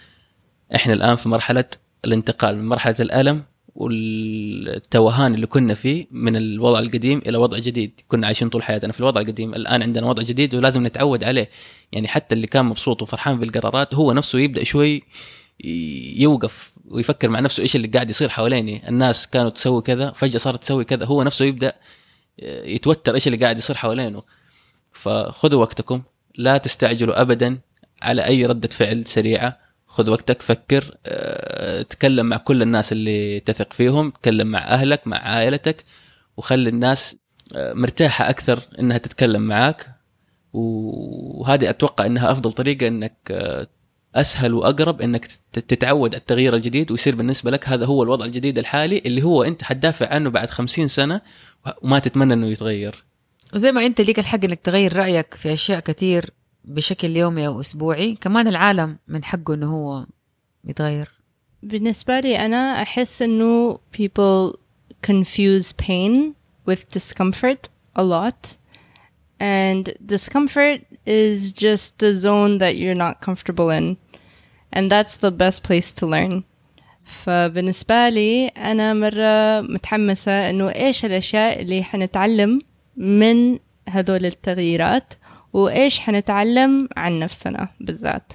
إحنا 0.74 0.92
الآن 0.94 1.16
في 1.16 1.28
مرحلة 1.28 1.64
الانتقال 2.04 2.56
من 2.56 2.68
مرحلة 2.68 2.96
الألم 3.00 3.42
والتوهان 3.74 5.34
اللي 5.34 5.46
كنا 5.46 5.74
فيه 5.74 6.06
من 6.10 6.36
الوضع 6.36 6.78
القديم 6.78 7.22
إلى 7.26 7.38
وضع 7.38 7.58
جديد. 7.58 8.00
كنا 8.08 8.26
عايشين 8.26 8.48
طول 8.48 8.62
حياتنا 8.62 8.92
في 8.92 9.00
الوضع 9.00 9.20
القديم 9.20 9.54
الآن 9.54 9.82
عندنا 9.82 10.06
وضع 10.06 10.22
جديد 10.22 10.54
ولازم 10.54 10.86
نتعود 10.86 11.24
عليه. 11.24 11.50
يعني 11.92 12.08
حتى 12.08 12.34
اللي 12.34 12.46
كان 12.46 12.64
مبسوط 12.64 13.02
وفرحان 13.02 13.38
بالقرارات 13.38 13.94
هو 13.94 14.12
نفسه 14.12 14.38
يبدأ 14.38 14.64
شوي 14.64 15.02
يوقف 16.16 16.72
ويفكر 16.84 17.28
مع 17.28 17.40
نفسه 17.40 17.62
إيش 17.62 17.76
اللي 17.76 17.88
قاعد 17.88 18.10
يصير 18.10 18.28
حواليني. 18.28 18.88
الناس 18.88 19.26
كانوا 19.26 19.50
تسوي 19.50 19.82
كذا 19.82 20.10
فجأة 20.10 20.38
صارت 20.38 20.62
تسوي 20.62 20.84
كذا 20.84 21.04
هو 21.04 21.22
نفسه 21.22 21.44
يبدأ 21.44 21.72
يتوتر 22.64 23.14
إيش 23.14 23.26
اللي 23.26 23.38
قاعد 23.38 23.58
يصير 23.58 23.76
حوالينه. 23.76 24.22
فخذوا 24.92 25.60
وقتكم 25.60 26.02
لا 26.34 26.58
تستعجلوا 26.58 27.20
ابدا 27.20 27.58
على 28.02 28.24
أي 28.24 28.46
ردة 28.46 28.68
فعل 28.68 29.04
سريعة. 29.04 29.58
خذ 29.86 30.10
وقتك 30.10 30.42
فكر 30.42 30.96
أه، 31.06 31.82
تكلم 31.82 32.26
مع 32.26 32.36
كل 32.36 32.62
الناس 32.62 32.92
اللي 32.92 33.40
تثق 33.40 33.72
فيهم 33.72 34.10
تكلم 34.10 34.46
مع 34.46 34.58
أهلك 34.58 35.06
مع 35.06 35.16
عائلتك 35.16 35.84
وخلي 36.36 36.68
الناس 36.70 37.16
أه، 37.56 37.72
مرتاحة 37.72 38.30
أكثر 38.30 38.60
إنها 38.78 38.98
تتكلم 38.98 39.42
معاك. 39.42 39.86
وهذه 40.52 41.70
أتوقع 41.70 42.06
إنها 42.06 42.32
أفضل 42.32 42.52
طريقة 42.52 42.88
إنك 42.88 43.16
أه، 43.30 43.66
أسهل 44.14 44.54
وأقرب 44.54 45.00
إنك 45.02 45.26
تت- 45.26 45.58
تتعود 45.58 46.14
على 46.14 46.20
التغيير 46.20 46.56
الجديد 46.56 46.90
ويصير 46.90 47.14
بالنسبة 47.16 47.50
لك 47.50 47.68
هذا 47.68 47.86
هو 47.86 48.02
الوضع 48.02 48.24
الجديد 48.24 48.58
الحالي 48.58 49.02
اللي 49.06 49.22
هو 49.22 49.42
أنت 49.42 49.62
حتدافع 49.62 50.14
عنه 50.14 50.30
بعد 50.30 50.50
خمسين 50.50 50.88
سنة 50.88 51.20
وما 51.82 51.98
تتمنى 51.98 52.34
إنه 52.34 52.46
يتغير. 52.46 53.04
وزي 53.54 53.72
ما 53.72 53.86
أنت 53.86 54.00
ليك 54.00 54.18
الحق 54.18 54.44
إنك 54.44 54.60
تغير 54.60 54.96
رأيك 54.96 55.34
في 55.34 55.52
أشياء 55.52 55.80
كتير 55.80 56.30
بشكل 56.64 57.16
يومي 57.16 57.46
أو 57.46 57.60
أسبوعي 57.60 58.14
كمان 58.20 58.48
العالم 58.48 58.98
من 59.08 59.24
حقه 59.24 59.54
إنه 59.54 59.72
هو 59.74 60.06
يتغير 60.64 61.08
بالنسبة 61.62 62.20
لي 62.20 62.38
أنا 62.38 62.82
أحس 62.82 63.22
إنه 63.22 63.78
people 63.92 64.56
confuse 65.02 65.72
pain 65.72 66.34
with 66.66 66.88
discomfort 66.88 67.68
a 67.96 68.02
lot. 68.02 68.56
And 69.40 69.94
discomfort 70.04 70.80
is 71.06 71.52
just 71.52 71.98
the 71.98 72.12
zone 72.12 72.58
that 72.58 72.76
you're 72.76 72.94
not 73.06 73.20
comfortable 73.22 73.70
in. 73.70 73.96
And 74.72 74.90
that's 74.90 75.16
the 75.16 75.30
best 75.30 75.62
place 75.62 75.92
to 75.92 76.06
learn. 76.06 76.44
فبالنسبة 77.04 78.08
لي 78.08 78.46
أنا 78.48 78.94
مرة 78.94 79.60
متحمسة 79.60 80.50
إنه 80.50 80.68
إيش 80.68 81.04
الأشياء 81.04 81.60
اللي 81.60 81.82
حنتعلم 81.82 82.60
من 83.00 83.58
هذول 83.88 84.26
التغييرات 84.26 85.14
وإيش 85.52 85.98
حنتعلم 85.98 86.88
عن 86.96 87.18
نفسنا 87.18 87.68
بالذات. 87.80 88.32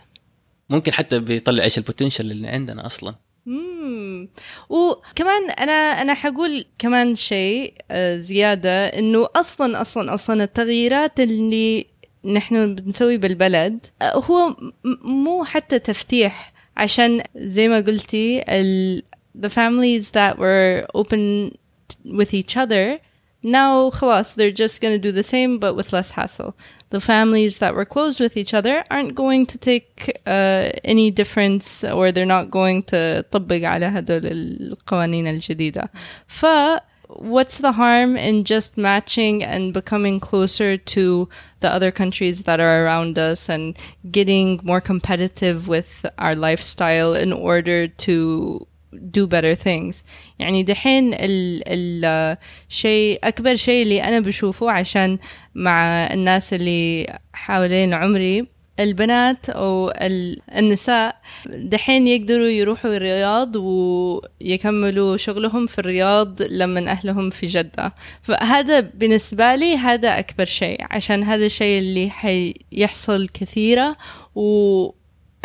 ممكن 0.69 0.93
حتى 0.93 1.19
بيطلع 1.19 1.63
إيش 1.63 1.77
البوتنشل 1.77 2.31
اللي 2.31 2.47
عندنا 2.47 2.85
أصلا 2.85 3.15
مم. 3.45 4.29
وكمان 4.69 5.49
أنا 5.49 5.71
أنا 5.71 6.13
حقول 6.13 6.65
كمان 6.79 7.15
شيء 7.15 7.73
آه، 7.91 8.17
زيادة 8.17 8.85
إنه 8.85 9.27
أصلا 9.35 9.81
أصلا 9.81 10.13
أصلا 10.13 10.43
التغييرات 10.43 11.19
اللي 11.19 11.85
نحن 12.25 12.75
بنسوي 12.75 13.17
بالبلد 13.17 13.85
آه، 14.01 14.15
هو 14.15 14.55
مو 15.03 15.43
حتى 15.43 15.79
تفتيح 15.79 16.53
عشان 16.77 17.21
زي 17.35 17.67
ما 17.67 17.79
قلتي 17.79 18.43
ال 18.47 19.03
the 19.45 19.49
families 19.49 20.05
that 20.11 20.37
were 20.37 20.87
open 21.01 21.51
with 22.05 22.33
each 22.33 22.57
other 22.57 22.99
now 23.44 23.90
خلاص 23.90 24.34
they're 24.36 24.50
just 24.50 24.80
going 24.80 24.92
to 24.92 24.98
do 24.98 25.12
the 25.12 25.22
same 25.22 25.58
but 25.58 25.74
with 25.74 25.92
less 25.92 26.10
hassle 26.12 26.54
the 26.90 27.00
families 27.00 27.58
that 27.58 27.74
were 27.74 27.84
closed 27.84 28.20
with 28.20 28.36
each 28.36 28.52
other 28.52 28.84
aren't 28.90 29.14
going 29.14 29.46
to 29.46 29.56
take 29.56 30.20
uh, 30.26 30.70
any 30.84 31.10
difference 31.10 31.84
or 31.84 32.12
they're 32.12 32.26
not 32.26 32.50
going 32.50 32.82
to 32.82 33.24
طبق 33.32 33.64
على 33.64 33.86
هدول 33.86 34.26
القوانين 34.26 35.26
الجديدة 35.26 35.90
ف 36.26 36.44
what's 37.16 37.58
the 37.58 37.72
harm 37.72 38.16
in 38.16 38.44
just 38.44 38.76
matching 38.76 39.42
and 39.42 39.74
becoming 39.74 40.20
closer 40.20 40.76
to 40.76 41.28
the 41.60 41.68
other 41.68 41.90
countries 41.90 42.44
that 42.44 42.60
are 42.60 42.84
around 42.84 43.18
us 43.18 43.48
and 43.48 43.76
getting 44.10 44.60
more 44.62 44.80
competitive 44.80 45.66
with 45.66 46.06
our 46.18 46.34
lifestyle 46.34 47.14
in 47.14 47.32
order 47.32 47.88
to 47.88 48.66
do 49.17 49.27
better 49.27 49.63
things. 49.63 49.95
يعني 50.39 50.63
دحين 50.63 51.11
الشيء 51.19 53.19
أكبر 53.23 53.55
شيء 53.55 53.83
اللي 53.83 54.03
أنا 54.03 54.19
بشوفه 54.19 54.71
عشان 54.71 55.17
مع 55.55 55.83
الناس 56.13 56.53
اللي 56.53 57.17
حوالين 57.33 57.93
عمري 57.93 58.55
البنات 58.79 59.49
أو 59.49 59.93
النساء 60.57 61.15
دحين 61.45 62.07
يقدروا 62.07 62.47
يروحوا 62.47 62.95
الرياض 62.95 63.55
ويكملوا 63.55 65.17
شغلهم 65.17 65.65
في 65.65 65.79
الرياض 65.79 66.41
لما 66.41 66.91
أهلهم 66.91 67.29
في 67.29 67.45
جدة. 67.45 67.93
فهذا 68.21 68.79
بالنسبة 68.79 69.55
لي 69.55 69.77
هذا 69.77 70.19
أكبر 70.19 70.45
شيء 70.45 70.85
عشان 70.89 71.23
هذا 71.23 71.45
الشيء 71.45 71.79
اللي 71.79 72.09
حيحصل 72.09 73.27
كثيرة 73.27 73.97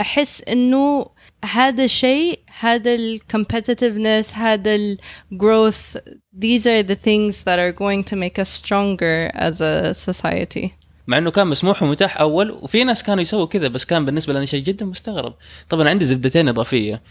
وأحس 0.00 0.42
إنه 0.48 1.06
هذا 1.44 1.84
الشيء 1.84 2.40
هذا 2.60 2.94
ال 2.94 3.20
competitiveness 3.32 4.34
هذا 4.34 4.74
ال 4.74 4.98
growth 5.34 5.98
these 6.32 6.64
are 6.66 6.82
the 6.82 6.96
things 6.96 7.44
that 7.44 7.58
are 7.58 7.72
going 7.72 8.02
to 8.10 8.16
make 8.16 8.38
us 8.38 8.48
stronger 8.48 9.30
as 9.34 9.60
a 9.60 9.94
society. 9.94 10.70
مع 11.06 11.18
إنه 11.18 11.30
كان 11.30 11.46
مسموح 11.46 11.82
ومتاح 11.82 12.20
أول 12.20 12.50
وفي 12.50 12.84
ناس 12.84 13.02
كانوا 13.02 13.22
يسووا 13.22 13.46
كذا 13.46 13.68
بس 13.68 13.84
كان 13.84 14.04
بالنسبة 14.04 14.32
لنا 14.32 14.44
شيء 14.44 14.62
جدا 14.62 14.84
مستغرب. 14.84 15.34
طبعا 15.68 15.88
عندي 15.88 16.04
زبدتين 16.04 16.48
إضافية. 16.48 17.02